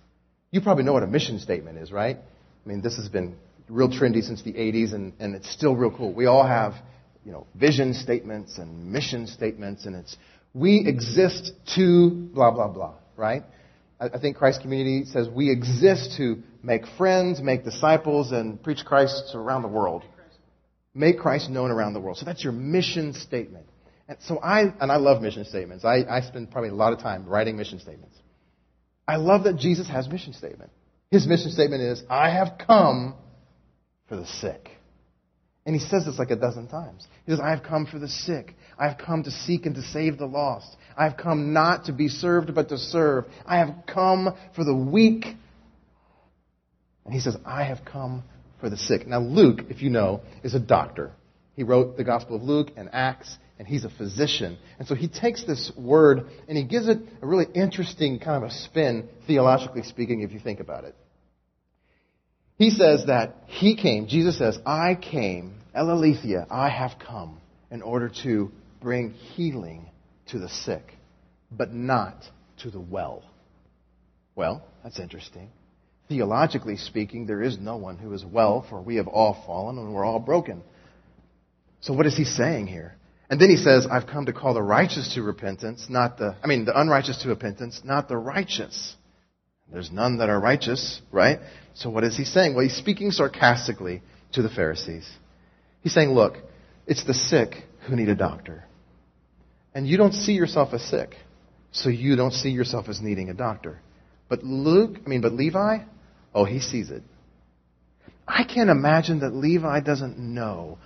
You 0.52 0.62
probably 0.62 0.86
know 0.86 0.94
what 0.94 1.04
a 1.04 1.08
mission 1.08 1.40
statement 1.40 1.80
is, 1.80 1.92
right? 1.92 2.16
I 2.16 2.70
mean, 2.70 2.80
this 2.82 2.96
has 2.96 3.10
been 3.10 3.36
real 3.68 3.90
trendy 3.90 4.24
since 4.24 4.42
the 4.42 4.54
80s, 4.54 4.94
and, 4.94 5.12
and 5.20 5.36
it's 5.36 5.52
still 5.52 5.76
real 5.76 5.92
cool. 5.92 6.14
We 6.14 6.28
all 6.28 6.48
have, 6.48 6.76
you 7.26 7.34
know, 7.34 7.46
vision 7.56 7.94
statements 7.94 8.58
and 8.58 8.94
mission 8.94 9.28
statements, 9.28 9.86
and 9.86 9.98
it's 9.98 10.16
we 10.54 10.88
exist 10.88 11.52
to 11.76 12.10
blah 12.10 12.52
blah 12.52 12.70
blah, 12.70 12.94
right? 13.18 13.44
I, 14.00 14.06
I 14.06 14.18
think 14.18 14.38
Christ 14.38 14.62
Community 14.62 15.04
says 15.04 15.28
we 15.28 15.52
exist 15.52 16.16
to 16.20 16.42
make 16.66 16.86
friends, 16.98 17.42
make 17.42 17.64
disciples, 17.64 18.32
and 18.32 18.62
preach 18.62 18.84
Christ 18.84 19.32
around 19.34 19.62
the 19.62 19.68
world. 19.68 20.04
Make 20.94 21.20
Christ 21.20 21.50
known 21.50 21.72
around 21.72 21.94
the 21.94 22.00
world. 22.00 22.18
So 22.18 22.26
that's 22.26 22.44
your 22.44 22.54
mission 22.54 23.14
statement. 23.14 23.68
And 24.08 24.18
so 24.22 24.40
I, 24.40 24.74
and 24.80 24.92
I 24.92 24.98
love 24.98 25.22
mission 25.22 25.46
statements. 25.46 25.84
I, 25.84 26.04
I 26.10 26.22
spend 26.22 26.52
probably 26.52 26.70
a 26.70 26.76
lot 26.76 26.94
of 26.94 27.00
time 27.00 27.26
writing 27.26 27.58
mission 27.58 27.80
statements. 27.80 28.18
I 29.08 29.18
love 29.18 29.44
that 29.44 29.58
Jesus 29.58 29.88
has 29.88 30.08
mission 30.08 30.34
statement. 30.34 30.72
His 31.12 31.28
mission 31.28 31.52
statement 31.52 31.82
is, 31.82 32.04
I 32.10 32.30
have 32.32 32.58
come 32.66 33.16
for 34.08 34.16
the 34.16 34.26
sick. 34.26 34.70
And 35.66 35.76
he 35.76 35.82
says 35.82 36.06
this 36.06 36.20
like 36.20 36.32
a 36.32 36.36
dozen 36.36 36.68
times. 36.68 37.08
He 37.26 37.32
says, 37.32 37.40
I 37.40 37.50
have 37.50 37.64
come 37.64 37.88
for 37.88 37.98
the 37.98 38.08
sick. 38.08 38.56
I 38.78 38.88
have 38.88 38.98
come 38.98 39.24
to 39.24 39.32
seek 39.32 39.66
and 39.66 39.76
to 39.76 39.82
save 39.82 40.18
the 40.18 40.28
lost. 40.28 40.76
I 40.96 41.06
have 41.06 41.18
come 41.18 41.54
not 41.54 41.86
to 41.86 41.94
be 41.94 42.08
served, 42.08 42.54
but 42.54 42.70
to 42.70 42.78
serve. 42.78 43.26
I 43.46 43.58
have 43.58 43.74
come 43.88 44.36
for 44.56 44.64
the 44.64 44.76
weak. 44.76 45.26
And 47.06 47.14
he 47.14 47.20
says, 47.20 47.38
I 47.46 47.64
have 47.64 47.86
come 47.86 48.24
for 48.60 48.70
the 48.70 48.78
sick. 48.78 49.08
Now, 49.08 49.20
Luke, 49.20 49.62
if 49.70 49.82
you 49.82 49.90
know, 49.90 50.22
is 50.44 50.56
a 50.56 50.60
doctor. 50.60 51.12
He 51.56 51.64
wrote 51.64 51.98
the 51.98 52.04
Gospel 52.04 52.36
of 52.36 52.42
Luke 52.42 52.72
and 52.76 52.90
Acts, 52.92 53.38
and 53.58 53.68
he's 53.68 53.86
a 53.86 53.90
physician. 53.90 54.58
And 54.80 54.88
so 54.88 54.96
he 54.96 55.08
takes 55.08 55.46
this 55.46 55.72
word 55.78 56.26
and 56.48 56.58
he 56.58 56.64
gives 56.64 56.88
it 56.88 57.00
a 57.22 57.28
really 57.28 57.46
interesting 57.54 58.20
kind 58.20 58.44
of 58.44 58.50
a 58.50 58.54
spin, 58.54 59.08
theologically 59.28 59.84
speaking, 59.84 60.22
if 60.22 60.32
you 60.32 60.40
think 60.40 60.60
about 60.60 60.84
it. 60.84 60.96
He 62.58 62.70
says 62.70 63.06
that 63.08 63.36
he 63.48 63.76
came, 63.76 64.08
Jesus 64.08 64.38
says, 64.38 64.58
I 64.66 64.96
came, 64.96 65.56
elēlutha, 65.76 66.48
I 66.50 66.70
have 66.70 66.94
come 67.06 67.40
in 67.70 67.82
order 67.82 68.10
to 68.24 68.52
bring 68.82 69.12
healing 69.12 69.90
to 70.28 70.40
the 70.40 70.50
sick, 70.50 70.94
but 71.52 71.74
not 71.74 72.24
to 72.60 72.72
the 72.72 72.80
well. 72.80 73.24
Well, 74.36 74.64
that's 74.84 75.00
interesting. 75.00 75.50
Theologically 76.08 76.78
speaking, 76.78 77.26
there 77.26 77.42
is 77.42 77.58
no 77.58 77.78
one 77.78 77.98
who 77.98 78.14
is 78.14 78.24
well, 78.24 78.66
for 78.70 78.82
we 78.82 78.98
have 78.98 79.08
all 79.08 79.44
fallen 79.46 79.78
and 79.78 79.94
we're 79.94 80.06
all 80.06 80.20
broken. 80.20 80.62
So 81.82 81.94
what 81.94 82.06
is 82.06 82.16
he 82.16 82.26
saying 82.26 82.68
here? 82.68 82.96
And 83.30 83.42
then 83.42 83.50
he 83.50 83.58
says, 83.58 83.88
I've 83.90 84.06
come 84.06 84.28
to 84.28 84.34
call 84.34 84.54
the 84.54 84.62
righteous 84.62 85.16
to 85.16 85.24
repentance, 85.24 85.88
not 85.90 86.20
the, 86.20 86.36
I 86.44 86.48
mean, 86.48 86.66
the 86.66 86.80
unrighteous 86.80 87.24
to 87.24 87.30
repentance, 87.30 87.82
not 87.84 88.08
the 88.08 88.18
righteous. 88.18 88.96
There's 89.72 89.92
none 89.92 90.20
that 90.20 90.30
are 90.30 90.40
righteous, 90.40 91.02
right? 91.12 91.40
So 91.74 91.90
what 91.90 92.04
is 92.04 92.16
he 92.16 92.24
saying? 92.24 92.54
Well, 92.54 92.64
he's 92.64 92.76
speaking 92.76 93.10
sarcastically 93.10 94.04
to 94.34 94.44
the 94.44 94.50
Pharisees. 94.50 95.10
He's 95.82 95.94
saying, 95.94 96.10
look, 96.10 96.38
it's 96.86 97.04
the 97.04 97.16
sick 97.16 97.56
who 97.88 97.96
need 97.96 98.10
a 98.10 98.16
doctor. 98.16 98.64
And 99.74 99.88
you 99.88 99.98
don't 99.98 100.14
see 100.14 100.34
yourself 100.34 100.70
as 100.74 100.84
sick, 100.84 101.16
so 101.72 101.90
you 101.90 102.16
don't 102.16 102.32
see 102.32 102.50
yourself 102.50 102.90
as 102.90 103.02
needing 103.02 103.30
a 103.30 103.34
doctor. 103.34 103.82
But 104.30 104.44
Luke, 104.44 104.98
I 105.06 105.10
mean, 105.10 105.22
but 105.22 105.34
Levi, 105.34 105.80
oh, 106.36 106.44
he 106.44 106.60
sees 106.60 106.92
it. 106.92 107.02
I 108.28 108.44
can't 108.44 108.70
imagine 108.70 109.22
that 109.22 109.34
Levi 109.34 109.80
doesn't 109.80 110.20
know 110.20 110.78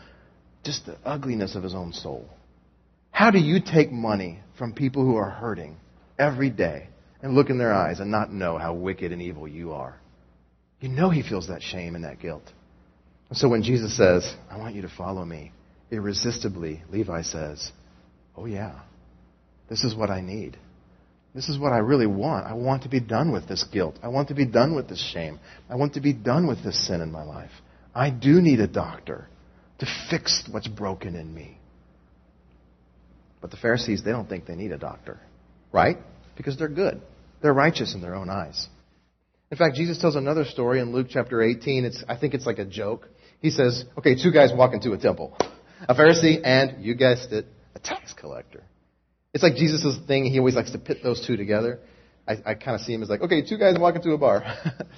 just 0.63 0.85
the 0.85 0.97
ugliness 1.03 1.55
of 1.55 1.63
his 1.63 1.73
own 1.73 1.91
soul. 1.91 2.29
How 3.11 3.31
do 3.31 3.39
you 3.39 3.59
take 3.59 3.91
money 3.91 4.39
from 4.57 4.73
people 4.73 5.03
who 5.03 5.15
are 5.15 5.29
hurting 5.29 5.77
every 6.17 6.49
day 6.49 6.87
and 7.21 7.33
look 7.33 7.49
in 7.49 7.57
their 7.57 7.73
eyes 7.73 7.99
and 7.99 8.11
not 8.11 8.31
know 8.31 8.57
how 8.57 8.73
wicked 8.73 9.11
and 9.11 9.21
evil 9.21 9.47
you 9.47 9.71
are? 9.73 9.99
You 10.79 10.89
know 10.89 11.09
he 11.09 11.23
feels 11.23 11.47
that 11.47 11.63
shame 11.63 11.95
and 11.95 12.03
that 12.03 12.19
guilt. 12.19 12.43
And 13.29 13.37
so 13.37 13.49
when 13.49 13.63
Jesus 13.63 13.97
says, 13.97 14.33
I 14.49 14.57
want 14.57 14.75
you 14.75 14.83
to 14.83 14.89
follow 14.89 15.25
me, 15.25 15.51
irresistibly, 15.91 16.83
Levi 16.89 17.23
says, 17.23 17.71
Oh, 18.35 18.45
yeah, 18.45 18.79
this 19.69 19.83
is 19.83 19.95
what 19.95 20.09
I 20.09 20.21
need. 20.21 20.57
This 21.33 21.47
is 21.47 21.59
what 21.59 21.73
I 21.73 21.77
really 21.77 22.07
want. 22.07 22.47
I 22.47 22.53
want 22.53 22.83
to 22.83 22.89
be 22.89 22.99
done 22.99 23.31
with 23.31 23.47
this 23.47 23.63
guilt. 23.71 23.99
I 24.01 24.07
want 24.07 24.29
to 24.29 24.33
be 24.33 24.45
done 24.45 24.75
with 24.75 24.89
this 24.89 25.01
shame. 25.13 25.39
I 25.69 25.75
want 25.75 25.93
to 25.93 26.01
be 26.01 26.13
done 26.13 26.47
with 26.47 26.63
this 26.63 26.87
sin 26.87 27.01
in 27.01 27.11
my 27.11 27.23
life. 27.23 27.51
I 27.93 28.09
do 28.09 28.41
need 28.41 28.59
a 28.59 28.67
doctor 28.67 29.27
to 29.79 29.87
fix 30.09 30.43
what's 30.49 30.67
broken 30.67 31.15
in 31.15 31.33
me. 31.33 31.59
But 33.41 33.51
the 33.51 33.57
Pharisees, 33.57 34.03
they 34.03 34.11
don't 34.11 34.27
think 34.27 34.45
they 34.45 34.55
need 34.55 34.71
a 34.71 34.77
doctor, 34.77 35.19
right? 35.71 35.97
Because 36.35 36.57
they're 36.57 36.67
good. 36.67 37.01
They're 37.41 37.53
righteous 37.53 37.93
in 37.93 38.01
their 38.01 38.15
own 38.15 38.29
eyes. 38.29 38.67
In 39.51 39.57
fact, 39.57 39.75
Jesus 39.75 39.99
tells 39.99 40.15
another 40.15 40.45
story 40.45 40.79
in 40.79 40.91
Luke 40.91 41.07
chapter 41.09 41.41
18. 41.41 41.85
It's, 41.85 42.03
I 42.07 42.17
think 42.17 42.33
it's 42.33 42.45
like 42.45 42.59
a 42.59 42.65
joke. 42.65 43.07
He 43.39 43.49
says, 43.49 43.85
okay, 43.97 44.21
two 44.21 44.31
guys 44.31 44.51
walk 44.53 44.73
into 44.73 44.91
a 44.91 44.97
temple. 44.97 45.37
A 45.87 45.95
Pharisee 45.95 46.41
and, 46.43 46.83
you 46.83 46.95
guessed 46.95 47.31
it, 47.31 47.45
a 47.75 47.79
tax 47.79 48.13
collector. 48.13 48.63
It's 49.33 49.43
like 49.43 49.55
Jesus' 49.55 49.97
thing. 50.07 50.25
He 50.25 50.39
always 50.39 50.55
likes 50.55 50.71
to 50.71 50.79
pit 50.79 50.99
those 51.03 51.25
two 51.25 51.37
together. 51.37 51.79
I, 52.27 52.37
I 52.45 52.53
kind 52.55 52.75
of 52.75 52.81
see 52.81 52.93
him 52.93 53.03
as 53.03 53.09
like, 53.09 53.21
okay, 53.21 53.41
two 53.41 53.57
guys 53.57 53.75
walk 53.79 53.95
into 53.95 54.11
a 54.11 54.17
bar. 54.17 54.43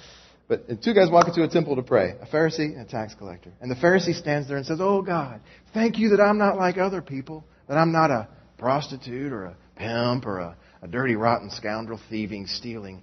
but 0.48 0.82
two 0.82 0.94
guys 0.94 1.10
walk 1.10 1.28
into 1.28 1.42
a 1.42 1.48
temple 1.48 1.76
to 1.76 1.82
pray, 1.82 2.14
a 2.20 2.26
Pharisee 2.26 2.76
and 2.76 2.80
a 2.80 2.84
tax 2.84 3.14
collector. 3.14 3.52
And 3.60 3.70
the 3.70 3.74
Pharisee 3.74 4.14
stands 4.14 4.48
there 4.48 4.56
and 4.56 4.66
says, 4.66 4.78
Oh 4.80 5.02
God, 5.02 5.40
thank 5.74 5.98
you 5.98 6.10
that 6.10 6.20
I'm 6.20 6.38
not 6.38 6.56
like 6.56 6.78
other 6.78 7.02
people, 7.02 7.44
that 7.68 7.76
I'm 7.76 7.92
not 7.92 8.10
a 8.10 8.28
prostitute 8.58 9.32
or 9.32 9.46
a 9.46 9.56
pimp 9.76 10.26
or 10.26 10.38
a, 10.38 10.56
a 10.82 10.88
dirty, 10.88 11.14
rotten 11.14 11.50
scoundrel 11.50 12.00
thieving, 12.10 12.46
stealing, 12.46 13.02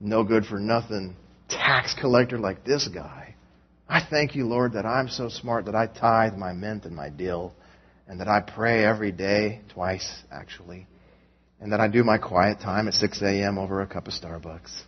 no 0.00 0.24
good 0.24 0.44
for 0.46 0.58
nothing 0.58 1.16
tax 1.50 1.94
collector 2.00 2.38
like 2.38 2.64
this 2.64 2.88
guy. 2.88 3.34
I 3.88 4.06
thank 4.08 4.36
you, 4.36 4.46
Lord, 4.46 4.74
that 4.74 4.86
I'm 4.86 5.08
so 5.08 5.28
smart 5.28 5.64
that 5.66 5.74
I 5.74 5.86
tithe 5.86 6.34
my 6.34 6.52
mint 6.52 6.84
and 6.84 6.94
my 6.94 7.08
dill, 7.08 7.52
and 8.10 8.18
that 8.18 8.26
I 8.26 8.40
pray 8.40 8.84
every 8.84 9.12
day, 9.12 9.60
twice 9.72 10.24
actually, 10.32 10.88
and 11.60 11.72
that 11.72 11.78
I 11.78 11.86
do 11.86 12.02
my 12.02 12.18
quiet 12.18 12.58
time 12.58 12.88
at 12.88 12.94
6 12.94 13.22
a.m. 13.22 13.56
over 13.56 13.82
a 13.82 13.86
cup 13.86 14.08
of 14.08 14.12
Starbucks, 14.12 14.82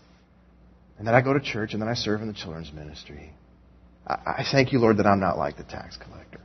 and 0.98 1.06
that 1.06 1.14
I 1.14 1.20
go 1.20 1.32
to 1.32 1.38
church 1.38 1.72
and 1.72 1.80
that 1.82 1.88
I 1.88 1.94
serve 1.94 2.20
in 2.20 2.26
the 2.26 2.35
children's 2.35 2.72
ministry. 2.72 3.32
I, 4.04 4.14
I 4.38 4.44
thank 4.50 4.72
you, 4.72 4.80
Lord, 4.80 4.96
that 4.96 5.06
I'm 5.06 5.20
not 5.20 5.38
like 5.38 5.56
the 5.56 5.62
tax 5.62 5.96
collector. 5.96 6.40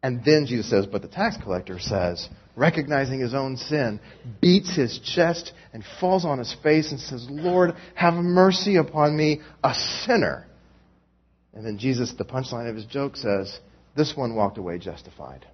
And 0.00 0.24
then 0.24 0.46
Jesus 0.46 0.70
says, 0.70 0.86
but 0.86 1.02
the 1.02 1.08
tax 1.08 1.36
collector 1.42 1.80
says, 1.80 2.28
recognizing 2.54 3.18
his 3.18 3.34
own 3.34 3.56
sin, 3.56 3.98
beats 4.40 4.76
his 4.76 5.00
chest 5.00 5.52
and 5.72 5.82
falls 5.98 6.24
on 6.24 6.38
his 6.38 6.54
face 6.62 6.92
and 6.92 7.00
says, 7.00 7.26
Lord, 7.28 7.74
have 7.96 8.14
mercy 8.14 8.76
upon 8.76 9.16
me, 9.16 9.40
a 9.64 9.74
sinner. 10.04 10.46
And 11.52 11.66
then 11.66 11.78
Jesus, 11.78 12.14
the 12.16 12.24
punchline 12.24 12.70
of 12.70 12.76
his 12.76 12.84
joke 12.84 13.16
says, 13.16 13.58
This 13.96 14.14
one 14.14 14.36
walked 14.36 14.58
away 14.58 14.78
justified. 14.78 15.46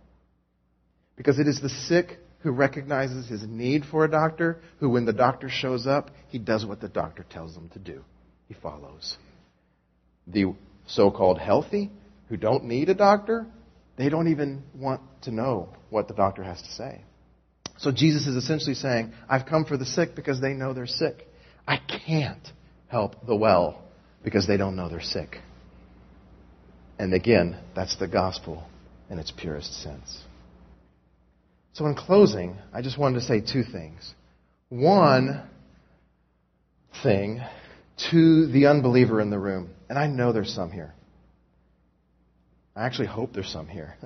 Because 1.20 1.38
it 1.38 1.46
is 1.46 1.60
the 1.60 1.68
sick 1.68 2.16
who 2.38 2.50
recognizes 2.50 3.28
his 3.28 3.42
need 3.46 3.84
for 3.84 4.06
a 4.06 4.10
doctor, 4.10 4.58
who, 4.78 4.88
when 4.88 5.04
the 5.04 5.12
doctor 5.12 5.50
shows 5.50 5.86
up, 5.86 6.10
he 6.28 6.38
does 6.38 6.64
what 6.64 6.80
the 6.80 6.88
doctor 6.88 7.26
tells 7.28 7.54
him 7.54 7.68
to 7.74 7.78
do. 7.78 8.02
He 8.48 8.54
follows. 8.54 9.18
The 10.26 10.54
so 10.86 11.10
called 11.10 11.38
healthy, 11.38 11.90
who 12.30 12.38
don't 12.38 12.64
need 12.64 12.88
a 12.88 12.94
doctor, 12.94 13.46
they 13.98 14.08
don't 14.08 14.28
even 14.28 14.62
want 14.74 15.02
to 15.24 15.30
know 15.30 15.68
what 15.90 16.08
the 16.08 16.14
doctor 16.14 16.42
has 16.42 16.62
to 16.62 16.70
say. 16.70 17.04
So 17.76 17.92
Jesus 17.92 18.26
is 18.26 18.36
essentially 18.36 18.74
saying, 18.74 19.12
I've 19.28 19.44
come 19.44 19.66
for 19.66 19.76
the 19.76 19.84
sick 19.84 20.14
because 20.16 20.40
they 20.40 20.54
know 20.54 20.72
they're 20.72 20.86
sick. 20.86 21.28
I 21.68 21.76
can't 22.06 22.48
help 22.88 23.26
the 23.26 23.36
well 23.36 23.82
because 24.24 24.46
they 24.46 24.56
don't 24.56 24.74
know 24.74 24.88
they're 24.88 25.02
sick. 25.02 25.36
And 26.98 27.12
again, 27.12 27.58
that's 27.76 27.96
the 27.96 28.08
gospel 28.08 28.64
in 29.10 29.18
its 29.18 29.30
purest 29.30 29.82
sense. 29.82 30.22
So, 31.72 31.86
in 31.86 31.94
closing, 31.94 32.56
I 32.72 32.82
just 32.82 32.98
wanted 32.98 33.20
to 33.20 33.26
say 33.26 33.40
two 33.40 33.62
things. 33.62 34.14
One 34.68 35.42
thing 37.02 37.40
to 38.10 38.46
the 38.46 38.66
unbeliever 38.66 39.20
in 39.20 39.30
the 39.30 39.38
room, 39.38 39.70
and 39.88 39.98
I 39.98 40.06
know 40.06 40.32
there's 40.32 40.52
some 40.54 40.70
here. 40.72 40.94
I 42.74 42.86
actually 42.86 43.08
hope 43.08 43.32
there's 43.32 43.52
some 43.52 43.68
here. 43.68 43.96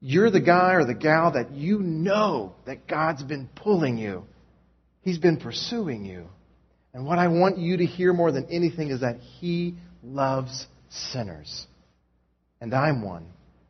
You're 0.00 0.30
the 0.30 0.40
guy 0.40 0.74
or 0.74 0.84
the 0.84 0.94
gal 0.94 1.32
that 1.32 1.52
you 1.52 1.78
know 1.80 2.54
that 2.66 2.86
God's 2.86 3.22
been 3.22 3.48
pulling 3.54 3.98
you. 3.98 4.24
He's 5.02 5.18
been 5.18 5.38
pursuing 5.38 6.04
you. 6.04 6.28
And 6.92 7.06
what 7.06 7.18
I 7.18 7.28
want 7.28 7.58
you 7.58 7.78
to 7.78 7.86
hear 7.86 8.12
more 8.12 8.30
than 8.30 8.46
anything 8.50 8.90
is 8.90 9.00
that 9.00 9.18
He 9.18 9.76
loves 10.02 10.66
sinners. 10.90 11.66
And 12.60 12.74
I'm 12.74 13.02
one. 13.02 13.26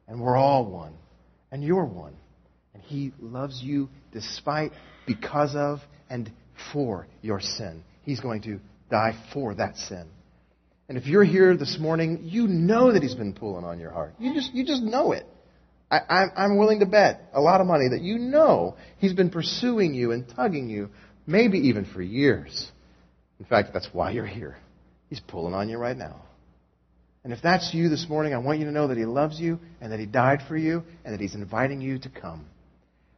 And 0.09 0.21
we're 0.21 0.37
all 0.37 0.67
one. 0.67 0.95
And 1.51 1.63
you're 1.63 1.85
one. 1.85 2.15
And 2.75 2.83
He 2.83 3.13
loves 3.21 3.61
you 3.63 3.89
despite, 4.13 4.73
because 5.07 5.55
of, 5.55 5.81
and 6.11 6.31
for 6.73 7.07
your 7.23 7.41
sin. 7.41 7.83
He's 8.03 8.21
going 8.21 8.43
to 8.43 8.61
die 8.91 9.17
for 9.33 9.55
that 9.55 9.77
sin. 9.77 10.07
And 10.89 10.97
if 10.97 11.07
you're 11.07 11.25
here 11.25 11.57
this 11.57 11.79
morning, 11.81 12.21
you 12.23 12.47
know 12.47 12.93
that 12.93 13.03
He's 13.03 13.15
been 13.15 13.35
pulling 13.35 13.65
on 13.65 13.81
your 13.81 13.91
heart. 13.91 14.15
You 14.19 14.35
just, 14.35 14.55
you 14.55 14.65
just 14.65 14.83
know 14.83 15.13
it. 15.13 15.27
I, 15.89 16.25
I'm 16.37 16.59
willing 16.59 16.81
to 16.81 16.87
bet 16.87 17.31
a 17.33 17.41
lot 17.41 17.61
of 17.61 17.67
money 17.69 17.89
that 17.91 18.01
you 18.01 18.19
know 18.19 18.77
He's 18.99 19.13
been 19.13 19.31
pursuing 19.31 19.95
you 19.95 20.13
and 20.13 20.29
tugging 20.29 20.69
you, 20.69 20.91
maybe 21.27 21.59
even 21.69 21.85
for 21.85 22.03
years. 22.03 22.71
In 23.39 23.47
fact, 23.47 23.71
that's 23.73 23.89
why 23.93 24.11
you're 24.11 24.27
here. 24.27 24.57
He's 25.09 25.21
pulling 25.21 25.55
on 25.55 25.69
you 25.69 25.79
right 25.79 25.97
now. 25.97 26.23
And 27.27 27.33
if 27.33 27.43
that's 27.43 27.75
you 27.75 27.89
this 27.89 28.09
morning, 28.09 28.35
I 28.35 28.39
want 28.39 28.61
you 28.61 28.67
to 28.67 28.71
know 28.71 28.87
that 28.87 28.97
He 28.97 29.05
loves 29.05 29.41
you 29.41 29.59
and 29.81 29.91
that 29.91 29.99
He 29.99 30.07
died 30.07 30.43
for 30.47 30.57
you 30.57 30.85
and 31.05 31.13
that 31.13 31.21
He's 31.21 31.35
inviting 31.35 31.81
you 31.81 31.99
to 31.99 32.09
come. 32.09 32.47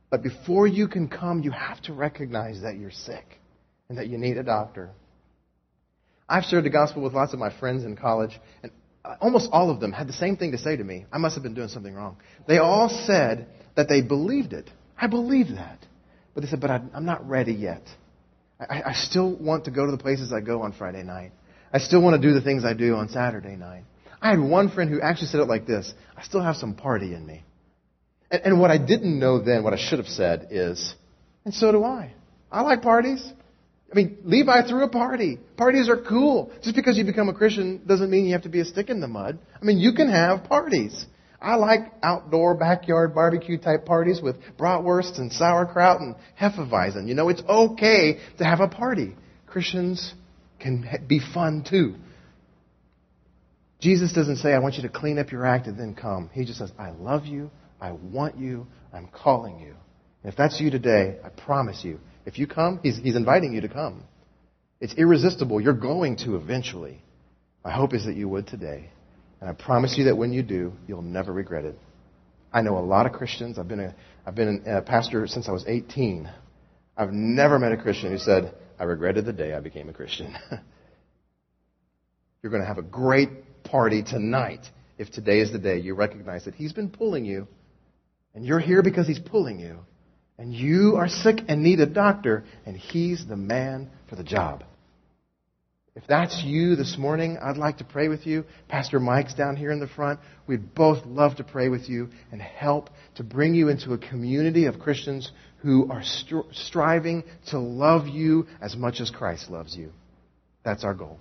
But 0.09 0.23
before 0.23 0.67
you 0.67 0.89
can 0.89 1.09
come, 1.09 1.43
you 1.43 1.51
have 1.51 1.79
to 1.83 1.93
recognize 1.93 2.63
that 2.63 2.79
you're 2.79 2.91
sick 2.91 3.39
and 3.91 3.99
that 3.99 4.07
you 4.07 4.17
need 4.17 4.39
a 4.39 4.43
doctor. 4.43 4.89
I've 6.27 6.45
shared 6.45 6.65
the 6.65 6.71
gospel 6.71 7.03
with 7.03 7.13
lots 7.13 7.35
of 7.35 7.39
my 7.39 7.51
friends 7.61 7.85
in 7.85 7.97
college, 7.97 8.31
and 8.63 8.73
almost 9.21 9.51
all 9.53 9.69
of 9.69 9.79
them 9.79 9.93
had 9.93 10.09
the 10.09 10.15
same 10.15 10.39
thing 10.39 10.53
to 10.53 10.59
say 10.59 10.75
to 10.75 10.83
me. 10.83 11.05
I 11.13 11.19
must 11.19 11.35
have 11.35 11.43
been 11.43 11.53
doing 11.53 11.69
something 11.69 11.93
wrong. 11.93 12.17
They 12.47 12.57
all 12.57 12.89
said 12.89 13.47
that 13.77 13.91
they 13.91 14.01
believed 14.01 14.55
it. 14.55 14.71
I 14.99 15.09
believe 15.09 15.49
that. 15.49 15.85
But 16.33 16.45
they 16.45 16.49
said, 16.49 16.63
but 16.63 16.71
I'm 16.71 17.05
not 17.05 17.29
ready 17.29 17.53
yet. 17.53 17.83
I, 18.59 18.85
I 18.87 18.93
still 18.95 19.37
want 19.37 19.67
to 19.67 19.71
go 19.71 19.85
to 19.85 19.93
the 19.93 19.99
places 19.99 20.33
I 20.33 20.41
go 20.41 20.63
on 20.63 20.73
Friday 20.73 21.03
night. 21.03 21.33
I 21.71 21.79
still 21.79 22.01
want 22.01 22.21
to 22.21 22.27
do 22.27 22.33
the 22.33 22.41
things 22.41 22.65
I 22.65 22.73
do 22.73 22.95
on 22.95 23.11
Saturday 23.11 23.55
night. 23.55 23.85
I 24.21 24.31
had 24.31 24.41
one 24.41 24.71
friend 24.71 24.91
who 24.91 25.01
actually 25.01 25.29
said 25.29 25.41
it 25.41 25.49
like 25.49 25.67
this 25.67 25.93
I 26.17 26.23
still 26.23 26.43
have 26.43 26.57
some 26.57 26.75
party 26.75 27.15
in 27.15 27.25
me. 27.25 27.45
And, 28.31 28.43
and 28.45 28.61
what 28.61 28.71
I 28.71 28.79
didn't 28.79 29.19
know 29.19 29.43
then, 29.43 29.63
what 29.65 29.73
I 29.73 29.79
should 29.79 29.99
have 29.99 30.09
said 30.09 30.49
is, 30.51 30.95
and 31.45 31.55
so 31.55 31.73
do 31.73 31.85
I. 31.85 32.13
I 32.51 32.63
like 32.63 32.83
parties. 32.83 33.25
I 33.91 33.95
mean, 33.95 34.19
Levi 34.25 34.69
threw 34.69 34.83
a 34.85 34.89
party. 34.89 35.39
Parties 35.57 35.89
are 35.89 36.03
cool. 36.03 36.53
Just 36.63 36.77
because 36.77 36.99
you 36.99 37.05
become 37.05 37.29
a 37.29 37.35
Christian 37.35 37.83
doesn't 37.87 38.11
mean 38.11 38.27
you 38.27 38.33
have 38.33 38.43
to 38.43 38.51
be 38.51 38.61
a 38.61 38.65
stick 38.65 38.91
in 38.91 39.01
the 39.01 39.09
mud. 39.09 39.39
I 39.61 39.65
mean, 39.65 39.79
you 39.79 39.93
can 39.95 40.11
have 40.11 40.45
parties. 40.45 41.07
I 41.41 41.55
like 41.55 41.93
outdoor 42.03 42.55
backyard 42.55 43.15
barbecue 43.15 43.59
type 43.59 43.87
parties 43.87 44.21
with 44.21 44.37
bratwurst 44.59 45.19
and 45.19 45.33
sauerkraut 45.33 46.01
and 46.01 46.17
hefeweizen. 46.39 47.07
You 47.07 47.15
know, 47.15 47.29
it's 47.29 47.43
okay 47.49 48.19
to 48.39 48.45
have 48.45 48.61
a 48.61 48.69
party. 48.69 49.15
Christians 49.47 50.13
can 50.59 50.87
be 51.07 51.21
fun 51.21 51.65
too. 51.69 51.95
Jesus 53.81 54.13
doesn't 54.13 54.37
say, 54.37 54.53
I 54.53 54.59
want 54.59 54.75
you 54.75 54.83
to 54.83 54.89
clean 54.89 55.19
up 55.19 55.31
your 55.31 55.47
act 55.47 55.67
and 55.67 55.79
then 55.79 55.95
come. 55.95 56.31
He 56.33 56.45
just 56.45 56.59
says, 56.59 56.73
I 56.79 56.91
love 56.91 57.27
you. 57.27 57.51
I 57.81 57.93
want 57.93 58.37
you. 58.37 58.67
I'm 58.93 59.09
calling 59.09 59.61
you. 59.61 59.75
And 60.23 60.33
if 60.33 60.37
that's 60.37 60.61
you 60.61 60.71
today, 60.71 61.19
I 61.25 61.29
promise 61.29 61.85
you, 61.85 62.01
if 62.27 62.39
you 62.39 62.47
come, 62.47 62.81
he's, 62.83 62.99
he's 62.99 63.15
inviting 63.15 63.53
you 63.55 63.61
to 63.61 63.69
come. 63.69 64.03
It's 64.81 64.95
irresistible. 64.95 65.61
You're 65.61 65.75
going 65.75 66.17
to 66.19 66.37
eventually. 66.37 67.03
My 67.65 67.71
hope 67.71 67.95
is 67.95 68.05
that 68.07 68.17
you 68.17 68.29
would 68.29 68.47
today. 68.47 68.91
And 69.41 69.49
I 69.49 69.53
promise 69.53 69.97
you 69.97 70.05
that 70.05 70.17
when 70.17 70.33
you 70.33 70.43
do, 70.43 70.73
you'll 70.87 71.03
never 71.03 71.33
regret 71.33 71.65
it. 71.65 71.79
I 72.53 72.63
know 72.63 72.79
a 72.79 72.81
lot 72.81 73.07
of 73.07 73.13
Christians. 73.13 73.59
I've 73.59 73.69
been 73.69 73.81
a, 73.81 73.95
I've 74.27 74.35
been 74.35 74.65
a 74.67 74.83
pastor 74.83 75.27
since 75.27 75.49
I 75.49 75.53
was 75.53 75.65
18. 75.67 76.29
I've 76.97 77.13
never 77.13 77.59
met 77.59 77.73
a 77.73 77.77
Christian 77.77 78.11
who 78.11 78.19
said, 78.19 78.55
I 78.79 78.85
regretted 78.85 79.25
the 79.25 79.33
day 79.33 79.55
I 79.55 79.61
became 79.61 79.89
a 79.89 79.93
Christian. 79.93 80.35
You're 82.43 82.51
going 82.51 82.63
to 82.63 82.69
have 82.69 82.79
a 82.79 82.83
great 82.83 83.31
party 83.71 84.03
tonight 84.03 84.67
if 84.99 85.11
today 85.11 85.41
is 85.41 85.53
the 85.53 85.59
day 85.59 85.79
you 85.79 85.95
recognize 85.95 86.45
that 86.45 86.55
He's 86.55 86.73
been 86.73 86.91
pulling 86.91 87.25
you, 87.25 87.47
and 88.35 88.45
you're 88.45 88.59
here 88.59 88.83
because 88.83 89.07
He's 89.07 89.19
pulling 89.19 89.61
you 89.61 89.81
and 90.39 90.55
you 90.55 90.95
are 90.97 91.09
sick 91.09 91.41
and 91.49 91.63
need 91.63 91.81
a 91.81 91.87
doctor, 91.87 92.45
and 92.65 92.77
he's 92.77 93.27
the 93.27 93.37
man 93.37 93.91
for 94.09 94.15
the 94.15 94.23
job. 94.23 94.65
If 95.97 96.05
that's 96.07 96.45
you 96.45 96.77
this 96.77 96.97
morning, 96.97 97.39
I'd 97.43 97.57
like 97.57 97.79
to 97.79 97.85
pray 97.85 98.07
with 98.07 98.25
you. 98.25 98.45
Pastor 98.69 99.01
Mike's 99.01 99.35
down 99.35 99.57
here 99.57 99.73
in 99.73 99.81
the 99.81 99.89
front. 99.89 100.21
We'd 100.47 100.73
both 100.77 101.05
love 101.05 101.37
to 101.37 101.45
pray 101.45 101.69
with 101.69 101.89
you 101.89 102.11
and 102.31 102.41
help 102.41 102.91
to 103.17 103.25
bring 103.25 103.53
you 103.53 103.69
into 103.69 103.95
a 103.95 103.99
community 103.99 104.67
of 104.67 104.79
Christians 104.79 105.33
who 105.59 105.91
are 105.91 106.03
stri- 106.03 106.47
striving 106.55 107.25
to 107.49 107.59
love 107.59 108.07
you 108.07 108.47
as 108.61 108.77
much 108.77 109.01
as 109.01 109.11
Christ 109.11 109.51
loves 109.51 109.77
you. 109.77 109.91
That's 110.63 110.85
our 110.85 110.95
goal. 110.95 111.19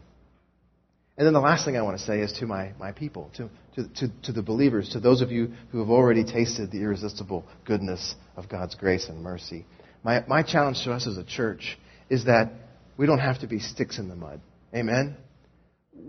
And 1.17 1.25
then 1.25 1.33
the 1.33 1.39
last 1.39 1.65
thing 1.65 1.75
I 1.75 1.81
want 1.81 1.97
to 1.97 2.05
say 2.05 2.19
is 2.19 2.31
to 2.33 2.45
my, 2.45 2.73
my 2.79 2.91
people, 2.91 3.31
to, 3.37 3.49
to, 3.75 3.87
to, 3.95 4.13
to, 4.23 4.31
the 4.31 4.43
believers, 4.43 4.89
to 4.89 4.99
those 4.99 5.21
of 5.21 5.31
you 5.31 5.51
who 5.71 5.79
have 5.79 5.89
already 5.89 6.23
tasted 6.23 6.71
the 6.71 6.81
irresistible 6.81 7.43
goodness 7.65 8.13
of 8.35 8.47
God's 8.47 8.75
grace 8.75 9.09
and 9.09 9.23
mercy. 9.23 9.65
My, 10.03 10.23
my 10.27 10.43
challenge 10.43 10.83
to 10.83 10.93
us 10.93 11.07
as 11.07 11.17
a 11.17 11.23
church 11.23 11.79
is 12.09 12.25
that 12.25 12.51
we 12.97 13.07
don't 13.07 13.19
have 13.19 13.39
to 13.39 13.47
be 13.47 13.59
sticks 13.59 13.97
in 13.97 14.09
the 14.09 14.15
mud. 14.15 14.41
Amen? 14.75 15.17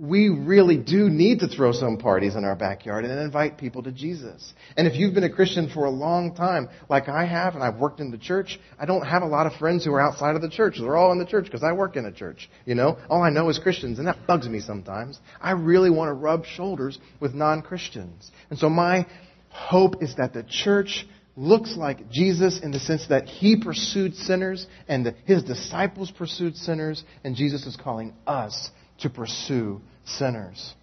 We 0.01 0.29
really 0.29 0.77
do 0.77 1.09
need 1.09 1.41
to 1.41 1.49
throw 1.49 1.73
some 1.73 1.97
parties 1.97 2.37
in 2.37 2.45
our 2.45 2.55
backyard 2.55 3.05
and 3.05 3.19
invite 3.21 3.59
people 3.59 3.83
to 3.83 3.91
Jesus. 3.91 4.53
And 4.77 4.87
if 4.87 4.95
you've 4.95 5.15
been 5.15 5.25
a 5.25 5.33
Christian 5.33 5.69
for 5.69 5.87
a 5.87 5.91
long 5.91 6.35
time, 6.35 6.69
like 6.89 7.09
I 7.09 7.25
have, 7.25 7.55
and 7.55 7.65
I've 7.65 7.79
worked 7.79 8.01
in 8.01 8.11
the 8.11 8.19
church, 8.19 8.61
I 8.79 8.87
don't 8.87 9.07
have 9.07 9.23
a 9.23 9.27
lot 9.27 9.47
of 9.47 9.55
friends 9.55 9.85
who 9.85 9.93
are 9.95 10.01
outside 10.01 10.37
of 10.37 10.43
the 10.43 10.51
church. 10.51 10.77
They're 10.79 10.97
all 10.97 11.13
in 11.13 11.19
the 11.19 11.27
church 11.27 11.47
because 11.47 11.65
I 11.65 11.73
work 11.73 11.97
in 11.97 12.05
a 12.05 12.13
church. 12.13 12.49
You 12.65 12.75
know, 12.75 12.99
all 13.11 13.23
I 13.23 13.31
know 13.31 13.49
is 13.49 13.59
Christians, 13.59 13.99
and 13.99 14.07
that 14.07 14.27
bugs 14.27 14.49
me 14.49 14.61
sometimes. 14.61 15.19
I 15.41 15.53
really 15.53 15.91
want 15.91 16.11
to 16.11 16.15
rub 16.15 16.45
shoulders 16.45 16.99
with 17.19 17.35
non-Christians. 17.35 18.31
And 18.51 18.59
so 18.59 18.69
my 18.69 19.07
hope 19.49 20.03
is 20.03 20.15
that 20.17 20.33
the 20.33 20.45
church 20.45 21.07
looks 21.35 21.77
like 21.77 22.11
Jesus 22.11 22.61
in 22.61 22.73
the 22.73 22.81
sense 22.81 23.07
that 23.09 23.27
he 23.27 23.57
pursued 23.57 24.15
sinners 24.15 24.67
and 24.89 25.07
that 25.07 25.15
his 25.25 25.43
disciples 25.43 26.11
pursued 26.11 26.57
sinners, 26.57 27.05
and 27.25 27.35
Jesus 27.35 27.65
is 27.67 27.77
calling 27.77 28.13
us 28.27 28.71
to 28.99 29.11
pursue 29.11 29.81
sinners. 30.05 30.75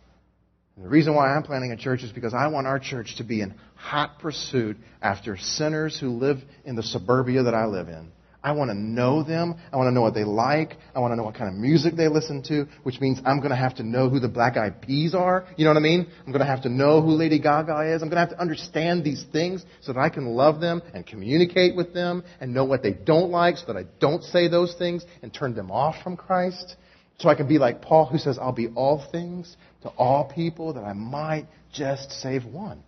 And 0.75 0.85
the 0.85 0.89
reason 0.89 1.15
why 1.15 1.33
I'm 1.33 1.43
planning 1.43 1.71
a 1.71 1.77
church 1.77 2.03
is 2.03 2.11
because 2.11 2.33
I 2.33 2.47
want 2.47 2.67
our 2.67 2.79
church 2.79 3.15
to 3.17 3.23
be 3.23 3.41
in 3.41 3.55
hot 3.75 4.19
pursuit 4.19 4.77
after 5.01 5.37
sinners 5.37 5.97
who 5.99 6.09
live 6.09 6.39
in 6.65 6.75
the 6.75 6.83
suburbia 6.83 7.43
that 7.43 7.53
I 7.53 7.65
live 7.65 7.87
in. 7.87 8.11
I 8.45 8.51
want 8.51 8.69
to 8.69 8.75
know 8.75 9.23
them. 9.23 9.55
I 9.73 9.77
want 9.77 9.87
to 9.87 9.91
know 9.91 10.03
what 10.03 10.13
they 10.13 10.23
like. 10.23 10.77
I 10.93 10.99
want 10.99 11.13
to 11.13 11.15
know 11.15 11.23
what 11.23 11.33
kind 11.33 11.49
of 11.49 11.55
music 11.55 11.95
they 11.95 12.07
listen 12.07 12.43
to, 12.43 12.67
which 12.83 13.01
means 13.01 13.19
I'm 13.25 13.39
going 13.39 13.49
to 13.49 13.55
have 13.55 13.73
to 13.77 13.83
know 13.83 14.07
who 14.07 14.19
the 14.19 14.27
Black 14.27 14.55
Eyed 14.55 14.83
Peas 14.83 15.15
are. 15.15 15.47
You 15.57 15.65
know 15.65 15.71
what 15.71 15.77
I 15.77 15.81
mean? 15.81 16.05
I'm 16.19 16.31
going 16.31 16.45
to 16.45 16.45
have 16.45 16.61
to 16.61 16.69
know 16.69 17.01
who 17.01 17.13
Lady 17.13 17.39
Gaga 17.39 17.95
is. 17.95 18.03
I'm 18.03 18.09
going 18.09 18.17
to 18.17 18.19
have 18.19 18.29
to 18.29 18.39
understand 18.39 19.03
these 19.03 19.25
things 19.33 19.65
so 19.81 19.93
that 19.93 19.99
I 19.99 20.09
can 20.09 20.27
love 20.27 20.61
them 20.61 20.83
and 20.93 21.07
communicate 21.07 21.75
with 21.75 21.91
them 21.95 22.23
and 22.39 22.53
know 22.53 22.65
what 22.65 22.83
they 22.83 22.93
don't 22.93 23.31
like 23.31 23.57
so 23.57 23.73
that 23.73 23.77
I 23.77 23.85
don't 23.99 24.23
say 24.23 24.47
those 24.47 24.75
things 24.75 25.03
and 25.23 25.33
turn 25.33 25.55
them 25.55 25.71
off 25.71 25.95
from 26.03 26.15
Christ. 26.15 26.75
So 27.17 27.29
I 27.29 27.35
can 27.35 27.47
be 27.47 27.57
like 27.57 27.81
Paul 27.81 28.05
who 28.05 28.17
says, 28.17 28.37
I'll 28.37 28.51
be 28.51 28.67
all 28.75 29.05
things 29.11 29.55
to 29.83 29.89
all 29.89 30.25
people 30.25 30.73
that 30.73 30.83
I 30.83 30.93
might 30.93 31.47
just 31.71 32.11
save 32.11 32.45
one. 32.45 32.83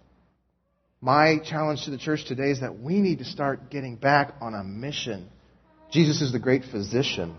My 1.00 1.38
challenge 1.38 1.86
to 1.86 1.92
the 1.92 1.98
church 1.98 2.26
today 2.26 2.50
is 2.50 2.62
that 2.62 2.80
we 2.80 3.00
need 3.00 3.20
to 3.20 3.26
start 3.26 3.70
getting 3.70 3.96
back 3.96 4.34
on 4.42 4.54
a 4.54 4.64
mission. 4.64 5.30
Jesus 5.92 6.22
is 6.22 6.32
the 6.32 6.40
great 6.40 6.64
physician 6.66 7.36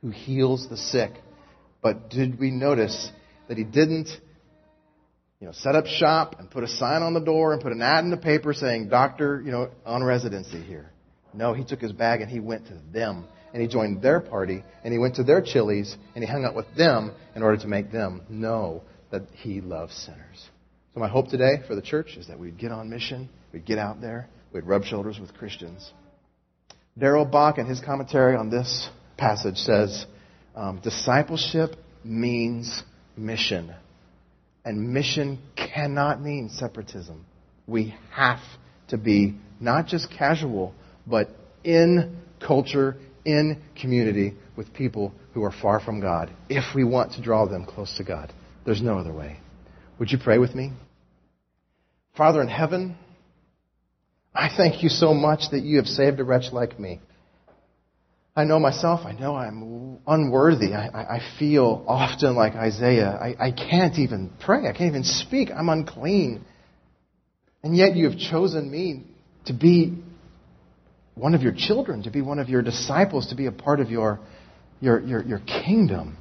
who 0.00 0.10
heals 0.10 0.68
the 0.68 0.76
sick. 0.76 1.12
But 1.82 2.08
did 2.08 2.38
we 2.38 2.50
notice 2.50 3.10
that 3.48 3.58
he 3.58 3.64
didn't, 3.64 4.08
you 5.40 5.46
know, 5.46 5.52
set 5.52 5.74
up 5.74 5.86
shop 5.86 6.36
and 6.38 6.50
put 6.50 6.64
a 6.64 6.68
sign 6.68 7.02
on 7.02 7.14
the 7.14 7.20
door 7.20 7.52
and 7.52 7.60
put 7.60 7.72
an 7.72 7.82
ad 7.82 8.04
in 8.04 8.10
the 8.10 8.16
paper 8.16 8.54
saying, 8.54 8.88
doctor, 8.88 9.42
you 9.44 9.50
know, 9.50 9.70
on 9.84 10.02
residency 10.02 10.62
here? 10.62 10.90
No, 11.34 11.52
he 11.52 11.64
took 11.64 11.80
his 11.80 11.92
bag 11.92 12.20
and 12.20 12.30
he 12.30 12.40
went 12.40 12.66
to 12.68 12.74
them 12.92 13.26
and 13.52 13.62
he 13.62 13.68
joined 13.68 14.02
their 14.02 14.20
party 14.20 14.62
and 14.84 14.92
he 14.92 14.98
went 14.98 15.16
to 15.16 15.24
their 15.24 15.40
Chili's 15.40 15.96
and 16.14 16.22
he 16.22 16.30
hung 16.30 16.44
out 16.44 16.54
with 16.54 16.66
them 16.76 17.12
in 17.34 17.42
order 17.42 17.56
to 17.58 17.66
make 17.66 17.90
them 17.90 18.22
know 18.28 18.82
that 19.10 19.22
he 19.32 19.60
loves 19.60 19.94
sinners. 19.94 20.48
So 20.94 21.00
my 21.00 21.08
hope 21.08 21.28
today 21.28 21.62
for 21.66 21.74
the 21.74 21.82
church 21.82 22.16
is 22.16 22.28
that 22.28 22.38
we'd 22.38 22.58
get 22.58 22.72
on 22.72 22.90
mission, 22.90 23.28
we'd 23.52 23.64
get 23.64 23.78
out 23.78 24.00
there, 24.00 24.28
we'd 24.52 24.64
rub 24.64 24.84
shoulders 24.84 25.18
with 25.18 25.34
Christians. 25.34 25.92
Darrell 26.98 27.24
Bock 27.24 27.58
in 27.58 27.66
his 27.66 27.80
commentary 27.80 28.36
on 28.36 28.50
this 28.50 28.88
passage 29.16 29.58
says, 29.58 30.06
um, 30.56 30.80
discipleship 30.82 31.76
means 32.02 32.82
mission. 33.16 33.72
And 34.64 34.92
mission 34.92 35.38
cannot 35.56 36.20
mean 36.20 36.50
separatism. 36.50 37.24
We 37.66 37.94
have 38.12 38.40
to 38.88 38.98
be 38.98 39.36
not 39.60 39.86
just 39.86 40.10
casual, 40.10 40.74
but 41.06 41.30
in 41.62 42.16
culture, 42.40 42.96
in 43.28 43.60
community 43.78 44.32
with 44.56 44.72
people 44.72 45.12
who 45.34 45.44
are 45.44 45.52
far 45.52 45.80
from 45.80 46.00
God 46.00 46.30
if 46.48 46.74
we 46.74 46.82
want 46.82 47.12
to 47.12 47.22
draw 47.22 47.46
them 47.46 47.66
close 47.66 47.94
to 47.98 48.04
God. 48.04 48.32
There's 48.64 48.80
no 48.80 48.98
other 48.98 49.12
way. 49.12 49.36
Would 49.98 50.10
you 50.10 50.18
pray 50.18 50.38
with 50.38 50.54
me? 50.54 50.72
Father 52.16 52.40
in 52.40 52.48
heaven, 52.48 52.96
I 54.34 54.48
thank 54.56 54.82
you 54.82 54.88
so 54.88 55.12
much 55.12 55.50
that 55.50 55.60
you 55.60 55.76
have 55.76 55.86
saved 55.86 56.18
a 56.20 56.24
wretch 56.24 56.52
like 56.52 56.80
me. 56.80 57.00
I 58.34 58.44
know 58.44 58.58
myself. 58.58 59.00
I 59.04 59.12
know 59.12 59.34
I'm 59.34 59.98
unworthy. 60.06 60.72
I, 60.72 61.16
I, 61.16 61.20
feel 61.38 61.84
often 61.86 62.34
like 62.34 62.54
Isaiah. 62.54 63.10
I, 63.10 63.48
I 63.48 63.50
can't 63.50 63.98
even 63.98 64.30
pray. 64.44 64.68
I 64.68 64.72
can't 64.72 64.88
even 64.88 65.04
speak. 65.04 65.50
I'm 65.54 65.68
unclean. 65.68 66.44
And 67.62 67.76
yet 67.76 67.94
you 67.94 68.08
have 68.08 68.18
chosen 68.18 68.70
me 68.70 69.04
to 69.46 69.52
be 69.52 69.98
one 71.18 71.34
of 71.34 71.42
your 71.42 71.52
children, 71.56 72.02
to 72.04 72.10
be 72.10 72.22
one 72.22 72.38
of 72.38 72.48
your 72.48 72.62
disciples, 72.62 73.28
to 73.28 73.34
be 73.34 73.46
a 73.46 73.52
part 73.52 73.80
of 73.80 73.90
your, 73.90 74.20
your, 74.80 75.00
your, 75.00 75.22
your 75.22 75.38
kingdom. 75.40 76.16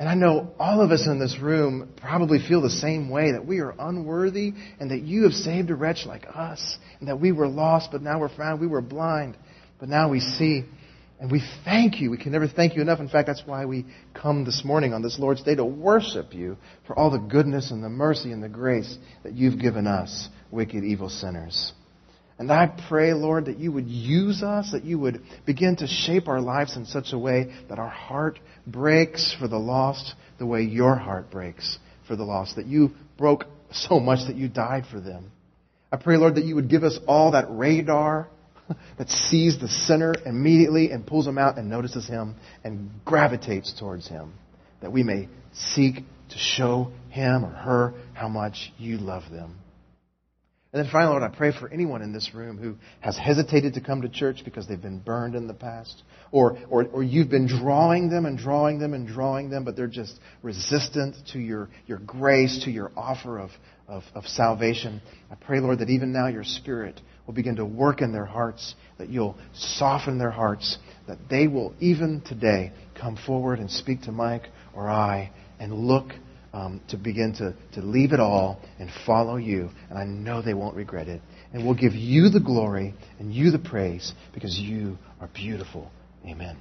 And 0.00 0.08
I 0.08 0.14
know 0.14 0.52
all 0.60 0.80
of 0.80 0.92
us 0.92 1.06
in 1.06 1.18
this 1.18 1.38
room 1.40 1.92
probably 1.96 2.38
feel 2.38 2.62
the 2.62 2.70
same 2.70 3.10
way 3.10 3.32
that 3.32 3.44
we 3.44 3.58
are 3.58 3.74
unworthy 3.76 4.52
and 4.78 4.92
that 4.92 5.02
you 5.02 5.24
have 5.24 5.32
saved 5.32 5.70
a 5.70 5.74
wretch 5.74 6.06
like 6.06 6.24
us 6.32 6.78
and 7.00 7.08
that 7.08 7.20
we 7.20 7.32
were 7.32 7.48
lost, 7.48 7.90
but 7.90 8.00
now 8.00 8.20
we're 8.20 8.28
found. 8.28 8.60
We 8.60 8.68
were 8.68 8.80
blind, 8.80 9.36
but 9.80 9.88
now 9.88 10.08
we 10.08 10.20
see. 10.20 10.64
And 11.20 11.32
we 11.32 11.42
thank 11.64 12.00
you. 12.00 12.12
We 12.12 12.16
can 12.16 12.30
never 12.30 12.46
thank 12.46 12.76
you 12.76 12.82
enough. 12.82 13.00
In 13.00 13.08
fact, 13.08 13.26
that's 13.26 13.42
why 13.44 13.64
we 13.64 13.86
come 14.14 14.44
this 14.44 14.62
morning 14.64 14.94
on 14.94 15.02
this 15.02 15.18
Lord's 15.18 15.42
Day 15.42 15.56
to 15.56 15.64
worship 15.64 16.32
you 16.32 16.56
for 16.86 16.96
all 16.96 17.10
the 17.10 17.18
goodness 17.18 17.72
and 17.72 17.82
the 17.82 17.88
mercy 17.88 18.30
and 18.30 18.40
the 18.40 18.48
grace 18.48 18.96
that 19.24 19.32
you've 19.32 19.58
given 19.58 19.88
us, 19.88 20.28
wicked, 20.52 20.84
evil 20.84 21.08
sinners. 21.08 21.72
And 22.38 22.52
I 22.52 22.72
pray, 22.88 23.14
Lord, 23.14 23.46
that 23.46 23.58
you 23.58 23.72
would 23.72 23.88
use 23.88 24.42
us, 24.44 24.70
that 24.70 24.84
you 24.84 24.98
would 25.00 25.22
begin 25.44 25.76
to 25.76 25.88
shape 25.88 26.28
our 26.28 26.40
lives 26.40 26.76
in 26.76 26.86
such 26.86 27.12
a 27.12 27.18
way 27.18 27.52
that 27.68 27.80
our 27.80 27.88
heart 27.88 28.38
breaks 28.66 29.34
for 29.38 29.48
the 29.48 29.58
lost 29.58 30.14
the 30.38 30.46
way 30.46 30.62
your 30.62 30.96
heart 30.96 31.30
breaks 31.30 31.78
for 32.06 32.16
the 32.16 32.24
lost, 32.24 32.56
that 32.56 32.66
you 32.66 32.92
broke 33.16 33.44
so 33.70 34.00
much 34.00 34.26
that 34.28 34.36
you 34.36 34.48
died 34.48 34.84
for 34.90 35.00
them. 35.00 35.30
I 35.92 35.96
pray, 35.96 36.16
Lord, 36.16 36.36
that 36.36 36.44
you 36.44 36.54
would 36.54 36.70
give 36.70 36.84
us 36.84 36.98
all 37.06 37.32
that 37.32 37.46
radar 37.50 38.28
that 38.98 39.10
sees 39.10 39.58
the 39.58 39.68
sinner 39.68 40.14
immediately 40.24 40.90
and 40.90 41.06
pulls 41.06 41.26
him 41.26 41.38
out 41.38 41.58
and 41.58 41.68
notices 41.68 42.06
him 42.06 42.36
and 42.64 42.90
gravitates 43.04 43.72
towards 43.78 44.08
him, 44.08 44.32
that 44.80 44.92
we 44.92 45.02
may 45.02 45.28
seek 45.52 45.96
to 46.30 46.38
show 46.38 46.92
him 47.10 47.44
or 47.44 47.50
her 47.50 47.94
how 48.14 48.28
much 48.28 48.72
you 48.78 48.98
love 48.98 49.24
them. 49.30 49.56
And 50.78 50.86
then 50.86 50.92
finally, 50.92 51.18
Lord, 51.18 51.24
I 51.24 51.36
pray 51.36 51.50
for 51.50 51.68
anyone 51.70 52.02
in 52.02 52.12
this 52.12 52.32
room 52.32 52.56
who 52.56 52.76
has 53.00 53.18
hesitated 53.18 53.74
to 53.74 53.80
come 53.80 54.02
to 54.02 54.08
church 54.08 54.42
because 54.44 54.68
they've 54.68 54.80
been 54.80 55.00
burned 55.00 55.34
in 55.34 55.48
the 55.48 55.54
past, 55.54 56.04
or, 56.30 56.56
or, 56.70 56.86
or 56.92 57.02
you've 57.02 57.30
been 57.30 57.48
drawing 57.48 58.08
them 58.10 58.26
and 58.26 58.38
drawing 58.38 58.78
them 58.78 58.94
and 58.94 59.08
drawing 59.08 59.50
them, 59.50 59.64
but 59.64 59.74
they're 59.74 59.88
just 59.88 60.20
resistant 60.40 61.16
to 61.32 61.40
your, 61.40 61.68
your 61.88 61.98
grace, 61.98 62.62
to 62.64 62.70
your 62.70 62.92
offer 62.96 63.40
of, 63.40 63.50
of, 63.88 64.04
of 64.14 64.24
salvation. 64.26 65.02
I 65.32 65.34
pray, 65.34 65.58
Lord, 65.58 65.80
that 65.80 65.90
even 65.90 66.12
now 66.12 66.28
your 66.28 66.44
Spirit 66.44 67.00
will 67.26 67.34
begin 67.34 67.56
to 67.56 67.64
work 67.64 68.00
in 68.00 68.12
their 68.12 68.26
hearts, 68.26 68.76
that 68.98 69.08
you'll 69.08 69.36
soften 69.54 70.16
their 70.16 70.30
hearts, 70.30 70.78
that 71.08 71.18
they 71.28 71.48
will 71.48 71.74
even 71.80 72.20
today 72.20 72.70
come 72.94 73.18
forward 73.26 73.58
and 73.58 73.68
speak 73.68 74.02
to 74.02 74.12
Mike 74.12 74.44
or 74.76 74.88
I 74.88 75.32
and 75.58 75.74
look 75.74 76.12
um, 76.52 76.80
to 76.88 76.96
begin 76.96 77.34
to, 77.34 77.54
to 77.74 77.86
leave 77.86 78.12
it 78.12 78.20
all 78.20 78.60
and 78.78 78.90
follow 79.06 79.36
you. 79.36 79.70
And 79.90 79.98
I 79.98 80.04
know 80.04 80.42
they 80.42 80.54
won't 80.54 80.76
regret 80.76 81.08
it. 81.08 81.20
And 81.52 81.64
we'll 81.64 81.74
give 81.74 81.94
you 81.94 82.28
the 82.28 82.40
glory 82.40 82.94
and 83.18 83.32
you 83.32 83.50
the 83.50 83.58
praise 83.58 84.12
because 84.32 84.58
you 84.58 84.98
are 85.20 85.28
beautiful. 85.28 85.90
Amen. 86.26 86.58